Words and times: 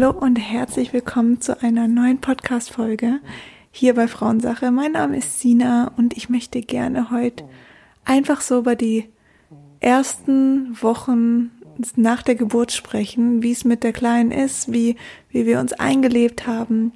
Hallo 0.00 0.16
und 0.16 0.36
herzlich 0.36 0.92
willkommen 0.92 1.40
zu 1.40 1.60
einer 1.60 1.88
neuen 1.88 2.20
Podcast-Folge 2.20 3.18
hier 3.72 3.94
bei 3.94 4.06
Frauensache. 4.06 4.70
Mein 4.70 4.92
Name 4.92 5.16
ist 5.16 5.40
Sina 5.40 5.90
und 5.96 6.16
ich 6.16 6.28
möchte 6.28 6.60
gerne 6.60 7.10
heute 7.10 7.42
einfach 8.04 8.40
so 8.40 8.60
über 8.60 8.76
die 8.76 9.08
ersten 9.80 10.80
Wochen 10.80 11.50
nach 11.96 12.22
der 12.22 12.36
Geburt 12.36 12.70
sprechen, 12.70 13.42
wie 13.42 13.50
es 13.50 13.64
mit 13.64 13.82
der 13.82 13.92
Kleinen 13.92 14.30
ist, 14.30 14.72
wie, 14.72 14.94
wie 15.30 15.46
wir 15.46 15.58
uns 15.58 15.72
eingelebt 15.72 16.46
haben. 16.46 16.92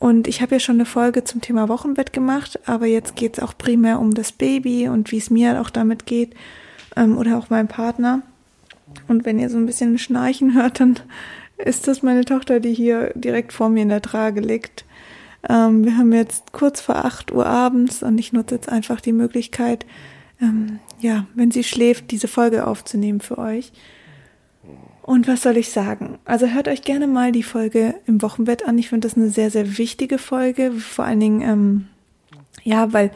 Und 0.00 0.26
ich 0.26 0.42
habe 0.42 0.56
ja 0.56 0.58
schon 0.58 0.76
eine 0.76 0.84
Folge 0.84 1.22
zum 1.22 1.42
Thema 1.42 1.68
Wochenbett 1.68 2.12
gemacht, 2.12 2.58
aber 2.66 2.86
jetzt 2.86 3.14
geht 3.14 3.38
es 3.38 3.44
auch 3.44 3.56
primär 3.56 4.00
um 4.00 4.14
das 4.14 4.32
Baby 4.32 4.88
und 4.88 5.12
wie 5.12 5.18
es 5.18 5.30
mir 5.30 5.60
auch 5.60 5.70
damit 5.70 6.06
geht 6.06 6.34
ähm, 6.96 7.18
oder 7.18 7.38
auch 7.38 7.50
meinem 7.50 7.68
Partner. 7.68 8.22
Und 9.06 9.24
wenn 9.24 9.38
ihr 9.38 9.48
so 9.48 9.58
ein 9.58 9.66
bisschen 9.66 9.96
Schnarchen 9.98 10.54
hört, 10.54 10.80
dann 10.80 10.98
ist 11.58 11.88
das 11.88 12.02
meine 12.02 12.24
Tochter, 12.24 12.60
die 12.60 12.74
hier 12.74 13.12
direkt 13.14 13.52
vor 13.52 13.68
mir 13.68 13.82
in 13.82 13.88
der 13.88 14.02
Trage 14.02 14.40
liegt. 14.40 14.84
Ähm, 15.48 15.84
wir 15.84 15.96
haben 15.96 16.12
jetzt 16.12 16.52
kurz 16.52 16.80
vor 16.80 16.96
8 16.96 17.32
Uhr 17.32 17.46
abends 17.46 18.02
und 18.02 18.18
ich 18.18 18.32
nutze 18.32 18.56
jetzt 18.56 18.68
einfach 18.68 19.00
die 19.00 19.12
Möglichkeit, 19.12 19.86
ähm, 20.40 20.80
ja, 21.00 21.26
wenn 21.34 21.50
sie 21.50 21.64
schläft, 21.64 22.10
diese 22.10 22.28
Folge 22.28 22.66
aufzunehmen 22.66 23.20
für 23.20 23.38
euch. 23.38 23.72
Und 25.02 25.28
was 25.28 25.42
soll 25.42 25.56
ich 25.56 25.70
sagen? 25.70 26.18
Also 26.24 26.48
hört 26.48 26.66
euch 26.66 26.82
gerne 26.82 27.06
mal 27.06 27.30
die 27.30 27.44
Folge 27.44 27.94
im 28.06 28.20
Wochenbett 28.22 28.66
an. 28.66 28.76
Ich 28.76 28.88
finde 28.88 29.06
das 29.06 29.16
eine 29.16 29.30
sehr, 29.30 29.50
sehr 29.50 29.78
wichtige 29.78 30.18
Folge. 30.18 30.72
Vor 30.72 31.04
allen 31.04 31.20
Dingen, 31.20 31.42
ähm, 31.42 31.88
ja, 32.64 32.92
weil 32.92 33.12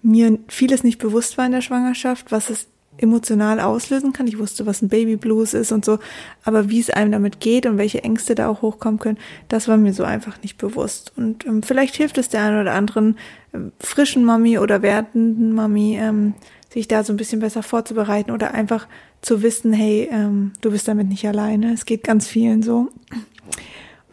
mir 0.00 0.38
vieles 0.48 0.84
nicht 0.84 0.98
bewusst 0.98 1.36
war 1.36 1.44
in 1.44 1.52
der 1.52 1.60
Schwangerschaft, 1.60 2.32
was 2.32 2.48
es 2.48 2.66
emotional 2.98 3.60
auslösen 3.60 4.12
kann. 4.12 4.26
Ich 4.26 4.38
wusste, 4.38 4.66
was 4.66 4.82
ein 4.82 4.88
Baby 4.88 5.16
Blues 5.16 5.54
ist 5.54 5.72
und 5.72 5.84
so, 5.84 5.98
aber 6.44 6.70
wie 6.70 6.80
es 6.80 6.90
einem 6.90 7.12
damit 7.12 7.40
geht 7.40 7.66
und 7.66 7.78
welche 7.78 8.02
Ängste 8.04 8.34
da 8.34 8.48
auch 8.48 8.62
hochkommen 8.62 9.00
können, 9.00 9.18
das 9.48 9.68
war 9.68 9.76
mir 9.76 9.92
so 9.92 10.04
einfach 10.04 10.40
nicht 10.42 10.58
bewusst. 10.58 11.12
Und 11.16 11.46
ähm, 11.46 11.62
vielleicht 11.62 11.96
hilft 11.96 12.18
es 12.18 12.28
der 12.28 12.42
einen 12.42 12.60
oder 12.60 12.74
anderen 12.74 13.18
ähm, 13.52 13.72
frischen 13.80 14.24
Mami 14.24 14.58
oder 14.58 14.82
werdenden 14.82 15.52
Mami, 15.52 15.98
ähm, 16.00 16.34
sich 16.72 16.88
da 16.88 17.04
so 17.04 17.12
ein 17.12 17.16
bisschen 17.16 17.40
besser 17.40 17.62
vorzubereiten 17.62 18.30
oder 18.30 18.54
einfach 18.54 18.88
zu 19.22 19.42
wissen, 19.42 19.72
hey, 19.72 20.08
ähm, 20.10 20.52
du 20.60 20.70
bist 20.70 20.88
damit 20.88 21.08
nicht 21.08 21.26
alleine. 21.26 21.72
Es 21.72 21.86
geht 21.86 22.04
ganz 22.04 22.26
vielen 22.26 22.62
so. 22.62 22.88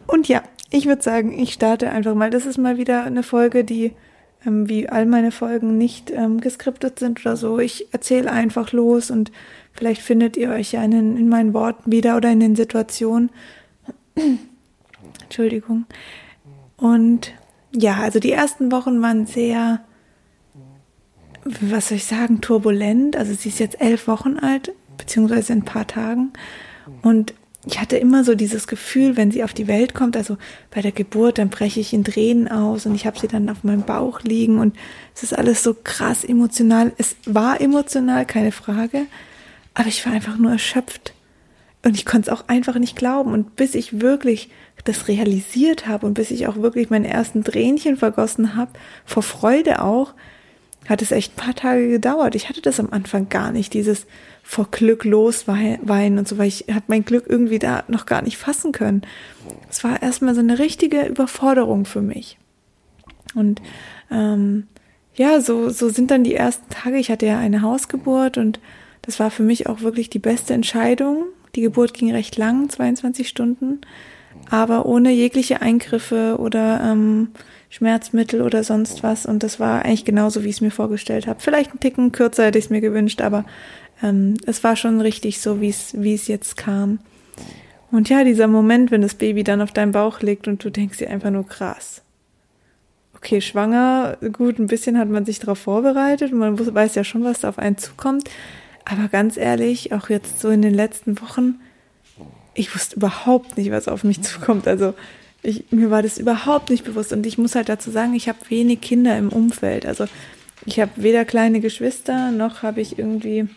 Und 0.06 0.28
ja, 0.28 0.42
ich 0.70 0.86
würde 0.86 1.02
sagen, 1.02 1.38
ich 1.38 1.52
starte 1.52 1.90
einfach 1.90 2.14
mal. 2.14 2.30
Das 2.30 2.46
ist 2.46 2.58
mal 2.58 2.78
wieder 2.78 3.04
eine 3.04 3.22
Folge, 3.22 3.64
die 3.64 3.92
ähm, 4.46 4.68
wie 4.68 4.88
all 4.88 5.06
meine 5.06 5.30
Folgen 5.30 5.78
nicht 5.78 6.10
ähm, 6.10 6.40
geskriptet 6.40 6.98
sind 6.98 7.20
oder 7.20 7.36
so. 7.36 7.58
Ich 7.58 7.92
erzähle 7.92 8.30
einfach 8.30 8.72
los 8.72 9.10
und 9.10 9.32
vielleicht 9.72 10.02
findet 10.02 10.36
ihr 10.36 10.50
euch 10.50 10.72
ja 10.72 10.82
in, 10.82 10.92
in 10.92 11.28
meinen 11.28 11.54
Worten 11.54 11.90
wieder 11.90 12.16
oder 12.16 12.30
in 12.30 12.40
den 12.40 12.56
Situationen. 12.56 13.30
Entschuldigung. 15.22 15.86
Und 16.76 17.32
ja, 17.74 17.98
also 17.98 18.18
die 18.18 18.32
ersten 18.32 18.70
Wochen 18.70 19.00
waren 19.02 19.26
sehr, 19.26 19.80
was 21.44 21.88
soll 21.88 21.96
ich 21.96 22.04
sagen, 22.04 22.40
turbulent. 22.40 23.16
Also 23.16 23.32
sie 23.34 23.48
ist 23.48 23.60
jetzt 23.60 23.80
elf 23.80 24.08
Wochen 24.08 24.38
alt, 24.38 24.72
beziehungsweise 24.98 25.52
in 25.52 25.60
ein 25.60 25.64
paar 25.64 25.86
Tagen. 25.86 26.32
Und 27.02 27.34
ich 27.64 27.80
hatte 27.80 27.96
immer 27.96 28.24
so 28.24 28.34
dieses 28.34 28.66
Gefühl, 28.66 29.16
wenn 29.16 29.30
sie 29.30 29.44
auf 29.44 29.54
die 29.54 29.68
Welt 29.68 29.94
kommt, 29.94 30.16
also 30.16 30.36
bei 30.72 30.80
der 30.80 30.90
Geburt, 30.90 31.38
dann 31.38 31.48
breche 31.48 31.78
ich 31.78 31.92
in 31.92 32.02
Tränen 32.02 32.48
aus 32.48 32.86
und 32.86 32.94
ich 32.94 33.06
habe 33.06 33.18
sie 33.18 33.28
dann 33.28 33.48
auf 33.48 33.62
meinem 33.62 33.82
Bauch 33.82 34.22
liegen 34.22 34.58
und 34.58 34.76
es 35.14 35.22
ist 35.22 35.32
alles 35.36 35.62
so 35.62 35.76
krass 35.84 36.24
emotional. 36.24 36.92
Es 36.98 37.14
war 37.24 37.60
emotional, 37.60 38.26
keine 38.26 38.50
Frage, 38.50 39.06
aber 39.74 39.86
ich 39.86 40.04
war 40.04 40.12
einfach 40.12 40.38
nur 40.38 40.50
erschöpft 40.50 41.14
und 41.84 41.96
ich 41.96 42.04
konnte 42.04 42.30
es 42.30 42.36
auch 42.36 42.48
einfach 42.48 42.76
nicht 42.78 42.96
glauben 42.96 43.32
und 43.32 43.54
bis 43.54 43.76
ich 43.76 44.00
wirklich 44.00 44.50
das 44.84 45.06
realisiert 45.06 45.86
habe 45.86 46.06
und 46.06 46.14
bis 46.14 46.32
ich 46.32 46.48
auch 46.48 46.56
wirklich 46.56 46.90
meine 46.90 47.08
ersten 47.08 47.44
Tränchen 47.44 47.96
vergossen 47.96 48.56
habe, 48.56 48.72
vor 49.04 49.22
Freude 49.22 49.82
auch, 49.82 50.14
hat 50.88 51.02
es 51.02 51.12
echt 51.12 51.32
ein 51.32 51.44
paar 51.44 51.54
Tage 51.54 51.88
gedauert. 51.88 52.34
Ich 52.34 52.48
hatte 52.48 52.60
das 52.60 52.80
am 52.80 52.88
Anfang 52.90 53.28
gar 53.28 53.52
nicht, 53.52 53.74
dieses 53.74 54.06
vor 54.42 54.68
Glück 54.70 55.04
losweinen 55.04 56.18
und 56.18 56.26
so, 56.26 56.38
weil 56.38 56.48
ich 56.48 56.66
habe 56.70 56.84
mein 56.88 57.04
Glück 57.04 57.24
irgendwie 57.28 57.58
da 57.58 57.84
noch 57.88 58.06
gar 58.06 58.22
nicht 58.22 58.36
fassen 58.36 58.72
können. 58.72 59.02
Es 59.70 59.84
war 59.84 60.02
erstmal 60.02 60.34
so 60.34 60.40
eine 60.40 60.58
richtige 60.58 61.06
Überforderung 61.06 61.84
für 61.84 62.02
mich. 62.02 62.38
Und 63.34 63.62
ähm, 64.10 64.66
ja, 65.14 65.40
so, 65.40 65.70
so 65.70 65.88
sind 65.88 66.10
dann 66.10 66.24
die 66.24 66.34
ersten 66.34 66.68
Tage. 66.70 66.96
Ich 66.96 67.10
hatte 67.10 67.26
ja 67.26 67.38
eine 67.38 67.62
Hausgeburt 67.62 68.38
und 68.38 68.60
das 69.02 69.20
war 69.20 69.30
für 69.30 69.42
mich 69.42 69.66
auch 69.66 69.82
wirklich 69.82 70.10
die 70.10 70.18
beste 70.18 70.54
Entscheidung. 70.54 71.24
Die 71.54 71.60
Geburt 71.60 71.94
ging 71.94 72.10
recht 72.12 72.36
lang, 72.36 72.68
22 72.70 73.28
Stunden, 73.28 73.80
aber 74.48 74.86
ohne 74.86 75.12
jegliche 75.12 75.60
Eingriffe 75.60 76.36
oder 76.38 76.80
ähm, 76.82 77.28
Schmerzmittel 77.72 78.42
oder 78.42 78.64
sonst 78.64 79.02
was. 79.02 79.24
Und 79.24 79.42
das 79.42 79.58
war 79.58 79.82
eigentlich 79.82 80.04
genauso, 80.04 80.44
wie 80.44 80.50
ich 80.50 80.56
es 80.56 80.60
mir 80.60 80.70
vorgestellt 80.70 81.26
habe. 81.26 81.40
Vielleicht 81.40 81.72
ein 81.72 81.80
Ticken 81.80 82.12
kürzer 82.12 82.44
hätte 82.44 82.58
ich 82.58 82.66
es 82.66 82.70
mir 82.70 82.82
gewünscht, 82.82 83.22
aber 83.22 83.46
ähm, 84.02 84.34
es 84.44 84.62
war 84.62 84.76
schon 84.76 85.00
richtig 85.00 85.40
so, 85.40 85.62
wie 85.62 85.70
es 85.70 85.94
wie 85.96 86.12
es 86.12 86.28
jetzt 86.28 86.58
kam. 86.58 86.98
Und 87.90 88.10
ja, 88.10 88.24
dieser 88.24 88.46
Moment, 88.46 88.90
wenn 88.90 89.00
das 89.00 89.14
Baby 89.14 89.42
dann 89.42 89.62
auf 89.62 89.72
deinem 89.72 89.92
Bauch 89.92 90.20
liegt 90.20 90.48
und 90.48 90.62
du 90.62 90.68
denkst 90.68 90.98
dir 90.98 91.08
einfach 91.08 91.30
nur 91.30 91.46
krass. 91.46 92.02
Okay, 93.16 93.40
schwanger, 93.40 94.18
gut, 94.32 94.58
ein 94.58 94.66
bisschen 94.66 94.98
hat 94.98 95.08
man 95.08 95.24
sich 95.24 95.38
darauf 95.38 95.58
vorbereitet 95.58 96.30
und 96.32 96.38
man 96.40 96.74
weiß 96.74 96.94
ja 96.94 97.04
schon, 97.04 97.24
was 97.24 97.40
da 97.40 97.48
auf 97.48 97.58
einen 97.58 97.78
zukommt. 97.78 98.28
Aber 98.84 99.08
ganz 99.08 99.38
ehrlich, 99.38 99.94
auch 99.94 100.10
jetzt 100.10 100.40
so 100.40 100.50
in 100.50 100.60
den 100.60 100.74
letzten 100.74 101.18
Wochen, 101.22 101.54
ich 102.52 102.74
wusste 102.74 102.96
überhaupt 102.96 103.56
nicht, 103.56 103.70
was 103.70 103.88
auf 103.88 104.04
mich 104.04 104.20
zukommt. 104.20 104.68
Also 104.68 104.92
ich, 105.42 105.64
mir 105.70 105.90
war 105.90 106.02
das 106.02 106.18
überhaupt 106.18 106.70
nicht 106.70 106.84
bewusst. 106.84 107.12
Und 107.12 107.26
ich 107.26 107.38
muss 107.38 107.54
halt 107.54 107.68
dazu 107.68 107.90
sagen, 107.90 108.14
ich 108.14 108.28
habe 108.28 108.38
wenig 108.48 108.80
Kinder 108.80 109.16
im 109.18 109.28
Umfeld. 109.28 109.86
Also 109.86 110.06
ich 110.64 110.78
habe 110.80 110.92
weder 110.96 111.24
kleine 111.24 111.60
Geschwister, 111.60 112.30
noch 112.30 112.62
habe 112.62 112.80
ich 112.80 112.98
irgendwie 112.98 113.48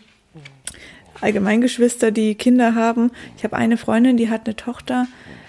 allgemein 1.20 1.60
Geschwister, 1.60 2.10
die 2.10 2.34
Kinder 2.34 2.74
haben. 2.74 3.10
Ich 3.36 3.44
habe 3.44 3.56
eine 3.56 3.76
Freundin, 3.76 4.16
die 4.16 4.28
hat 4.28 4.46
eine 4.46 4.56
Tochter. 4.56 5.06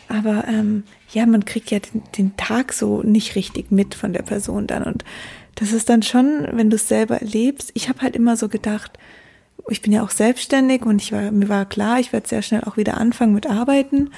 Aber 0.07 0.45
ähm, 0.47 0.83
ja, 1.11 1.25
man 1.25 1.43
kriegt 1.43 1.71
ja 1.71 1.79
den, 1.79 2.03
den 2.17 2.37
Tag 2.37 2.71
so 2.71 3.01
nicht 3.01 3.35
richtig 3.35 3.71
mit 3.71 3.95
von 3.95 4.13
der 4.13 4.21
Person 4.21 4.67
dann. 4.67 4.83
Und 4.83 5.03
das 5.55 5.73
ist 5.73 5.89
dann 5.89 6.03
schon, 6.03 6.47
wenn 6.51 6.69
du 6.69 6.75
es 6.75 6.87
selber 6.87 7.19
erlebst. 7.19 7.71
Ich 7.73 7.89
habe 7.89 8.01
halt 8.01 8.15
immer 8.15 8.37
so 8.37 8.47
gedacht, 8.47 8.91
ich 9.69 9.81
bin 9.81 9.91
ja 9.91 10.03
auch 10.03 10.11
selbstständig 10.11 10.85
und 10.85 11.01
ich 11.01 11.11
war, 11.11 11.31
mir 11.31 11.49
war 11.49 11.65
klar, 11.65 11.99
ich 11.99 12.13
werde 12.13 12.27
sehr 12.27 12.41
schnell 12.41 12.61
auch 12.63 12.77
wieder 12.77 12.97
anfangen 12.97 13.33
mit 13.33 13.47
Arbeiten. 13.47 14.11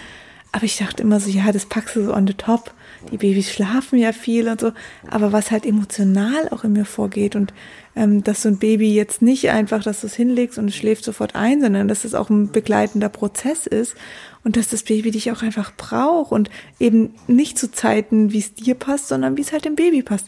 Aber 0.52 0.64
ich 0.64 0.78
dachte 0.78 1.04
immer 1.04 1.20
so, 1.20 1.30
ja, 1.30 1.52
das 1.52 1.66
packst 1.66 1.96
du 1.96 2.06
so 2.06 2.14
on 2.14 2.26
the 2.26 2.34
top. 2.34 2.74
Die 3.12 3.18
Babys 3.18 3.52
schlafen 3.52 4.00
ja 4.00 4.12
viel 4.12 4.48
und 4.50 4.60
so. 4.60 4.72
Aber 5.08 5.32
was 5.32 5.52
halt 5.52 5.66
emotional 5.66 6.50
auch 6.50 6.64
in 6.64 6.74
mir 6.74 6.86
vorgeht 6.86 7.36
und 7.36 7.54
ähm, 7.96 8.24
dass 8.24 8.42
so 8.42 8.50
ein 8.50 8.58
Baby 8.58 8.94
jetzt 8.94 9.22
nicht 9.22 9.50
einfach, 9.50 9.84
dass 9.84 10.02
du 10.02 10.08
es 10.08 10.16
hinlegst 10.16 10.58
und 10.58 10.68
es 10.70 10.76
schläft 10.76 11.04
sofort 11.04 11.36
ein, 11.36 11.62
sondern 11.62 11.88
dass 11.88 12.04
es 12.04 12.16
auch 12.16 12.30
ein 12.30 12.52
begleitender 12.52 13.10
Prozess 13.10 13.68
ist 13.68 13.96
und 14.44 14.58
dass 14.58 14.70
das 14.70 14.84
Baby 14.84 15.12
dich 15.12 15.32
auch 15.32 15.42
einfach 15.44 15.72
braucht 15.76 16.32
und 16.32 16.50
eben 16.80 17.14
nicht 17.28 17.58
zu 17.58 17.72
Zeiten, 17.72 18.32
wie 18.32 18.40
es 18.40 18.56
dir 18.56 18.76
passt, 18.76 19.08
sondern 19.10 19.38
wie 19.38 19.42
es 19.42 19.52
halt 19.52 19.66
dem 19.66 19.76
Baby 19.76 20.02
passt. 20.02 20.28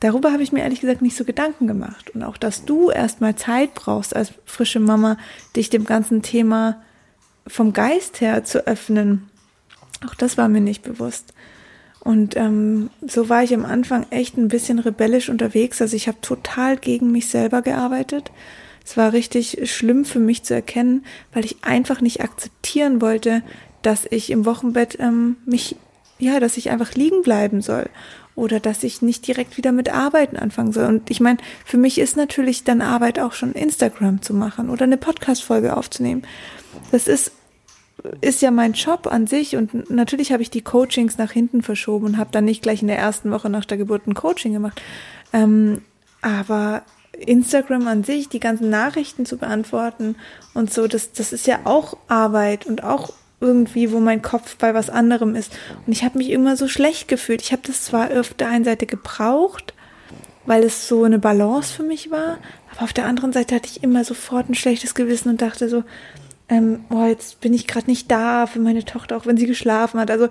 Darüber 0.00 0.32
habe 0.32 0.42
ich 0.42 0.50
mir 0.50 0.62
ehrlich 0.62 0.80
gesagt 0.80 1.02
nicht 1.02 1.16
so 1.16 1.24
Gedanken 1.24 1.68
gemacht. 1.68 2.10
Und 2.10 2.24
auch, 2.24 2.36
dass 2.36 2.64
du 2.64 2.90
erstmal 2.90 3.36
Zeit 3.36 3.74
brauchst 3.74 4.16
als 4.16 4.32
frische 4.44 4.80
Mama, 4.80 5.16
dich 5.54 5.70
dem 5.70 5.84
ganzen 5.84 6.22
Thema 6.22 6.82
vom 7.46 7.72
Geist 7.72 8.20
her 8.20 8.42
zu 8.42 8.66
öffnen 8.66 9.28
auch 10.06 10.14
das 10.14 10.38
war 10.38 10.48
mir 10.48 10.60
nicht 10.60 10.82
bewusst. 10.82 11.32
Und 12.00 12.36
ähm, 12.36 12.90
so 13.06 13.28
war 13.28 13.44
ich 13.44 13.54
am 13.54 13.64
Anfang 13.64 14.06
echt 14.10 14.36
ein 14.36 14.48
bisschen 14.48 14.80
rebellisch 14.80 15.28
unterwegs. 15.28 15.80
Also 15.80 15.94
ich 15.94 16.08
habe 16.08 16.20
total 16.20 16.76
gegen 16.76 17.12
mich 17.12 17.28
selber 17.28 17.62
gearbeitet. 17.62 18.32
Es 18.84 18.96
war 18.96 19.12
richtig 19.12 19.70
schlimm 19.70 20.04
für 20.04 20.18
mich 20.18 20.42
zu 20.42 20.54
erkennen, 20.54 21.04
weil 21.32 21.44
ich 21.44 21.62
einfach 21.62 22.00
nicht 22.00 22.20
akzeptieren 22.20 23.00
wollte, 23.00 23.42
dass 23.82 24.06
ich 24.10 24.30
im 24.30 24.44
Wochenbett 24.44 24.98
ähm, 24.98 25.36
mich, 25.46 25.76
ja, 26.18 26.40
dass 26.40 26.56
ich 26.56 26.70
einfach 26.70 26.94
liegen 26.94 27.22
bleiben 27.22 27.62
soll 27.62 27.88
oder 28.34 28.58
dass 28.58 28.82
ich 28.82 29.02
nicht 29.02 29.26
direkt 29.26 29.56
wieder 29.56 29.70
mit 29.70 29.92
Arbeiten 29.92 30.36
anfangen 30.36 30.72
soll. 30.72 30.86
Und 30.86 31.10
ich 31.10 31.20
meine, 31.20 31.38
für 31.64 31.76
mich 31.76 31.98
ist 31.98 32.16
natürlich 32.16 32.64
dann 32.64 32.80
Arbeit 32.80 33.20
auch 33.20 33.32
schon 33.32 33.52
Instagram 33.52 34.22
zu 34.22 34.34
machen 34.34 34.70
oder 34.70 34.84
eine 34.84 34.96
Podcast-Folge 34.96 35.76
aufzunehmen. 35.76 36.22
Das 36.90 37.06
ist 37.06 37.32
ist 38.20 38.42
ja 38.42 38.50
mein 38.50 38.72
Job 38.72 39.06
an 39.06 39.26
sich 39.26 39.56
und 39.56 39.90
natürlich 39.90 40.32
habe 40.32 40.42
ich 40.42 40.50
die 40.50 40.62
Coachings 40.62 41.18
nach 41.18 41.30
hinten 41.30 41.62
verschoben 41.62 42.06
und 42.06 42.18
habe 42.18 42.30
dann 42.32 42.44
nicht 42.44 42.62
gleich 42.62 42.82
in 42.82 42.88
der 42.88 42.98
ersten 42.98 43.30
Woche 43.30 43.48
nach 43.48 43.64
der 43.64 43.78
Geburt 43.78 44.06
ein 44.06 44.14
Coaching 44.14 44.52
gemacht. 44.52 44.80
Ähm, 45.32 45.82
aber 46.20 46.82
Instagram 47.12 47.86
an 47.86 48.04
sich, 48.04 48.28
die 48.28 48.40
ganzen 48.40 48.70
Nachrichten 48.70 49.26
zu 49.26 49.36
beantworten 49.36 50.16
und 50.54 50.72
so, 50.72 50.86
das, 50.86 51.12
das 51.12 51.32
ist 51.32 51.46
ja 51.46 51.60
auch 51.64 51.96
Arbeit 52.08 52.66
und 52.66 52.82
auch 52.82 53.12
irgendwie, 53.40 53.92
wo 53.92 53.98
mein 53.98 54.22
Kopf 54.22 54.56
bei 54.56 54.72
was 54.72 54.88
anderem 54.88 55.34
ist. 55.34 55.52
Und 55.86 55.92
ich 55.92 56.04
habe 56.04 56.18
mich 56.18 56.30
immer 56.30 56.56
so 56.56 56.68
schlecht 56.68 57.08
gefühlt. 57.08 57.42
Ich 57.42 57.52
habe 57.52 57.62
das 57.66 57.84
zwar 57.84 58.10
auf 58.18 58.34
der 58.34 58.48
einen 58.48 58.64
Seite 58.64 58.86
gebraucht, 58.86 59.74
weil 60.46 60.62
es 60.62 60.88
so 60.88 61.04
eine 61.04 61.18
Balance 61.18 61.74
für 61.74 61.82
mich 61.82 62.10
war, 62.10 62.38
aber 62.72 62.84
auf 62.84 62.92
der 62.92 63.06
anderen 63.06 63.32
Seite 63.32 63.54
hatte 63.56 63.68
ich 63.68 63.82
immer 63.82 64.04
sofort 64.04 64.48
ein 64.48 64.54
schlechtes 64.54 64.94
Gewissen 64.94 65.28
und 65.28 65.42
dachte 65.42 65.68
so, 65.68 65.84
ähm, 66.52 66.84
oh, 66.90 67.06
jetzt 67.06 67.40
bin 67.40 67.54
ich 67.54 67.66
gerade 67.66 67.90
nicht 67.90 68.10
da 68.10 68.46
für 68.46 68.60
meine 68.60 68.84
Tochter, 68.84 69.16
auch 69.16 69.24
wenn 69.24 69.38
sie 69.38 69.46
geschlafen 69.46 69.98
hat. 69.98 70.10
Also 70.10 70.28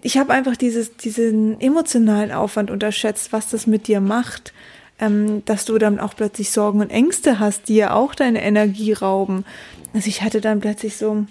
ich 0.00 0.16
habe 0.16 0.32
einfach 0.32 0.56
dieses, 0.56 0.96
diesen 0.96 1.60
emotionalen 1.60 2.30
Aufwand 2.30 2.70
unterschätzt, 2.70 3.32
was 3.32 3.50
das 3.50 3.66
mit 3.66 3.88
dir 3.88 4.00
macht, 4.00 4.52
ähm, 5.00 5.44
dass 5.44 5.64
du 5.64 5.76
dann 5.78 5.98
auch 5.98 6.14
plötzlich 6.14 6.52
Sorgen 6.52 6.80
und 6.80 6.90
Ängste 6.90 7.40
hast, 7.40 7.68
die 7.68 7.76
ja 7.76 7.94
auch 7.94 8.14
deine 8.14 8.42
Energie 8.44 8.92
rauben. 8.92 9.44
Also 9.92 10.06
ich 10.06 10.22
hatte 10.22 10.40
dann 10.40 10.60
plötzlich 10.60 10.96
so 10.96 11.26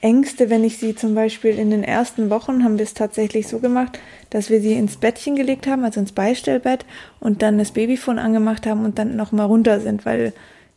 Ängste, 0.00 0.50
wenn 0.50 0.64
ich 0.64 0.78
sie 0.78 0.96
zum 0.96 1.14
Beispiel 1.14 1.56
in 1.56 1.70
den 1.70 1.84
ersten 1.84 2.30
Wochen 2.30 2.64
haben 2.64 2.78
wir 2.78 2.84
es 2.84 2.94
tatsächlich 2.94 3.46
so 3.46 3.60
gemacht, 3.60 4.00
dass 4.30 4.50
wir 4.50 4.60
sie 4.60 4.72
ins 4.72 4.96
Bettchen 4.96 5.36
gelegt 5.36 5.68
haben, 5.68 5.84
also 5.84 6.00
ins 6.00 6.10
Beistellbett 6.10 6.84
und 7.20 7.42
dann 7.42 7.58
das 7.58 7.70
Babyphone 7.70 8.18
angemacht 8.18 8.66
haben 8.66 8.84
und 8.84 8.98
dann 8.98 9.14
noch 9.14 9.30
mal 9.30 9.44
runter 9.44 9.78
sind, 9.78 10.04
weil 10.04 10.32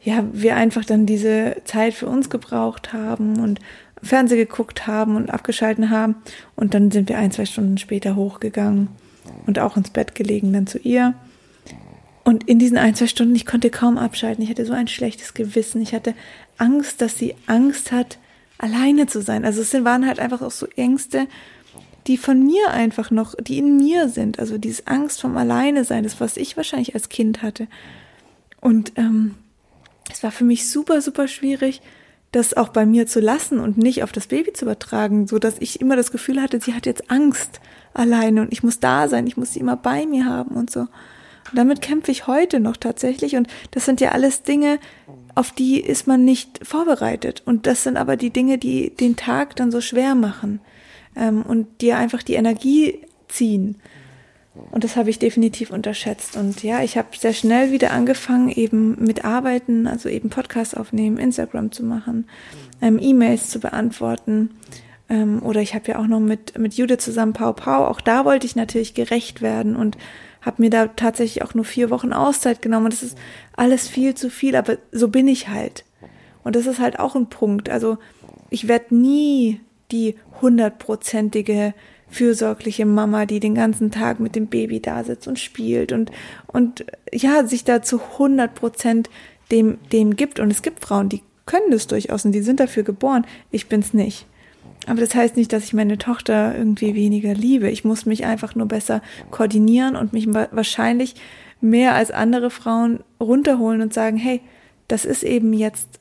ja 0.06 0.24
wir 0.32 0.56
einfach 0.56 0.86
dann 0.86 1.06
diese 1.06 1.58
Zeit 1.66 1.94
für 1.94 2.08
uns 2.08 2.30
gebraucht 2.30 2.94
haben 2.94 3.40
und 3.40 3.60
Fernseh 4.02 4.38
geguckt 4.38 4.88
haben 4.88 5.16
und 5.16 5.32
abgeschalten 5.32 5.90
haben. 5.90 6.16
Und 6.56 6.74
dann 6.74 6.92
sind 6.92 7.10
wir 7.10 7.18
ein, 7.18 7.32
zwei 7.32 7.46
Stunden 7.46 7.78
später 7.78 8.16
hochgegangen 8.16 8.90
und 9.48 9.60
auch 9.60 9.76
ins 9.76 9.90
Bett 9.90 10.16
gelegen, 10.16 10.54
dann 10.54 10.68
zu 10.68 10.78
ihr. 10.78 11.16
Und 12.24 12.48
in 12.48 12.60
diesen 12.60 12.78
ein, 12.78 12.96
zwei 12.96 13.08
Stunden, 13.08 13.36
ich 13.36 13.46
konnte 13.46 13.70
kaum 13.70 13.98
abschalten. 13.98 14.44
Ich 14.44 14.50
hatte 14.50 14.66
so 14.66 14.74
ein 14.74 14.88
schlechtes 14.88 15.34
Gewissen. 15.34 15.82
Ich 15.82 15.94
hatte 15.94 16.14
Angst, 16.58 17.02
dass 17.02 17.18
sie 17.18 17.36
Angst 17.48 17.92
hat, 17.92 18.18
alleine 18.58 19.08
zu 19.08 19.22
sein. 19.22 19.44
Also 19.44 19.62
es 19.62 19.74
waren 19.84 20.08
halt 20.08 20.20
einfach 20.20 20.42
auch 20.42 20.52
so 20.52 20.68
Ängste, 20.76 21.28
die 22.08 22.18
von 22.18 22.44
mir 22.44 22.72
einfach 22.72 23.10
noch, 23.12 23.36
die 23.36 23.58
in 23.58 23.78
mir 23.78 24.10
sind. 24.10 24.40
Also 24.40 24.58
diese 24.58 24.86
Angst 24.88 25.22
vom 25.22 25.38
Alleine 25.38 25.84
sein, 25.84 26.04
das 26.04 26.20
was 26.20 26.38
ich 26.38 26.58
wahrscheinlich 26.58 26.94
als 26.94 27.10
Kind 27.10 27.42
hatte. 27.42 27.68
Und 28.62 28.94
ähm, 28.96 29.36
es 30.12 30.24
war 30.24 30.32
für 30.32 30.44
mich 30.44 30.70
super, 30.70 31.02
super 31.02 31.28
schwierig, 31.28 31.82
das 32.32 32.56
auch 32.56 32.70
bei 32.70 32.86
mir 32.86 33.08
zu 33.08 33.20
lassen 33.20 33.60
und 33.60 33.78
nicht 33.78 34.04
auf 34.04 34.12
das 34.12 34.28
Baby 34.28 34.54
zu 34.54 34.66
übertragen, 34.66 35.28
so 35.28 35.40
dass 35.40 35.56
ich 35.60 35.80
immer 35.80 35.96
das 35.96 36.12
Gefühl 36.12 36.42
hatte, 36.42 36.60
sie 36.60 36.74
hat 36.74 36.86
jetzt 36.86 37.10
Angst 37.10 37.62
alleine 37.94 38.42
und 38.42 38.52
ich 38.52 38.62
muss 38.62 38.80
da 38.80 39.08
sein, 39.08 39.26
ich 39.26 39.38
muss 39.38 39.54
sie 39.54 39.60
immer 39.60 39.78
bei 39.78 40.06
mir 40.06 40.26
haben 40.26 40.56
und 40.56 40.70
so. 40.70 40.82
Und 40.82 41.60
damit 41.60 41.82
kämpfe 41.82 42.12
ich 42.12 42.28
heute 42.28 42.60
noch 42.60 42.76
tatsächlich 42.76 43.36
und 43.36 43.48
das 43.72 43.86
sind 43.86 44.02
ja 44.02 44.12
alles 44.12 44.44
Dinge, 44.44 44.80
auf 45.34 45.52
die 45.52 45.80
ist 45.80 46.08
man 46.08 46.26
nicht 46.26 46.66
vorbereitet 46.66 47.44
und 47.46 47.68
das 47.68 47.84
sind 47.84 47.98
aber 47.98 48.18
die 48.18 48.32
Dinge, 48.32 48.58
die 48.58 48.90
den 48.90 49.16
Tag 49.16 49.56
dann 49.56 49.72
so 49.72 49.80
schwer 49.80 50.16
machen 50.16 50.60
ähm, 51.16 51.44
und 51.44 51.82
dir 51.82 51.98
einfach 51.98 52.24
die 52.24 52.34
Energie 52.34 53.00
ziehen. 53.28 53.78
Und 54.72 54.84
das 54.84 54.96
habe 54.96 55.10
ich 55.10 55.20
definitiv 55.20 55.72
unterschätzt. 55.72 56.38
Und 56.38 56.64
ja, 56.64 56.82
ich 56.82 56.98
habe 56.98 57.08
sehr 57.18 57.34
schnell 57.34 57.72
wieder 57.72 57.92
angefangen, 57.92 58.50
eben 58.50 59.04
mit 59.04 59.26
Arbeiten, 59.26 59.88
also 59.88 60.10
eben 60.10 60.30
Podcasts 60.30 60.74
aufnehmen, 60.76 61.18
Instagram 61.18 61.72
zu 61.72 61.84
machen, 61.84 62.28
ähm, 62.82 63.00
E-Mails 63.02 63.50
zu 63.50 63.60
beantworten. 63.60 64.52
Ähm, 65.10 65.42
oder 65.44 65.62
ich 65.62 65.76
habe 65.76 65.92
ja 65.92 66.00
auch 66.00 66.08
noch 66.08 66.20
mit, 66.20 66.58
mit 66.58 66.76
Jude 66.76 66.98
zusammen 66.98 67.34
Pau 67.34 67.54
Pau. 67.54 67.86
Auch 67.86 68.02
da 68.02 68.26
wollte 68.26 68.46
ich 68.46 68.56
natürlich 68.56 68.94
gerecht 68.94 69.42
werden 69.42 69.76
und 69.76 69.98
habe 70.42 70.62
mir 70.62 70.70
da 70.70 70.88
tatsächlich 70.88 71.44
auch 71.44 71.54
nur 71.54 71.66
vier 71.66 71.90
Wochen 71.90 72.14
Auszeit 72.14 72.62
genommen. 72.62 72.86
Und 72.86 72.94
das 72.94 73.04
ist 73.04 73.18
alles 73.56 73.88
viel 73.88 74.16
zu 74.16 74.30
viel, 74.30 74.56
aber 74.56 74.78
so 74.92 75.10
bin 75.10 75.28
ich 75.28 75.50
halt. 75.50 75.84
Und 76.44 76.56
das 76.56 76.68
ist 76.68 76.80
halt 76.80 77.00
auch 77.00 77.16
ein 77.16 77.28
Punkt. 77.28 77.70
Also 77.70 77.98
ich 78.50 78.68
werde 78.68 78.96
nie 78.96 79.60
die 79.92 80.16
hundertprozentige 80.42 81.74
fürsorgliche 82.10 82.86
Mama, 82.86 83.26
die 83.26 83.40
den 83.40 83.56
ganzen 83.56 83.92
Tag 83.92 84.20
mit 84.20 84.36
dem 84.36 84.48
Baby 84.48 84.80
da 84.80 85.04
sitzt 85.04 85.28
und 85.28 85.40
spielt 85.40 85.92
und, 85.92 86.12
und 86.48 86.86
ja, 87.14 87.46
sich 87.46 87.64
da 87.64 87.82
zu 87.82 88.00
100 88.00 88.54
Prozent 88.54 89.10
dem, 89.52 89.78
dem 89.92 90.16
gibt. 90.16 90.40
Und 90.40 90.52
es 90.52 90.62
gibt 90.62 90.84
Frauen, 90.84 91.10
die 91.10 91.24
können 91.46 91.72
das 91.72 91.88
durchaus 91.88 92.26
und 92.26 92.32
die 92.32 92.42
sind 92.42 92.60
dafür 92.60 92.84
geboren. 92.84 93.26
Ich 93.52 93.68
bin's 93.68 93.94
nicht. 93.94 94.26
Aber 94.88 95.00
das 95.00 95.16
heißt 95.16 95.36
nicht, 95.36 95.52
dass 95.52 95.64
ich 95.64 95.74
meine 95.74 95.98
Tochter 95.98 96.56
irgendwie 96.56 96.94
weniger 96.94 97.34
liebe. 97.34 97.70
Ich 97.70 97.84
muss 97.84 98.06
mich 98.06 98.26
einfach 98.26 98.56
nur 98.56 98.68
besser 98.68 99.02
koordinieren 99.32 99.96
und 99.96 100.14
mich 100.14 100.32
wahrscheinlich 100.32 101.16
mehr 101.62 101.96
als 101.96 102.12
andere 102.12 102.52
Frauen 102.52 103.00
runterholen 103.20 103.82
und 103.82 103.94
sagen, 103.94 104.18
hey, 104.18 104.42
das 104.88 105.06
ist 105.06 105.24
eben 105.24 105.54
jetzt 105.54 106.00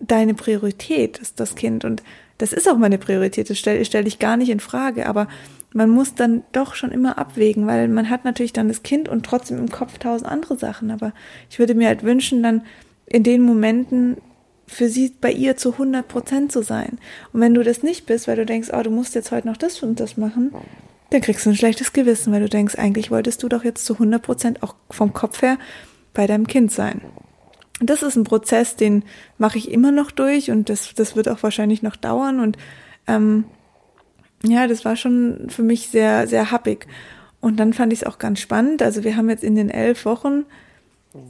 deine 0.00 0.34
Priorität, 0.34 1.18
ist 1.18 1.40
das 1.40 1.54
Kind. 1.54 1.84
Und 1.84 2.02
das 2.40 2.52
ist 2.52 2.68
auch 2.68 2.78
meine 2.78 2.98
Priorität, 2.98 3.50
das 3.50 3.58
stelle 3.58 3.84
stell 3.84 4.06
ich 4.06 4.18
gar 4.18 4.36
nicht 4.36 4.50
in 4.50 4.60
Frage, 4.60 5.06
aber 5.06 5.28
man 5.72 5.90
muss 5.90 6.14
dann 6.14 6.42
doch 6.52 6.74
schon 6.74 6.90
immer 6.90 7.18
abwägen, 7.18 7.66
weil 7.66 7.88
man 7.88 8.10
hat 8.10 8.24
natürlich 8.24 8.52
dann 8.52 8.68
das 8.68 8.82
Kind 8.82 9.08
und 9.08 9.24
trotzdem 9.24 9.58
im 9.58 9.70
Kopf 9.70 9.98
tausend 9.98 10.30
andere 10.30 10.58
Sachen, 10.58 10.90
aber 10.90 11.12
ich 11.48 11.58
würde 11.58 11.74
mir 11.74 11.88
halt 11.88 12.02
wünschen, 12.02 12.42
dann 12.42 12.62
in 13.06 13.22
den 13.22 13.42
Momenten 13.42 14.16
für 14.66 14.88
sie 14.88 15.12
bei 15.20 15.32
ihr 15.32 15.56
zu 15.56 15.72
100 15.72 16.06
Prozent 16.06 16.52
zu 16.52 16.62
sein. 16.62 16.98
Und 17.32 17.40
wenn 17.40 17.54
du 17.54 17.64
das 17.64 17.82
nicht 17.82 18.06
bist, 18.06 18.28
weil 18.28 18.36
du 18.36 18.46
denkst, 18.46 18.68
oh, 18.72 18.82
du 18.82 18.90
musst 18.90 19.16
jetzt 19.16 19.32
heute 19.32 19.48
noch 19.48 19.56
das 19.56 19.82
und 19.82 19.98
das 19.98 20.16
machen, 20.16 20.52
dann 21.10 21.20
kriegst 21.20 21.44
du 21.44 21.50
ein 21.50 21.56
schlechtes 21.56 21.92
Gewissen, 21.92 22.32
weil 22.32 22.40
du 22.40 22.48
denkst, 22.48 22.76
eigentlich 22.76 23.10
wolltest 23.10 23.42
du 23.42 23.48
doch 23.48 23.64
jetzt 23.64 23.84
zu 23.84 23.94
100 23.94 24.22
Prozent 24.22 24.62
auch 24.62 24.76
vom 24.88 25.12
Kopf 25.12 25.42
her 25.42 25.58
bei 26.14 26.28
deinem 26.28 26.46
Kind 26.46 26.70
sein. 26.70 27.00
Und 27.80 27.88
das 27.88 28.02
ist 28.02 28.16
ein 28.16 28.24
Prozess, 28.24 28.76
den 28.76 29.04
mache 29.38 29.58
ich 29.58 29.70
immer 29.70 29.90
noch 29.90 30.10
durch 30.10 30.50
und 30.50 30.68
das, 30.68 30.94
das 30.94 31.16
wird 31.16 31.28
auch 31.28 31.42
wahrscheinlich 31.42 31.82
noch 31.82 31.96
dauern. 31.96 32.38
Und 32.38 32.58
ähm, 33.06 33.44
ja, 34.44 34.66
das 34.66 34.84
war 34.84 34.96
schon 34.96 35.48
für 35.48 35.62
mich 35.62 35.88
sehr, 35.88 36.26
sehr 36.26 36.50
happig. 36.50 36.86
Und 37.40 37.58
dann 37.58 37.72
fand 37.72 37.92
ich 37.92 38.00
es 38.00 38.06
auch 38.06 38.18
ganz 38.18 38.40
spannend. 38.40 38.82
Also 38.82 39.02
wir 39.02 39.16
haben 39.16 39.30
jetzt 39.30 39.44
in 39.44 39.54
den 39.54 39.70
elf 39.70 40.04
Wochen 40.04 40.44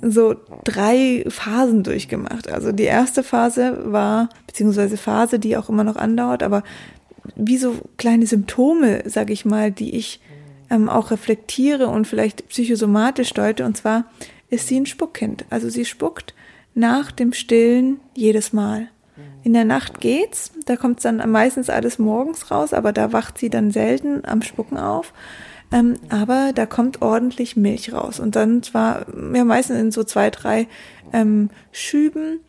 so 0.02 0.34
drei 0.64 1.24
Phasen 1.28 1.84
durchgemacht. 1.84 2.50
Also 2.50 2.72
die 2.72 2.84
erste 2.84 3.22
Phase 3.22 3.92
war, 3.92 4.28
beziehungsweise 4.46 4.96
Phase, 4.96 5.38
die 5.38 5.56
auch 5.56 5.68
immer 5.68 5.84
noch 5.84 5.96
andauert, 5.96 6.42
aber 6.42 6.62
wie 7.36 7.56
so 7.56 7.76
kleine 7.96 8.26
Symptome, 8.26 9.04
sag 9.06 9.30
ich 9.30 9.44
mal, 9.44 9.70
die 9.70 9.94
ich 9.94 10.20
ähm, 10.68 10.88
auch 10.88 11.10
reflektiere 11.10 11.88
und 11.88 12.06
vielleicht 12.06 12.48
psychosomatisch 12.48 13.32
deute. 13.32 13.64
Und 13.64 13.76
zwar 13.76 14.04
ist 14.50 14.68
sie 14.68 14.78
ein 14.78 14.86
Spuckkind. 14.86 15.44
Also 15.50 15.68
sie 15.68 15.84
spuckt 15.84 16.34
nach 16.74 17.10
dem 17.10 17.32
Stillen 17.32 18.00
jedes 18.14 18.52
Mal. 18.52 18.88
In 19.42 19.52
der 19.54 19.64
Nacht 19.64 20.00
geht's, 20.00 20.52
da 20.66 20.76
kommt 20.76 21.04
dann 21.04 21.30
meistens 21.30 21.70
alles 21.70 21.98
morgens 21.98 22.50
raus, 22.50 22.74
aber 22.74 22.92
da 22.92 23.12
wacht 23.12 23.38
sie 23.38 23.48
dann 23.48 23.70
selten 23.70 24.24
am 24.24 24.42
Spucken 24.42 24.76
auf. 24.76 25.12
Ähm, 25.72 25.94
aber 26.08 26.52
da 26.54 26.66
kommt 26.66 27.00
ordentlich 27.00 27.56
Milch 27.56 27.92
raus. 27.92 28.20
Und 28.20 28.36
dann 28.36 28.62
zwar, 28.62 29.06
ja, 29.34 29.44
meistens 29.44 29.78
in 29.78 29.92
so 29.92 30.04
zwei, 30.04 30.30
drei 30.30 30.68
ähm, 31.12 31.50
Schüben 31.72 32.40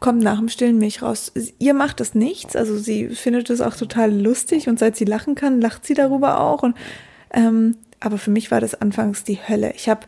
kommt 0.00 0.22
nach 0.22 0.38
dem 0.38 0.48
Stillen 0.48 0.78
Milch 0.78 1.02
raus. 1.02 1.32
Ihr 1.58 1.74
macht 1.74 2.00
das 2.00 2.14
nichts, 2.14 2.56
also 2.56 2.76
sie 2.76 3.08
findet 3.08 3.48
es 3.48 3.60
auch 3.60 3.76
total 3.76 4.12
lustig 4.12 4.68
und 4.68 4.78
seit 4.78 4.96
sie 4.96 5.04
lachen 5.04 5.34
kann, 5.34 5.60
lacht 5.60 5.86
sie 5.86 5.94
darüber 5.94 6.40
auch. 6.40 6.62
Und 6.62 6.76
ähm, 7.32 7.76
aber 8.00 8.18
für 8.18 8.32
mich 8.32 8.50
war 8.50 8.60
das 8.60 8.74
anfangs 8.74 9.22
die 9.22 9.38
Hölle. 9.48 9.72
Ich 9.76 9.88
habe 9.88 10.06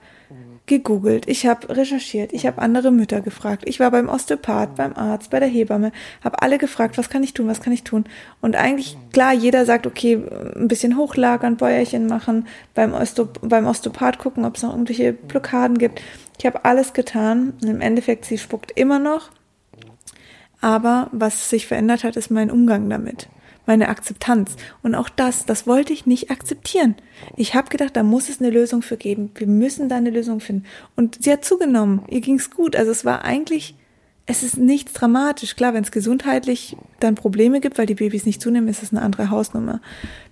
gegoogelt, 0.67 1.29
ich 1.29 1.47
habe 1.47 1.77
recherchiert, 1.77 2.33
ich 2.33 2.47
habe 2.47 2.63
andere 2.63 2.91
Mütter 2.91 3.21
gefragt, 3.21 3.65
ich 3.67 3.81
war 3.81 3.91
beim 3.91 4.09
Osteopath, 4.09 4.77
beim 4.77 4.95
Arzt, 4.95 5.31
bei 5.31 5.39
der 5.39 5.49
Hebamme, 5.49 5.93
habe 6.23 6.41
alle 6.41 6.57
gefragt, 6.57 6.97
was 6.97 7.11
kann 7.11 7.23
ich 7.23 7.35
tun, 7.35 7.49
was 7.49 7.61
kann 7.61 7.73
ich 7.73 7.85
tun? 7.85 8.07
Und 8.41 8.57
eigentlich, 8.57 8.97
klar, 9.13 9.35
jeder 9.35 9.67
sagt, 9.67 9.87
okay, 9.87 10.23
ein 10.57 10.69
bisschen 10.69 10.97
hochlagern, 10.97 11.57
Bäuerchen 11.57 12.07
machen, 12.07 12.47
beim, 12.75 12.95
Osteop 12.95 13.41
beim 13.43 13.67
Osteopath 13.67 14.19
gucken, 14.19 14.47
ob 14.47 14.57
es 14.57 14.63
noch 14.63 14.71
irgendwelche 14.73 15.13
Blockaden 15.13 15.77
gibt. 15.77 16.01
Ich 16.39 16.47
habe 16.47 16.65
alles 16.65 16.95
getan 16.95 17.53
und 17.63 17.69
im 17.69 17.83
Endeffekt, 17.83 18.25
sie 18.25 18.39
spuckt 18.39 18.73
immer 18.73 18.99
noch. 18.99 19.31
Aber 20.63 21.09
was 21.13 21.51
sich 21.51 21.67
verändert 21.67 22.05
hat, 22.05 22.17
ist 22.17 22.31
mein 22.31 22.51
Umgang 22.51 22.89
damit 22.89 23.29
meine 23.67 23.89
Akzeptanz. 23.89 24.57
Und 24.83 24.95
auch 24.95 25.09
das, 25.09 25.47
das 25.47 25.67
wollte 25.67 25.93
ich 25.93 26.07
nicht 26.07 26.31
akzeptieren. 26.31 26.95
Ich 27.37 27.55
habe 27.55 27.69
gedacht, 27.69 27.97
da 27.97 28.03
muss 28.03 28.29
es 28.29 28.41
eine 28.41 28.51
Lösung 28.51 28.83
für 28.83 28.97
geben. 28.97 29.31
Wir 29.35 29.47
müssen 29.47 29.89
da 29.89 29.97
eine 29.97 30.11
Lösung 30.11 30.41
finden. 30.41 30.65
Und 30.97 31.23
sie 31.23 31.33
hat 31.33 31.45
zugenommen. 31.45 32.03
Ihr 32.09 32.21
ging's 32.21 32.51
gut. 32.51 32.77
Also 32.77 32.91
es 32.91 33.05
war 33.05 33.25
eigentlich, 33.25 33.75
es 34.27 34.43
ist 34.43 34.57
nichts 34.57 34.93
dramatisch. 34.93 35.57
Klar, 35.57 35.75
wenn 35.75 35.85
es 35.85 35.93
gesundheitlich 35.93 36.77
dann 37.01 37.15
Probleme 37.15 37.61
gibt, 37.61 37.79
weil 37.79 37.87
die 37.87 37.95
Babys 37.95 38.27
nicht 38.27 38.41
zunehmen, 38.41 38.69
ist 38.69 38.83
es 38.83 38.93
eine 38.93 39.03
andere 39.03 39.31
Hausnummer. 39.31 39.81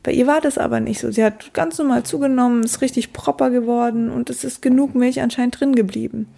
Bei 0.03 0.13
ihr 0.13 0.27
war 0.27 0.41
das 0.41 0.59
aber 0.59 0.81
nicht 0.81 1.01
so. 1.01 1.11
Sie 1.11 1.25
hat 1.25 1.55
ganz 1.55 1.79
normal 1.79 2.03
zugenommen, 2.03 2.65
ist 2.65 2.81
richtig 2.81 3.13
proper 3.13 3.51
geworden 3.51 4.11
und 4.11 4.31
es 4.31 4.45
ist 4.45 4.63
genug 4.63 4.95
Milch 4.95 5.21
anscheinend 5.21 5.61
drin 5.61 5.75
geblieben. 5.75 6.29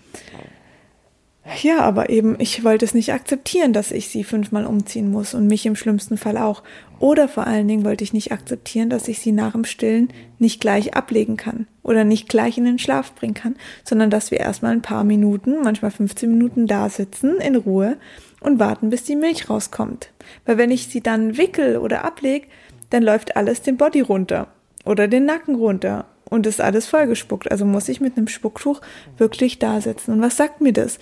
Ja, 1.62 1.80
aber 1.80 2.08
eben, 2.08 2.36
ich 2.38 2.64
wollte 2.64 2.86
es 2.86 2.94
nicht 2.94 3.12
akzeptieren, 3.12 3.74
dass 3.74 3.90
ich 3.90 4.08
sie 4.08 4.24
fünfmal 4.24 4.64
umziehen 4.64 5.10
muss 5.10 5.34
und 5.34 5.46
mich 5.46 5.66
im 5.66 5.76
schlimmsten 5.76 6.16
Fall 6.16 6.38
auch. 6.38 6.62
Oder 7.00 7.28
vor 7.28 7.46
allen 7.46 7.68
Dingen 7.68 7.84
wollte 7.84 8.02
ich 8.02 8.14
nicht 8.14 8.32
akzeptieren, 8.32 8.88
dass 8.88 9.08
ich 9.08 9.18
sie 9.18 9.32
nach 9.32 9.52
dem 9.52 9.66
Stillen 9.66 10.08
nicht 10.38 10.58
gleich 10.60 10.94
ablegen 10.94 11.36
kann 11.36 11.66
oder 11.82 12.04
nicht 12.04 12.30
gleich 12.30 12.56
in 12.56 12.64
den 12.64 12.78
Schlaf 12.78 13.14
bringen 13.14 13.34
kann, 13.34 13.56
sondern 13.84 14.08
dass 14.08 14.30
wir 14.30 14.40
erstmal 14.40 14.72
ein 14.72 14.80
paar 14.80 15.04
Minuten, 15.04 15.60
manchmal 15.62 15.90
15 15.90 16.30
Minuten 16.30 16.66
da 16.66 16.88
sitzen 16.88 17.36
in 17.40 17.56
Ruhe 17.56 17.98
und 18.40 18.58
warten, 18.58 18.88
bis 18.88 19.04
die 19.04 19.16
Milch 19.16 19.50
rauskommt. 19.50 20.10
Weil 20.46 20.56
wenn 20.56 20.70
ich 20.70 20.86
sie 20.86 21.02
dann 21.02 21.36
wickel 21.36 21.76
oder 21.76 22.06
ablege, 22.06 22.46
dann 22.88 23.02
läuft 23.02 23.36
alles 23.36 23.60
den 23.60 23.76
Body 23.76 24.00
runter 24.00 24.48
oder 24.86 25.08
den 25.08 25.26
Nacken 25.26 25.56
runter 25.56 26.06
und 26.30 26.46
ist 26.46 26.62
alles 26.62 26.86
vollgespuckt. 26.86 27.50
Also 27.50 27.66
muss 27.66 27.88
ich 27.90 28.00
mit 28.00 28.16
einem 28.16 28.28
Spucktuch 28.28 28.80
wirklich 29.18 29.58
da 29.58 29.82
sitzen. 29.82 30.12
Und 30.12 30.22
was 30.22 30.38
sagt 30.38 30.62
mir 30.62 30.72
das? 30.72 30.98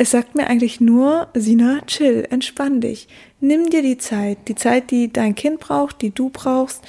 Es 0.00 0.10
sagt 0.10 0.34
mir 0.34 0.46
eigentlich 0.46 0.80
nur, 0.80 1.28
Sina, 1.34 1.80
chill, 1.86 2.26
entspann 2.30 2.80
dich. 2.80 3.08
Nimm 3.40 3.70
dir 3.70 3.82
die 3.82 3.98
Zeit, 3.98 4.48
die 4.48 4.54
Zeit, 4.54 4.90
die 4.90 5.12
dein 5.12 5.34
Kind 5.34 5.60
braucht, 5.60 6.02
die 6.02 6.10
du 6.10 6.30
brauchst. 6.30 6.82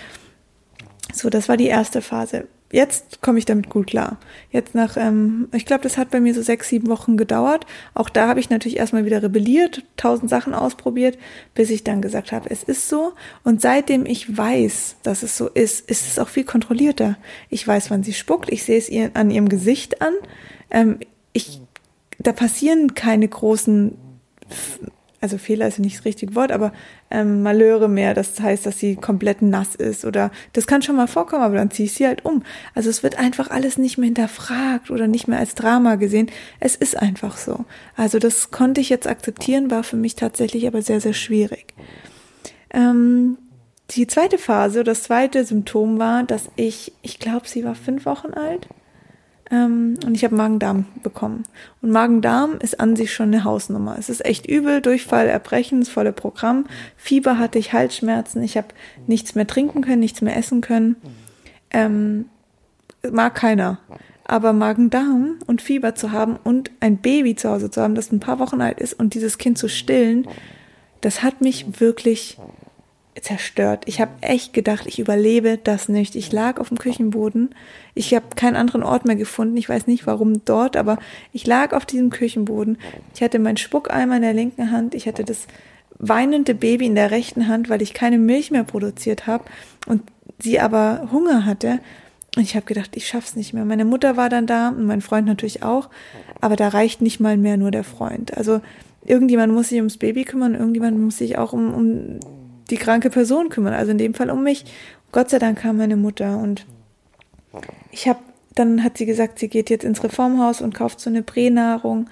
So, 1.14 1.30
das 1.30 1.50
war 1.50 1.58
die 1.58 1.68
erste 1.68 2.02
Phase 2.02 2.48
jetzt 2.72 3.22
komme 3.22 3.40
ich 3.40 3.46
damit 3.46 3.70
gut 3.70 3.88
klar. 3.88 4.18
Jetzt 4.50 4.76
nach, 4.76 4.98
ähm, 4.98 5.50
ich 5.54 5.66
glaube, 5.66 5.84
das 5.84 5.98
hat 5.98 6.10
bei 6.10 6.20
mir 6.20 6.34
so 6.34 6.42
sechs, 6.42 6.70
sieben 6.70 6.88
Wochen 6.88 7.18
gedauert. 7.18 7.66
Auch 7.94 8.10
da 8.10 8.28
habe 8.28 8.40
ich 8.40 8.50
natürlich 8.50 8.78
erstmal 8.78 9.06
wieder 9.06 9.22
rebelliert, 9.22 9.84
tausend 9.98 10.30
Sachen 10.30 10.54
ausprobiert, 10.54 11.18
bis 11.54 11.70
ich 11.70 11.84
dann 11.84 12.02
gesagt 12.02 12.32
habe, 12.32 12.50
es 12.50 12.64
ist 12.64 12.90
so. 12.90 13.14
Und 13.44 13.62
seitdem 13.62 14.06
ich 14.06 14.38
weiß, 14.38 14.98
dass 15.04 15.24
es 15.24 15.38
so 15.38 15.48
ist, 15.48 15.90
ist 15.90 16.08
es 16.08 16.20
auch 16.20 16.30
viel 16.30 16.46
kontrollierter. 16.46 17.18
Ich 17.50 17.68
weiß, 17.68 17.92
wann 17.92 18.04
sie 18.04 18.14
spuckt, 18.14 18.52
ich 18.52 18.64
sehe 18.64 18.78
es 18.78 18.90
ihr 18.90 19.12
an 19.14 19.32
ihrem 19.32 19.50
Gesicht 19.50 20.02
an. 20.02 20.14
Ähm, 20.70 21.00
ich, 21.34 21.62
da 22.24 22.34
passieren 22.34 22.94
keine 22.94 23.28
großen 23.28 23.98
also 25.22 25.38
Fehler 25.38 25.68
ist 25.68 25.78
nicht 25.78 26.00
das 26.00 26.06
richtige 26.06 26.34
Wort, 26.34 26.52
aber 26.52 26.74
ähm, 27.12 27.44
Malheure 27.44 27.88
mehr. 27.88 28.16
Das 28.16 28.40
heißt, 28.40 28.66
dass 28.66 28.80
sie 28.80 28.96
komplett 28.96 29.44
nass 29.44 29.76
ist 29.76 30.04
oder 30.04 30.32
das 30.54 30.66
kann 30.66 30.82
schon 30.82 30.96
mal 30.96 31.08
vorkommen, 31.08 31.44
aber 31.44 31.56
dann 31.56 31.70
ziehe 31.70 31.86
ich 31.86 31.94
sie 31.94 32.08
halt 32.08 32.26
um. 32.26 32.44
Also 32.74 32.90
es 32.90 33.04
wird 33.04 33.20
einfach 33.20 33.52
alles 33.52 33.78
nicht 33.78 34.00
mehr 34.00 34.08
hinterfragt 34.08 34.90
oder 34.90 35.08
nicht 35.08 35.28
mehr 35.28 35.38
als 35.38 35.54
Drama 35.54 35.96
gesehen. 35.96 36.32
Es 36.60 36.76
ist 36.76 36.98
einfach 36.98 37.38
so. 37.38 37.66
Also 37.96 38.18
das 38.18 38.50
konnte 38.50 38.82
ich 38.82 38.90
jetzt 38.90 39.08
akzeptieren, 39.08 39.70
war 39.70 39.84
für 39.84 39.96
mich 39.96 40.16
tatsächlich 40.16 40.66
aber 40.66 40.82
sehr, 40.82 41.00
sehr 41.00 41.14
schwierig. 41.14 41.76
Ähm, 42.72 43.38
die 43.92 44.08
zweite 44.08 44.40
Phase, 44.40 44.84
das 44.84 45.04
zweite 45.04 45.46
Symptom 45.46 46.00
war, 46.00 46.24
dass 46.24 46.50
ich, 46.56 46.94
ich 47.04 47.20
glaube, 47.20 47.48
sie 47.48 47.64
war 47.64 47.76
fünf 47.76 48.06
Wochen 48.06 48.34
alt 48.34 48.68
ähm, 49.52 49.98
und 50.06 50.16
ich 50.16 50.24
habe 50.24 50.36
Magen-Darm 50.36 50.86
bekommen. 51.04 51.44
Und 51.82 51.92
Magen-Darm 51.92 52.58
ist 52.60 52.80
an 52.80 52.96
sich 52.96 53.14
schon 53.14 53.28
eine 53.28 53.44
Hausnummer. 53.44 53.98
Es 54.00 54.10
ist 54.10 54.26
echt 54.26 54.46
übel, 54.46 54.82
Durchfall, 54.82 55.28
Erbrechen, 55.28 55.82
das 55.82 55.90
volle 55.90 56.14
Programm. 56.14 56.66
Fieber 56.96 57.38
hatte 57.38 57.60
ich, 57.60 57.74
Halsschmerzen, 57.74 58.42
ich 58.42 58.56
habe 58.56 58.70
nichts 59.08 59.36
mehr 59.36 59.46
trinken 59.46 59.82
können, 59.82 60.00
nichts 60.00 60.22
mehr 60.22 60.38
essen 60.38 60.62
können. 60.62 60.96
Ähm, 61.70 62.26
mag 63.12 63.36
keiner. 63.36 63.80
Aber 64.24 64.54
Magen-Darm 64.54 65.40
und 65.48 65.62
Fieber 65.62 65.96
zu 65.96 66.14
haben 66.14 66.38
und 66.42 66.72
ein 66.80 66.98
Baby 66.98 67.36
zu 67.36 67.50
Hause 67.50 67.70
zu 67.70 67.82
haben, 67.82 67.96
das 67.96 68.12
ein 68.12 68.22
paar 68.22 68.40
Wochen 68.40 68.62
alt 68.62 68.80
ist 68.80 68.94
und 68.94 69.14
dieses 69.14 69.38
Kind 69.38 69.58
zu 69.58 69.68
stillen, 69.68 70.28
das 71.02 71.24
hat 71.24 71.42
mich 71.42 71.82
wirklich 71.82 72.38
zerstört. 73.20 73.84
Ich 73.88 74.00
habe 74.00 74.12
echt 74.22 74.54
gedacht, 74.54 74.86
ich 74.86 75.00
überlebe 75.00 75.58
das 75.62 75.90
nicht. 75.90 76.16
Ich 76.16 76.32
lag 76.32 76.60
auf 76.60 76.70
dem 76.70 76.78
Küchenboden. 76.78 77.54
Ich 77.94 78.14
habe 78.14 78.26
keinen 78.36 78.56
anderen 78.56 78.84
Ort 78.84 79.06
mehr 79.06 79.18
gefunden. 79.18 79.58
Ich 79.58 79.68
weiß 79.68 79.88
nicht, 79.88 80.08
warum 80.08 80.46
dort, 80.46 80.78
aber 80.78 80.98
ich 81.34 81.46
lag 81.46 81.74
auf 81.74 81.86
diesem 81.86 82.10
Küchenboden. 82.10 82.78
Ich 83.14 83.22
hatte 83.22 83.40
meinen 83.40 83.58
Spuckeimer 83.58 84.16
in 84.16 84.22
der 84.22 84.34
linken 84.34 84.72
Hand. 84.72 84.96
Ich 84.96 85.08
hatte 85.08 85.26
das 85.26 85.48
weinende 85.98 86.56
Baby 86.56 86.88
in 86.88 86.96
der 86.96 87.12
rechten 87.12 87.48
Hand, 87.48 87.70
weil 87.70 87.82
ich 87.82 87.94
keine 87.94 88.18
Milch 88.18 88.50
mehr 88.50 88.64
produziert 88.64 89.28
habe 89.28 89.44
und 89.88 90.02
sie 90.40 90.60
aber 90.60 91.10
Hunger 91.12 91.46
hatte. 91.46 91.80
Und 92.36 92.44
ich 92.44 92.56
habe 92.56 92.66
gedacht, 92.66 92.92
ich 92.96 93.08
schaff's 93.08 93.36
nicht 93.36 93.54
mehr. 93.54 93.66
Meine 93.66 93.84
Mutter 93.84 94.16
war 94.16 94.30
dann 94.30 94.48
da 94.48 94.70
und 94.70 94.86
mein 94.86 95.02
Freund 95.02 95.28
natürlich 95.28 95.64
auch, 95.64 95.90
aber 96.40 96.56
da 96.56 96.70
reicht 96.70 97.02
nicht 97.02 97.20
mal 97.20 97.36
mehr 97.36 97.58
nur 97.58 97.72
der 97.72 97.84
Freund. 97.84 98.38
Also 98.38 98.62
irgendjemand 99.06 99.54
muss 99.54 99.70
sich 99.70 99.80
ums 99.80 99.98
Baby 99.98 100.24
kümmern, 100.24 100.56
irgendjemand 100.56 100.98
muss 100.98 101.18
sich 101.18 101.38
auch 101.38 101.52
um, 101.52 101.74
um 101.74 102.20
die 102.72 102.78
kranke 102.78 103.10
Person 103.10 103.50
kümmern, 103.50 103.74
also 103.74 103.92
in 103.92 103.98
dem 103.98 104.14
Fall 104.14 104.30
um 104.30 104.44
mich. 104.44 104.66
Gott 105.12 105.30
sei 105.30 105.40
Dank 105.40 105.60
kam 105.60 105.78
meine 105.78 105.98
Mutter 105.98 106.38
und 106.38 106.66
ich 107.92 108.08
habe, 108.08 108.20
dann 108.56 108.84
hat 108.84 108.98
sie 108.98 109.06
gesagt, 109.06 109.40
sie 109.40 109.50
geht 109.50 109.70
jetzt 109.70 109.84
ins 109.84 110.04
Reformhaus 110.04 110.62
und 110.62 110.74
kauft 110.74 111.00
so 111.00 111.10
eine 111.10 111.22
Pränahrung 111.22 112.10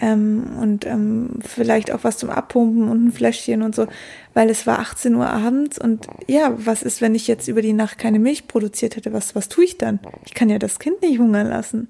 ähm, 0.00 0.58
und 0.60 0.86
ähm, 0.86 1.38
vielleicht 1.40 1.90
auch 1.92 2.04
was 2.04 2.18
zum 2.18 2.28
Abpumpen 2.28 2.88
und 2.88 3.06
ein 3.06 3.12
Fläschchen 3.12 3.62
und 3.62 3.74
so, 3.74 3.86
weil 4.34 4.50
es 4.50 4.66
war 4.66 4.80
18 4.80 5.14
Uhr 5.14 5.28
abends 5.28 5.78
und 5.78 6.06
ja, 6.26 6.52
was 6.56 6.82
ist, 6.82 7.00
wenn 7.00 7.14
ich 7.14 7.26
jetzt 7.26 7.48
über 7.48 7.62
die 7.62 7.72
Nacht 7.72 7.98
keine 7.98 8.18
Milch 8.18 8.48
produziert 8.48 8.96
hätte? 8.96 9.12
Was, 9.12 9.34
was 9.34 9.48
tue 9.48 9.64
ich 9.64 9.78
dann? 9.78 10.00
Ich 10.26 10.34
kann 10.34 10.50
ja 10.50 10.58
das 10.58 10.78
Kind 10.78 11.00
nicht 11.02 11.18
hungern 11.18 11.48
lassen. 11.48 11.88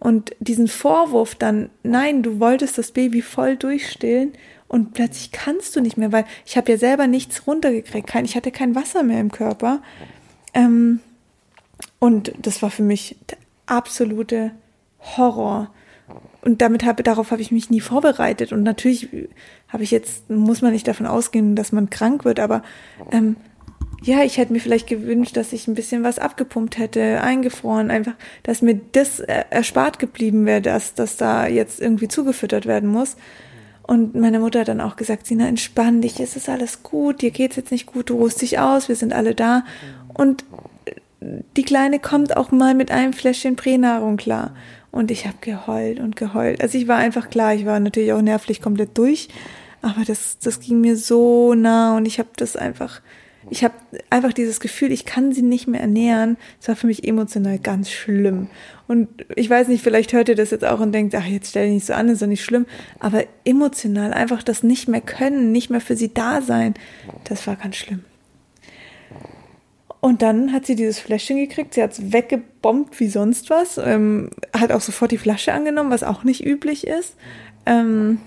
Und 0.00 0.34
diesen 0.38 0.68
Vorwurf 0.68 1.34
dann, 1.34 1.70
nein, 1.82 2.22
du 2.22 2.38
wolltest 2.38 2.78
das 2.78 2.92
Baby 2.92 3.20
voll 3.20 3.56
durchstillen 3.56 4.32
und 4.68 4.92
plötzlich 4.92 5.32
kannst 5.32 5.74
du 5.74 5.80
nicht 5.80 5.96
mehr, 5.96 6.12
weil 6.12 6.26
ich 6.46 6.56
habe 6.56 6.70
ja 6.70 6.78
selber 6.78 7.06
nichts 7.06 7.46
runtergekriegt, 7.46 8.06
kein, 8.06 8.26
ich 8.26 8.36
hatte 8.36 8.52
kein 8.52 8.74
Wasser 8.74 9.02
mehr 9.02 9.20
im 9.20 9.32
Körper. 9.32 9.82
Ähm, 10.52 11.00
und 11.98 12.32
das 12.38 12.62
war 12.62 12.70
für 12.70 12.82
mich 12.82 13.16
der 13.30 13.38
absolute 13.66 14.52
Horror. 15.00 15.70
Und 16.42 16.62
damit 16.62 16.84
habe, 16.84 17.02
darauf 17.02 17.30
habe 17.30 17.42
ich 17.42 17.50
mich 17.50 17.70
nie 17.70 17.80
vorbereitet. 17.80 18.52
Und 18.52 18.62
natürlich 18.62 19.08
habe 19.68 19.82
ich 19.82 19.90
jetzt, 19.90 20.30
muss 20.30 20.62
man 20.62 20.72
nicht 20.72 20.86
davon 20.86 21.06
ausgehen, 21.06 21.56
dass 21.56 21.72
man 21.72 21.90
krank 21.90 22.24
wird, 22.24 22.38
aber 22.38 22.62
ähm, 23.10 23.36
ja, 24.02 24.22
ich 24.22 24.38
hätte 24.38 24.52
mir 24.52 24.60
vielleicht 24.60 24.86
gewünscht, 24.86 25.36
dass 25.36 25.52
ich 25.52 25.66
ein 25.66 25.74
bisschen 25.74 26.04
was 26.04 26.18
abgepumpt 26.18 26.78
hätte, 26.78 27.20
eingefroren, 27.20 27.90
einfach, 27.90 28.14
dass 28.44 28.62
mir 28.62 28.80
das 28.92 29.18
erspart 29.18 29.98
geblieben 29.98 30.46
wäre, 30.46 30.62
dass 30.62 30.94
das 30.94 31.16
da 31.16 31.46
jetzt 31.48 31.80
irgendwie 31.80 32.08
zugefüttert 32.08 32.66
werden 32.66 32.90
muss. 32.90 33.16
Und 33.88 34.14
meine 34.14 34.38
Mutter 34.38 34.60
hat 34.60 34.68
dann 34.68 34.82
auch 34.82 34.96
gesagt, 34.96 35.26
Sina, 35.26 35.48
entspann 35.48 36.02
dich, 36.02 36.20
es 36.20 36.36
ist 36.36 36.50
alles 36.50 36.82
gut, 36.82 37.22
dir 37.22 37.30
geht's 37.30 37.56
jetzt 37.56 37.72
nicht 37.72 37.86
gut, 37.86 38.10
du 38.10 38.16
ruhst 38.16 38.42
dich 38.42 38.58
aus, 38.58 38.90
wir 38.90 38.96
sind 38.96 39.14
alle 39.14 39.34
da. 39.34 39.64
Und 40.12 40.44
die 41.56 41.62
Kleine 41.62 41.98
kommt 41.98 42.36
auch 42.36 42.50
mal 42.50 42.74
mit 42.74 42.90
einem 42.90 43.14
Fläschchen 43.14 43.56
Pränahrung 43.56 44.18
klar. 44.18 44.54
Und 44.90 45.10
ich 45.10 45.26
habe 45.26 45.38
geheult 45.40 46.00
und 46.00 46.16
geheult. 46.16 46.60
Also 46.60 46.76
ich 46.76 46.86
war 46.86 46.98
einfach 46.98 47.30
klar, 47.30 47.54
ich 47.54 47.64
war 47.64 47.80
natürlich 47.80 48.12
auch 48.12 48.20
nervlich 48.20 48.60
komplett 48.60 48.98
durch, 48.98 49.30
aber 49.80 50.04
das, 50.06 50.38
das 50.38 50.60
ging 50.60 50.82
mir 50.82 50.98
so 50.98 51.54
nah 51.54 51.96
und 51.96 52.04
ich 52.04 52.18
habe 52.18 52.28
das 52.36 52.56
einfach 52.56 53.00
ich 53.50 53.64
habe 53.64 53.74
einfach 54.10 54.32
dieses 54.32 54.60
Gefühl, 54.60 54.92
ich 54.92 55.04
kann 55.04 55.32
sie 55.32 55.42
nicht 55.42 55.66
mehr 55.68 55.80
ernähren. 55.80 56.36
Das 56.58 56.68
war 56.68 56.76
für 56.76 56.86
mich 56.86 57.06
emotional 57.06 57.58
ganz 57.58 57.90
schlimm. 57.90 58.48
Und 58.86 59.08
ich 59.36 59.48
weiß 59.48 59.68
nicht, 59.68 59.82
vielleicht 59.82 60.12
hört 60.12 60.28
ihr 60.28 60.34
das 60.34 60.50
jetzt 60.50 60.64
auch 60.64 60.80
und 60.80 60.92
denkt, 60.92 61.14
ach, 61.14 61.26
jetzt 61.26 61.50
stell 61.50 61.66
dich 61.66 61.74
nicht 61.74 61.86
so 61.86 61.94
an, 61.94 62.08
ist 62.08 62.22
doch 62.22 62.26
nicht 62.26 62.44
schlimm. 62.44 62.66
Aber 62.98 63.24
emotional 63.44 64.12
einfach 64.12 64.42
das 64.42 64.62
nicht 64.62 64.88
mehr 64.88 65.00
können, 65.00 65.52
nicht 65.52 65.70
mehr 65.70 65.80
für 65.80 65.96
sie 65.96 66.12
da 66.12 66.42
sein, 66.42 66.74
das 67.24 67.46
war 67.46 67.56
ganz 67.56 67.76
schlimm. 67.76 68.04
Und 70.00 70.22
dann 70.22 70.52
hat 70.52 70.64
sie 70.64 70.76
dieses 70.76 71.00
Fläschchen 71.00 71.38
gekriegt, 71.38 71.74
sie 71.74 71.82
hat 71.82 71.92
es 71.92 72.12
weggebombt 72.12 73.00
wie 73.00 73.08
sonst 73.08 73.50
was, 73.50 73.78
ähm, 73.78 74.30
hat 74.56 74.70
auch 74.70 74.80
sofort 74.80 75.10
die 75.10 75.18
Flasche 75.18 75.52
angenommen, 75.52 75.90
was 75.90 76.04
auch 76.04 76.22
nicht 76.22 76.46
üblich 76.46 76.86
ist. 76.86 77.16
Ähm, 77.66 78.20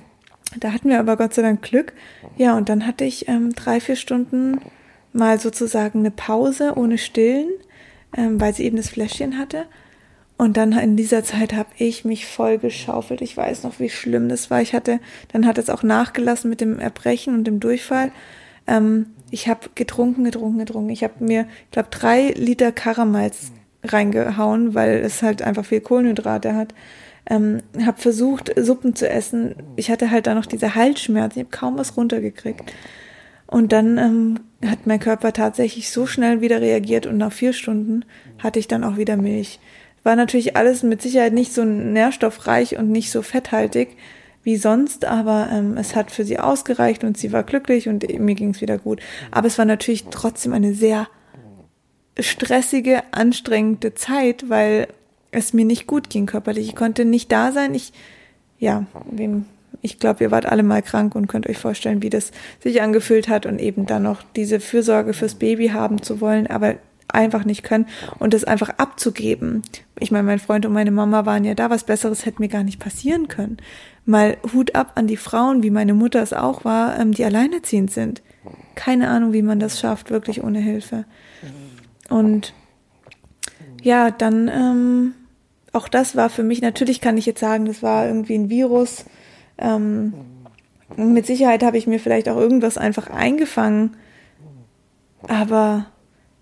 da 0.60 0.74
hatten 0.74 0.90
wir 0.90 1.00
aber 1.00 1.16
Gott 1.16 1.34
sei 1.34 1.42
Dank 1.42 1.62
Glück. 1.62 1.94
Ja, 2.38 2.58
und 2.58 2.68
dann 2.68 2.86
hatte 2.86 3.06
ich 3.06 3.30
ähm, 3.30 3.56
drei, 3.56 3.80
vier 3.80 3.96
Stunden 3.96 4.60
mal 5.14 5.40
sozusagen 5.40 6.00
eine 6.00 6.12
Pause 6.12 6.74
ohne 6.76 6.98
Stillen, 6.98 7.50
ähm, 8.16 8.40
weil 8.40 8.54
sie 8.54 8.64
eben 8.66 8.78
das 8.78 8.90
Fläschchen 8.90 9.38
hatte. 9.38 9.66
Und 10.38 10.58
dann 10.58 10.72
in 10.72 10.98
dieser 10.98 11.24
Zeit 11.24 11.54
habe 11.54 11.70
ich 11.78 12.04
mich 12.04 12.26
voll 12.26 12.58
geschaufelt. 12.58 13.22
Ich 13.22 13.38
weiß 13.38 13.64
noch, 13.64 13.80
wie 13.80 13.90
schlimm 13.90 14.28
das 14.28 14.50
war. 14.50 14.62
Ich 14.62 14.74
hatte, 14.74 15.00
dann 15.32 15.46
hat 15.46 15.60
es 15.60 15.70
auch 15.70 15.84
nachgelassen 15.84 16.50
mit 16.50 16.62
dem 16.62 16.80
Erbrechen 16.80 17.36
und 17.36 17.44
dem 17.44 17.60
Durchfall. 17.60 18.12
Ähm, 18.66 19.08
ich 19.30 19.48
habe 19.48 19.70
getrunken, 19.76 20.24
getrunken, 20.24 20.60
getrunken. 20.60 20.90
Ich 20.90 21.04
habe 21.04 21.24
mir, 21.24 21.46
ich 21.66 21.72
glaube, 21.72 21.90
drei 21.92 22.30
Liter 22.30 22.72
Karamals 22.72 23.52
reingehauen, 23.84 24.74
weil 24.74 24.98
es 25.00 25.22
halt 25.22 25.42
einfach 25.42 25.66
viel 25.66 25.82
Kohlenhydrate 25.82 26.56
hat. 26.56 26.74
Ähm, 27.30 27.60
habe 27.86 28.02
versucht, 28.02 28.52
Suppen 28.58 28.96
zu 28.96 29.08
essen. 29.08 29.56
Ich 29.76 29.92
hatte 29.92 30.10
halt 30.10 30.28
da 30.28 30.34
noch 30.34 30.48
diese 30.48 30.76
Halsschmerzen. 30.76 31.40
Ich 31.40 31.46
habe 31.46 31.56
kaum 31.56 31.78
was 31.78 31.96
runtergekriegt. 31.98 32.74
Und 33.52 33.74
dann 33.74 33.98
ähm, 33.98 34.40
hat 34.66 34.88
mein 34.88 35.02
Körper 35.02 35.34
tatsächlich 35.34 35.92
so 35.92 36.08
schnell 36.08 36.40
wieder 36.40 36.62
reagiert 36.62 37.06
und 37.06 37.18
nach 37.18 37.34
vier 37.34 37.52
Stunden 37.52 38.06
hatte 38.40 38.60
ich 38.60 38.68
dann 38.68 38.86
auch 38.86 38.96
wieder 38.96 39.18
Milch. 39.18 39.60
War 40.04 40.16
natürlich 40.16 40.56
alles 40.56 40.84
mit 40.84 41.02
Sicherheit 41.02 41.34
nicht 41.34 41.54
so 41.54 41.66
nährstoffreich 41.66 42.78
und 42.78 42.90
nicht 42.90 43.12
so 43.12 43.22
fetthaltig 43.22 43.90
wie 44.42 44.56
sonst, 44.56 45.04
aber 45.04 45.50
ähm, 45.52 45.76
es 45.78 45.96
hat 45.98 46.12
für 46.12 46.24
sie 46.24 46.40
ausgereicht 46.40 47.04
und 47.04 47.18
sie 47.18 47.34
war 47.34 47.44
glücklich 47.44 47.90
und 47.90 48.08
mir 48.20 48.36
ging 48.36 48.52
es 48.52 48.62
wieder 48.62 48.78
gut. 48.78 49.02
Aber 49.32 49.48
es 49.48 49.58
war 49.58 49.66
natürlich 49.66 50.06
trotzdem 50.10 50.54
eine 50.54 50.74
sehr 50.74 51.08
stressige, 52.18 53.04
anstrengende 53.12 53.94
Zeit, 53.96 54.50
weil 54.50 54.88
es 55.32 55.52
mir 55.52 55.66
nicht 55.66 55.88
gut 55.88 56.10
ging 56.10 56.26
körperlich. 56.26 56.70
Ich 56.70 56.76
konnte 56.76 57.04
nicht 57.04 57.32
da 57.34 57.52
sein. 57.52 57.76
Ich, 57.76 57.92
ja, 58.60 58.86
wem 59.12 59.46
ich 59.82 60.00
glaube, 60.00 60.24
ihr 60.24 60.32
wart 60.32 60.46
alle 60.46 60.64
mal 60.64 60.82
krank 60.82 61.16
und 61.16 61.28
könnt 61.28 61.48
euch 61.48 61.58
vorstellen, 61.58 62.02
wie 62.02 62.10
das 62.10 62.32
sich 62.60 62.82
angefühlt 62.82 63.30
hat 63.30 63.46
und 63.46 63.60
eben 63.60 63.86
dann 63.86 64.04
noch 64.04 64.24
diese 64.36 64.60
Fürsorge 64.60 65.14
fürs 65.14 65.36
Baby 65.36 65.70
haben 65.70 66.02
zu 66.02 66.22
wollen, 66.22 66.48
aber 66.48 66.76
einfach 67.08 67.44
nicht 67.44 67.64
können 67.64 67.88
und 68.20 68.34
das 68.34 68.44
einfach 68.44 68.70
abzugeben. 68.78 69.64
Ich 70.00 70.12
meine, 70.12 70.24
mein 70.24 70.40
Freund 70.40 70.66
und 70.66 70.74
meine 70.74 70.92
Mama 70.92 71.26
waren 71.26 71.44
ja 71.44 71.56
da, 71.56 71.70
was 71.70 71.84
Besseres 71.84 72.26
hätte 72.26 72.42
mir 72.42 72.48
gar 72.48 72.64
nicht 72.64 72.80
passieren 72.80 73.28
können. 73.28 73.58
Mal 74.06 74.38
Hut 74.54 74.76
ab 74.76 74.94
an 74.96 75.08
die 75.08 75.18
Frauen, 75.18 75.64
wie 75.64 75.70
meine 75.70 75.94
Mutter 75.94 76.22
es 76.22 76.34
auch 76.34 76.64
war, 76.64 76.98
ähm, 77.00 77.12
die 77.12 77.26
alleinerziehend 77.26 77.92
sind. 77.92 78.22
Keine 78.76 79.10
Ahnung, 79.10 79.34
wie 79.34 79.42
man 79.42 79.60
das 79.60 79.80
schafft, 79.80 80.10
wirklich 80.10 80.44
ohne 80.44 80.60
Hilfe. 80.60 81.06
Und 82.10 82.54
ja, 83.84 84.12
dann 84.12 84.48
ähm, 84.48 85.14
auch 85.74 85.88
das 85.88 86.16
war 86.16 86.30
für 86.30 86.44
mich, 86.44 86.62
natürlich 86.62 87.02
kann 87.02 87.18
ich 87.18 87.26
jetzt 87.26 87.40
sagen, 87.40 87.66
das 87.66 87.82
war 87.82 88.06
irgendwie 88.06 88.36
ein 88.36 88.50
Virus, 88.50 89.06
Ähm, 89.62 90.14
mit 90.98 91.26
Sicherheit 91.26 91.64
habe 91.64 91.78
ich 91.78 91.88
mir 91.88 92.00
vielleicht 92.00 92.28
auch 92.28 92.38
irgendwas 92.38 92.78
einfach 92.78 93.10
eingefangen, 93.10 93.96
aber 95.28 95.86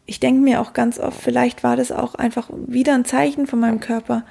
ich 0.06 0.20
denke 0.20 0.42
mir 0.42 0.62
auch 0.62 0.74
ganz 0.74 0.98
oft, 0.98 1.22
vielleicht 1.22 1.64
war 1.64 1.76
das 1.76 1.92
auch 1.92 2.16
einfach 2.16 2.50
wieder 2.66 2.96
ein 2.96 3.06
Zeichen 3.06 3.46
von 3.46 3.60
meinem 3.60 3.80
Körper, 3.80 4.26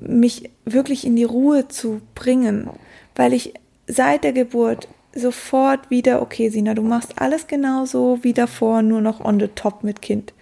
mich 0.00 0.50
wirklich 0.64 1.06
in 1.06 1.14
die 1.14 1.24
Ruhe 1.24 1.68
zu 1.68 2.00
bringen, 2.14 2.68
weil 3.14 3.32
ich 3.32 3.54
seit 3.86 4.24
der 4.24 4.32
Geburt 4.32 4.88
sofort 5.14 5.90
wieder, 5.90 6.20
okay, 6.22 6.48
Sina, 6.48 6.74
du 6.74 6.82
machst 6.82 7.20
alles 7.20 7.46
genauso 7.46 8.18
wie 8.22 8.32
davor, 8.32 8.82
nur 8.82 9.00
noch 9.00 9.24
on 9.24 9.40
the 9.40 9.48
top 9.48 9.84
mit 9.84 10.02
Kind. 10.02 10.34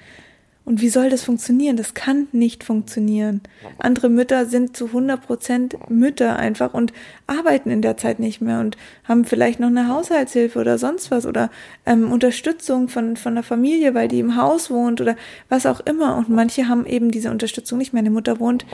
Und 0.65 0.81
wie 0.81 0.89
soll 0.89 1.11
das 1.11 1.23
funktionieren? 1.23 1.77
Das 1.77 1.93
kann 1.93 2.27
nicht 2.33 2.65
funktionieren. 2.65 3.43
Andere 3.79 4.09
Mütter 4.09 4.47
sind 4.47 4.75
zu 4.75 4.87
100 4.87 5.27
Prozent 5.27 5.91
Mütter 5.91 6.37
einfach 6.37 6.73
und 6.73 6.95
arbeiten 7.27 7.71
in 7.71 7.83
der 7.83 7.99
Zeit 7.99 8.19
nicht 8.19 8.41
mehr 8.41 8.61
und 8.61 8.79
haben 9.05 9.27
vielleicht 9.27 9.61
noch 9.61 9.69
eine 9.69 9.89
Haushaltshilfe 9.89 10.59
oder 10.59 10.79
sonst 10.79 11.11
was 11.11 11.27
oder 11.27 11.51
ähm, 11.85 12.11
Unterstützung 12.11 12.89
von, 12.89 13.17
von 13.17 13.35
der 13.35 13.45
Familie, 13.45 13.95
weil 13.95 14.09
die 14.09 14.21
im 14.21 14.37
Haus 14.37 14.71
wohnt 14.71 15.03
oder 15.03 15.17
was 15.51 15.67
auch 15.67 15.81
immer. 15.81 16.17
Und 16.17 16.31
manche 16.31 16.67
haben 16.67 16.87
eben 16.87 17.11
diese 17.11 17.31
Unterstützung 17.31 17.77
nicht. 17.77 17.93
Meine 17.93 18.11
Mutter 18.11 18.41
wohnt 18.41 18.65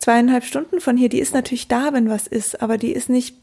zweieinhalb 0.00 0.42
Stunden 0.44 0.80
von 0.80 0.96
hier. 0.96 1.10
Die 1.10 1.20
ist 1.20 1.34
natürlich 1.34 1.68
da, 1.68 1.92
wenn 1.92 2.10
was 2.10 2.26
ist, 2.26 2.60
aber 2.60 2.76
die 2.76 2.92
ist 2.92 3.08
nicht 3.08 3.36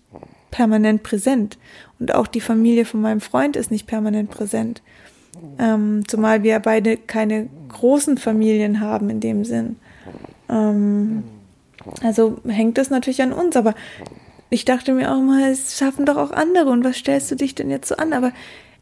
permanent 0.51 1.03
präsent. 1.03 1.57
Und 1.99 2.13
auch 2.13 2.27
die 2.27 2.41
Familie 2.41 2.83
von 2.83 2.99
meinem 3.01 3.21
Freund 3.21 3.55
ist 3.55 3.71
nicht 3.71 3.87
permanent 3.87 4.29
präsent. 4.29 4.81
Ähm, 5.59 6.03
zumal 6.07 6.43
wir 6.43 6.59
beide 6.59 6.97
keine 6.97 7.49
großen 7.69 8.17
Familien 8.17 8.79
haben 8.79 9.09
in 9.09 9.19
dem 9.19 9.45
Sinn. 9.45 9.77
Ähm, 10.49 11.23
also 12.03 12.39
hängt 12.47 12.77
das 12.77 12.89
natürlich 12.89 13.21
an 13.21 13.33
uns, 13.33 13.55
aber 13.55 13.73
ich 14.49 14.65
dachte 14.65 14.93
mir 14.93 15.11
auch 15.11 15.21
mal, 15.21 15.51
es 15.51 15.77
schaffen 15.77 16.05
doch 16.05 16.17
auch 16.17 16.31
andere 16.31 16.69
und 16.69 16.83
was 16.83 16.97
stellst 16.97 17.31
du 17.31 17.35
dich 17.35 17.55
denn 17.55 17.69
jetzt 17.69 17.89
so 17.89 17.95
an? 17.97 18.13
Aber 18.13 18.31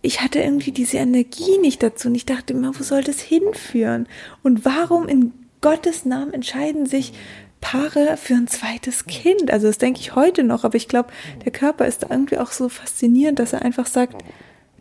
ich 0.01 0.21
hatte 0.21 0.39
irgendwie 0.39 0.71
diese 0.71 0.97
Energie 0.97 1.57
nicht 1.59 1.81
dazu 1.81 2.07
und 2.07 2.15
ich 2.15 2.25
dachte 2.25 2.53
mir, 2.53 2.77
wo 2.77 2.83
soll 2.83 3.03
das 3.03 3.19
hinführen? 3.19 4.07
Und 4.43 4.65
warum 4.65 5.07
in 5.07 5.33
Gottes 5.62 6.05
Namen 6.05 6.33
entscheiden 6.33 6.85
sich 6.85 7.13
Paare 7.62 8.15
für 8.17 8.35
ein 8.35 8.47
zweites 8.47 9.07
Kind? 9.07 9.50
Also 9.50 9.65
das 9.65 9.79
denke 9.79 10.00
ich 10.00 10.13
heute 10.13 10.43
noch, 10.43 10.63
aber 10.63 10.75
ich 10.75 10.88
glaube, 10.88 11.09
der 11.43 11.51
Körper 11.51 11.88
ist 11.88 12.05
irgendwie 12.07 12.38
auch 12.38 12.51
so 12.51 12.69
faszinierend, 12.69 13.39
dass 13.39 13.53
er 13.53 13.63
einfach 13.63 13.88
sagt, 13.88 14.24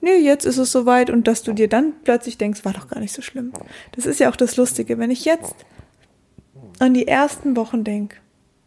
nee, 0.05 0.19
jetzt 0.19 0.45
ist 0.45 0.59
es 0.59 0.71
soweit 0.71 1.11
und 1.11 1.27
dass 1.27 1.43
du 1.43 1.53
dir 1.53 1.69
dann 1.69 1.95
plötzlich 2.05 2.39
denkst, 2.39 2.65
war 2.65 2.73
doch 2.73 2.89
gar 2.89 3.01
nicht 3.01 3.13
so 3.13 3.23
schlimm. 3.23 3.53
Das 3.93 4.07
ist 4.07 4.21
ja 4.21 4.31
auch 4.31 4.37
das 4.37 4.57
Lustige, 4.57 4.99
wenn 4.99 5.11
ich 5.11 5.25
jetzt 5.25 5.55
an 6.79 6.95
die 6.95 7.09
ersten 7.09 7.57
Wochen 7.57 7.83
denke, 7.83 8.17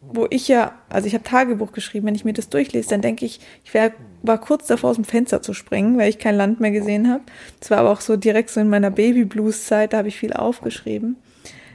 wo 0.00 0.26
ich 0.30 0.48
ja, 0.48 0.72
also 0.88 1.06
ich 1.06 1.14
habe 1.14 1.24
Tagebuch 1.24 1.72
geschrieben, 1.72 2.06
wenn 2.06 2.14
ich 2.14 2.24
mir 2.24 2.32
das 2.32 2.48
durchlese, 2.48 2.90
dann 2.90 3.02
denke 3.02 3.26
ich, 3.26 3.40
ich 3.64 3.74
wär, 3.74 3.92
war 4.22 4.38
kurz 4.38 4.66
davor 4.66 4.90
aus 4.90 4.96
dem 4.96 5.04
Fenster 5.04 5.42
zu 5.42 5.54
springen, 5.54 5.98
weil 5.98 6.08
ich 6.08 6.18
kein 6.18 6.36
Land 6.36 6.60
mehr 6.60 6.70
gesehen 6.70 7.10
habe. 7.10 7.22
Das 7.60 7.70
war 7.70 7.78
aber 7.78 7.90
auch 7.90 8.00
so 8.00 8.16
direkt 8.16 8.50
so 8.50 8.60
in 8.60 8.68
meiner 8.68 8.90
Baby-Blues-Zeit, 8.90 9.92
da 9.92 9.98
habe 9.98 10.08
ich 10.08 10.18
viel 10.18 10.32
aufgeschrieben, 10.32 11.16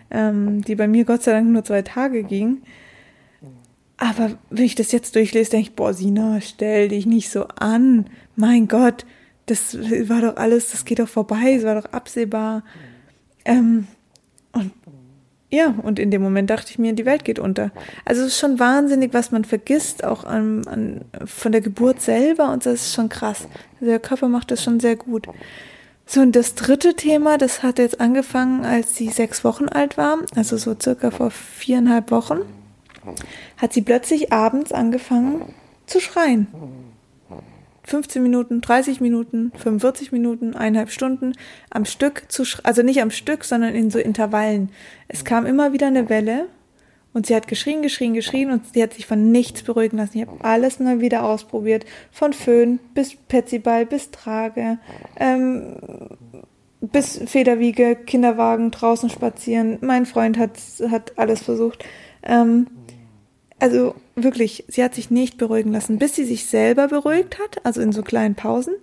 ähm, 0.10 0.62
die 0.62 0.76
bei 0.76 0.88
mir 0.88 1.06
Gott 1.06 1.24
sei 1.24 1.32
Dank 1.32 1.50
nur 1.50 1.64
zwei 1.64 1.82
Tage 1.82 2.24
ging. 2.24 2.62
Aber 3.98 4.32
wenn 4.50 4.66
ich 4.66 4.76
das 4.76 4.92
jetzt 4.92 5.16
durchlese, 5.16 5.52
denke 5.52 5.70
ich, 5.70 5.76
boah, 5.76 5.94
Sina, 5.94 6.42
stell 6.42 6.90
dich 6.90 7.06
nicht 7.06 7.30
so 7.30 7.46
an. 7.60 8.08
Mein 8.36 8.68
Gott, 8.68 9.06
das 9.46 9.78
war 9.78 10.22
doch 10.22 10.38
alles, 10.38 10.72
das 10.72 10.86
geht 10.86 11.00
doch 11.00 11.08
vorbei, 11.08 11.56
es 11.58 11.64
war 11.64 11.80
doch 11.80 11.92
absehbar. 11.92 12.64
Ähm, 13.46 13.88
und 14.54 14.72
ja, 15.54 15.68
und 15.84 16.00
in 16.00 16.10
dem 16.10 16.24
Moment 16.24 16.50
dachte 16.50 16.72
ich 16.72 16.80
mir, 16.80 16.94
die 16.94 17.06
Welt 17.06 17.24
geht 17.24 17.38
unter. 17.38 17.70
Also 18.06 18.22
es 18.22 18.30
ist 18.30 18.40
schon 18.40 18.58
wahnsinnig, 18.58 19.14
was 19.14 19.30
man 19.30 19.46
vergisst, 19.46 20.04
auch 20.04 20.24
an, 20.24 20.66
an, 20.68 21.02
von 21.26 21.52
der 21.52 21.62
Geburt 21.62 22.02
selber 22.02 22.52
und 22.52 22.66
das 22.66 22.88
ist 22.88 22.94
schon 22.96 23.08
krass. 23.08 23.48
Also 23.76 23.86
der 23.86 24.00
Körper 24.00 24.30
macht 24.30 24.50
das 24.50 24.64
schon 24.64 24.80
sehr 24.80 24.96
gut. 24.96 25.28
So, 26.08 26.22
und 26.22 26.36
das 26.36 26.56
dritte 26.56 26.96
Thema, 26.96 27.38
das 27.38 27.62
hat 27.62 27.78
jetzt 27.78 28.02
angefangen, 28.02 28.66
als 28.66 28.96
sie 28.96 29.10
sechs 29.10 29.44
Wochen 29.44 29.70
alt 29.70 29.96
war, 29.96 30.18
also 30.36 30.58
so 30.58 30.76
circa 30.80 31.12
vor 31.12 31.30
viereinhalb 31.30 32.10
Wochen, 32.10 32.40
hat 33.58 33.74
sie 33.74 33.84
plötzlich 33.84 34.34
abends 34.34 34.72
angefangen 34.72 35.54
zu 35.86 36.00
schreien. 36.00 36.48
15 37.86 38.24
Minuten, 38.24 38.62
30 38.62 39.02
Minuten, 39.02 39.52
45 39.58 40.12
Minuten, 40.12 40.56
eineinhalb 40.56 40.90
Stunden 40.90 41.34
am 41.70 41.86
Stück 41.86 42.26
zu, 42.30 42.44
also 42.64 42.82
nicht 42.82 43.02
am 43.02 43.12
Stück, 43.12 43.44
sondern 43.44 43.76
in 43.76 43.92
so 43.92 44.00
Intervallen. 44.00 44.70
Es 45.08 45.26
kam 45.26 45.46
immer 45.46 45.74
wieder 45.74 45.88
eine 45.88 46.10
Welle 46.10 46.48
und 47.14 47.28
sie 47.28 47.36
hat 47.36 47.48
geschrien, 47.48 47.82
geschrien, 47.82 48.14
geschrien 48.14 48.52
und 48.52 48.74
sie 48.74 48.82
hat 48.82 48.94
sich 48.94 49.06
von 49.06 49.32
nichts 49.32 49.64
beruhigen 49.64 49.98
lassen. 49.98 50.18
Ich 50.18 50.28
habe 50.28 50.44
alles 50.44 50.80
mal 50.80 51.02
wieder 51.02 51.24
ausprobiert, 51.24 51.86
von 52.12 52.34
Föhn 52.34 52.80
bis 52.94 53.16
Petsyball 53.16 53.86
bis 53.86 54.12
Trage, 54.12 54.80
ähm, 55.18 55.76
bis 56.82 57.20
Federwiege, 57.26 57.96
Kinderwagen, 57.96 58.72
draußen 58.72 59.10
spazieren. 59.10 59.78
Mein 59.82 60.06
Freund 60.06 60.38
hat, 60.38 60.58
hat 60.90 61.18
alles 61.18 61.42
versucht. 61.42 61.86
Ähm, 62.24 62.68
also 63.60 63.96
wirklich, 64.16 64.66
sie 64.68 64.84
hat 64.84 64.96
sich 64.96 65.10
nicht 65.10 65.38
beruhigen 65.38 65.72
lassen, 65.72 65.98
bis 65.98 66.16
sie 66.16 66.26
sich 66.26 66.46
selber 66.46 66.88
beruhigt 66.88 67.40
hat, 67.40 67.66
also 67.66 67.82
in 67.82 67.92
so 67.92 68.02
kleinen 68.04 68.36
Pausen. 68.36 68.76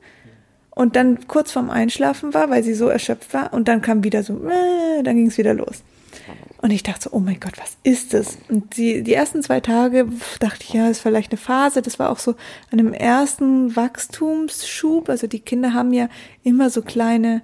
Und 0.70 0.96
dann 0.96 1.26
kurz 1.26 1.52
vorm 1.52 1.68
Einschlafen 1.68 2.32
war, 2.32 2.48
weil 2.48 2.62
sie 2.62 2.74
so 2.74 2.88
erschöpft 2.88 3.34
war. 3.34 3.52
Und 3.52 3.68
dann 3.68 3.82
kam 3.82 4.04
wieder 4.04 4.22
so, 4.22 4.34
äh, 4.48 5.02
dann 5.02 5.16
ging 5.16 5.26
es 5.26 5.36
wieder 5.36 5.52
los. 5.52 5.82
Und 6.62 6.70
ich 6.72 6.82
dachte 6.82 7.04
so, 7.04 7.10
oh 7.12 7.20
mein 7.20 7.40
Gott, 7.40 7.54
was 7.56 7.76
ist 7.82 8.12
das? 8.12 8.36
Und 8.48 8.76
die, 8.76 9.02
die 9.02 9.14
ersten 9.14 9.42
zwei 9.42 9.60
Tage 9.60 10.08
dachte 10.40 10.64
ich, 10.66 10.74
ja, 10.74 10.88
ist 10.88 11.00
vielleicht 11.00 11.32
eine 11.32 11.38
Phase. 11.38 11.80
Das 11.80 11.98
war 11.98 12.10
auch 12.10 12.18
so 12.18 12.34
an 12.70 12.78
dem 12.78 12.92
ersten 12.92 13.74
Wachstumsschub. 13.76 15.08
Also 15.08 15.26
die 15.26 15.40
Kinder 15.40 15.72
haben 15.72 15.92
ja 15.92 16.08
immer 16.42 16.68
so 16.68 16.82
kleine 16.82 17.42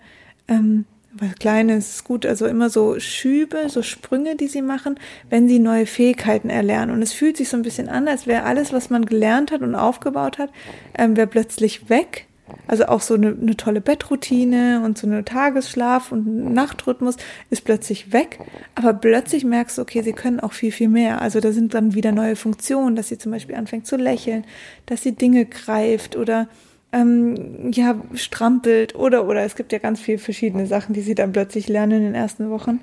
ähm, 0.48 0.84
was 1.20 1.34
Kleines 1.36 1.96
ist 1.96 2.04
gut, 2.04 2.26
also 2.26 2.46
immer 2.46 2.70
so 2.70 2.98
Schübe, 2.98 3.68
so 3.68 3.82
Sprünge, 3.82 4.36
die 4.36 4.48
sie 4.48 4.62
machen, 4.62 4.98
wenn 5.30 5.48
sie 5.48 5.58
neue 5.58 5.86
Fähigkeiten 5.86 6.50
erlernen. 6.50 6.94
Und 6.94 7.02
es 7.02 7.12
fühlt 7.12 7.36
sich 7.36 7.48
so 7.48 7.56
ein 7.56 7.62
bisschen 7.62 7.88
an, 7.88 8.08
als 8.08 8.26
wäre 8.26 8.44
alles, 8.44 8.72
was 8.72 8.90
man 8.90 9.06
gelernt 9.06 9.52
hat 9.52 9.62
und 9.62 9.74
aufgebaut 9.74 10.38
hat, 10.38 10.50
ähm, 10.96 11.16
wäre 11.16 11.26
plötzlich 11.26 11.88
weg. 11.88 12.26
Also 12.68 12.86
auch 12.86 13.00
so 13.00 13.14
eine, 13.14 13.28
eine 13.28 13.56
tolle 13.56 13.80
Bettroutine 13.80 14.82
und 14.84 14.98
so 14.98 15.06
eine 15.06 15.24
Tagesschlaf 15.24 16.12
und 16.12 16.52
Nachtrhythmus 16.52 17.16
ist 17.50 17.64
plötzlich 17.64 18.12
weg. 18.12 18.38
Aber 18.74 18.94
plötzlich 18.94 19.44
merkst 19.44 19.78
du, 19.78 19.82
okay, 19.82 20.02
sie 20.02 20.12
können 20.12 20.38
auch 20.40 20.52
viel, 20.52 20.70
viel 20.70 20.88
mehr. 20.88 21.20
Also 21.20 21.40
da 21.40 21.50
sind 21.52 21.74
dann 21.74 21.94
wieder 21.94 22.12
neue 22.12 22.36
Funktionen, 22.36 22.94
dass 22.94 23.08
sie 23.08 23.18
zum 23.18 23.32
Beispiel 23.32 23.56
anfängt 23.56 23.86
zu 23.86 23.96
lächeln, 23.96 24.44
dass 24.86 25.02
sie 25.02 25.12
Dinge 25.12 25.46
greift 25.46 26.14
oder 26.14 26.48
ähm, 26.92 27.72
ja, 27.72 28.00
strampelt 28.14 28.94
oder, 28.94 29.26
oder 29.26 29.42
es 29.42 29.56
gibt 29.56 29.72
ja 29.72 29.78
ganz 29.78 30.00
viele 30.00 30.18
verschiedene 30.18 30.66
Sachen, 30.66 30.94
die 30.94 31.02
sie 31.02 31.14
dann 31.14 31.32
plötzlich 31.32 31.68
lernen 31.68 31.98
in 31.98 32.02
den 32.04 32.14
ersten 32.14 32.50
Wochen. 32.50 32.80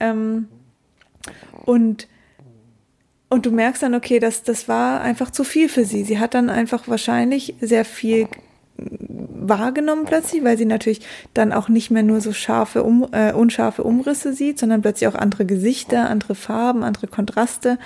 Ähm, 0.00 0.48
und, 1.64 2.08
und 3.28 3.46
du 3.46 3.50
merkst 3.50 3.82
dann, 3.82 3.94
okay, 3.94 4.18
das, 4.18 4.42
das 4.42 4.68
war 4.68 5.00
einfach 5.00 5.30
zu 5.30 5.44
viel 5.44 5.68
für 5.68 5.84
sie. 5.84 6.04
Sie 6.04 6.18
hat 6.18 6.34
dann 6.34 6.50
einfach 6.50 6.88
wahrscheinlich 6.88 7.54
sehr 7.60 7.84
viel 7.84 8.28
wahrgenommen 8.76 10.04
plötzlich, 10.04 10.42
weil 10.42 10.58
sie 10.58 10.64
natürlich 10.64 11.00
dann 11.32 11.52
auch 11.52 11.68
nicht 11.68 11.90
mehr 11.90 12.02
nur 12.02 12.20
so 12.20 12.32
scharfe, 12.32 12.82
um, 12.82 13.06
äh, 13.12 13.32
unscharfe 13.32 13.84
Umrisse 13.84 14.32
sieht, 14.32 14.58
sondern 14.58 14.82
plötzlich 14.82 15.08
auch 15.08 15.14
andere 15.14 15.44
Gesichter, 15.44 16.08
andere 16.08 16.34
Farben, 16.34 16.82
andere 16.82 17.06
Kontraste. 17.06 17.78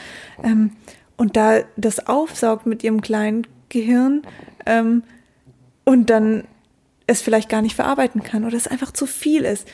Ähm, 0.43 0.73
und 1.17 1.37
da 1.37 1.59
das 1.77 2.07
aufsaugt 2.07 2.65
mit 2.67 2.85
ihrem 2.85 3.01
kleinen 3.01 3.47
Gehirn, 3.69 4.23
ähm, 4.67 5.03
und 5.89 6.11
dann 6.11 6.45
es 7.07 7.23
vielleicht 7.23 7.49
gar 7.49 7.63
nicht 7.63 7.75
verarbeiten 7.75 8.23
kann 8.23 8.45
oder 8.45 8.59
es 8.59 8.67
einfach 8.67 8.93
zu 8.93 9.07
viel 9.07 9.47
ist. 9.47 9.67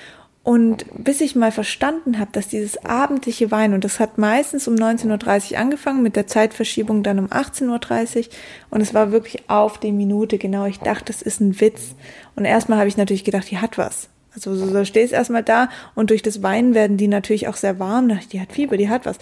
Und 0.44 0.84
bis 0.96 1.20
ich 1.20 1.34
mal 1.34 1.50
verstanden 1.50 2.20
habe, 2.20 2.30
dass 2.30 2.46
dieses 2.46 2.84
abendliche 2.84 3.50
Weinen, 3.50 3.74
und 3.74 3.82
das 3.82 3.98
hat 3.98 4.16
meistens 4.16 4.68
um 4.68 4.76
19.30 4.76 5.52
Uhr 5.52 5.58
angefangen, 5.58 6.04
mit 6.04 6.14
der 6.14 6.28
Zeitverschiebung 6.28 7.02
dann 7.02 7.18
um 7.18 7.26
18.30 7.26 8.18
Uhr, 8.18 8.24
und 8.70 8.80
es 8.80 8.94
war 8.94 9.10
wirklich 9.10 9.50
auf 9.50 9.80
die 9.80 9.90
Minute 9.90 10.38
genau. 10.38 10.66
Ich 10.66 10.78
dachte, 10.78 11.06
das 11.06 11.20
ist 11.20 11.40
ein 11.40 11.60
Witz. 11.60 11.96
Und 12.36 12.44
erstmal 12.44 12.78
habe 12.78 12.86
ich 12.86 12.96
natürlich 12.96 13.24
gedacht, 13.24 13.50
die 13.50 13.58
hat 13.58 13.76
was. 13.76 14.08
Also 14.36 14.54
so, 14.54 14.68
so 14.68 14.84
stehst 14.84 15.12
erstmal 15.12 15.42
da 15.42 15.68
und 15.96 16.10
durch 16.10 16.22
das 16.22 16.44
Weinen 16.44 16.74
werden 16.74 16.96
die 16.96 17.08
natürlich 17.08 17.48
auch 17.48 17.56
sehr 17.56 17.80
warm. 17.80 18.20
Die 18.30 18.40
hat 18.40 18.52
Fieber, 18.52 18.76
die 18.76 18.88
hat 18.88 19.04
was. 19.04 19.18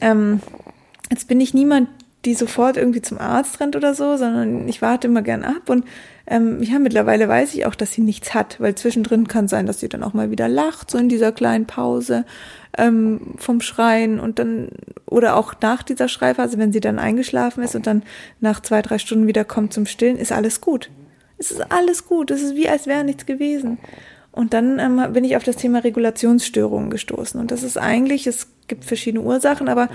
Ähm, 0.00 0.40
jetzt 1.12 1.28
bin 1.28 1.40
ich 1.40 1.54
niemand, 1.54 1.88
die 2.24 2.34
sofort 2.34 2.76
irgendwie 2.76 3.02
zum 3.02 3.18
Arzt 3.18 3.60
rennt 3.60 3.76
oder 3.76 3.94
so, 3.94 4.16
sondern 4.16 4.68
ich 4.68 4.82
warte 4.82 5.08
immer 5.08 5.22
gern 5.22 5.44
ab 5.44 5.68
und 5.68 5.84
ähm, 6.26 6.62
ja, 6.62 6.78
mittlerweile 6.78 7.28
weiß 7.28 7.54
ich 7.54 7.66
auch, 7.66 7.74
dass 7.74 7.92
sie 7.92 8.00
nichts 8.00 8.32
hat, 8.32 8.58
weil 8.58 8.74
zwischendrin 8.74 9.28
kann 9.28 9.46
sein, 9.46 9.66
dass 9.66 9.80
sie 9.80 9.90
dann 9.90 10.02
auch 10.02 10.14
mal 10.14 10.30
wieder 10.30 10.48
lacht, 10.48 10.90
so 10.90 10.96
in 10.96 11.10
dieser 11.10 11.32
kleinen 11.32 11.66
Pause 11.66 12.24
ähm, 12.78 13.34
vom 13.36 13.60
Schreien 13.60 14.18
und 14.18 14.38
dann, 14.38 14.68
oder 15.06 15.36
auch 15.36 15.54
nach 15.60 15.82
dieser 15.82 16.08
Schreiphase, 16.08 16.56
wenn 16.56 16.72
sie 16.72 16.80
dann 16.80 16.98
eingeschlafen 16.98 17.62
ist 17.62 17.74
und 17.74 17.86
dann 17.86 18.02
nach 18.40 18.60
zwei, 18.60 18.80
drei 18.80 18.98
Stunden 18.98 19.26
wieder 19.26 19.44
kommt 19.44 19.74
zum 19.74 19.84
Stillen, 19.84 20.16
ist 20.16 20.32
alles 20.32 20.62
gut. 20.62 20.90
Es 21.36 21.50
ist 21.50 21.70
alles 21.70 22.06
gut. 22.06 22.30
Es 22.30 22.42
ist 22.42 22.54
wie, 22.54 22.68
als 22.68 22.86
wäre 22.86 23.04
nichts 23.04 23.26
gewesen. 23.26 23.78
Und 24.32 24.52
dann 24.52 24.78
ähm, 24.78 25.12
bin 25.12 25.24
ich 25.24 25.36
auf 25.36 25.44
das 25.44 25.56
Thema 25.56 25.80
Regulationsstörungen 25.80 26.90
gestoßen. 26.90 27.40
Und 27.40 27.50
das 27.50 27.62
ist 27.62 27.78
eigentlich, 27.78 28.26
es 28.26 28.48
gibt 28.66 28.84
verschiedene 28.84 29.22
Ursachen, 29.22 29.68
aber 29.68 29.88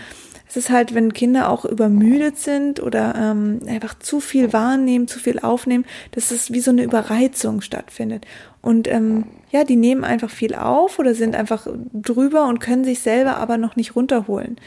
es 0.49 0.57
ist 0.57 0.71
halt, 0.71 0.95
wenn 0.95 1.13
Kinder 1.13 1.49
auch 1.49 1.63
übermüdet 1.63 2.37
sind 2.39 2.81
oder 2.81 3.13
ähm, 3.15 3.59
einfach 3.67 3.97
zu 3.99 4.19
viel 4.19 4.51
wahrnehmen, 4.51 5.07
zu 5.07 5.19
viel 5.19 5.37
aufnehmen, 5.39 5.85
dass 6.11 6.31
es 6.31 6.51
wie 6.51 6.59
so 6.59 6.71
eine 6.71 6.83
Überreizung 6.83 7.61
stattfindet. 7.61 8.25
Und 8.61 8.87
ähm, 8.87 9.25
ja, 9.51 9.63
die 9.63 9.75
nehmen 9.75 10.03
einfach 10.03 10.31
viel 10.31 10.55
auf 10.55 10.97
oder 10.97 11.13
sind 11.13 11.35
einfach 11.35 11.67
drüber 11.93 12.47
und 12.47 12.59
können 12.59 12.83
sich 12.83 12.99
selber 12.99 13.37
aber 13.37 13.57
noch 13.57 13.75
nicht 13.75 13.95
runterholen. 13.95 14.57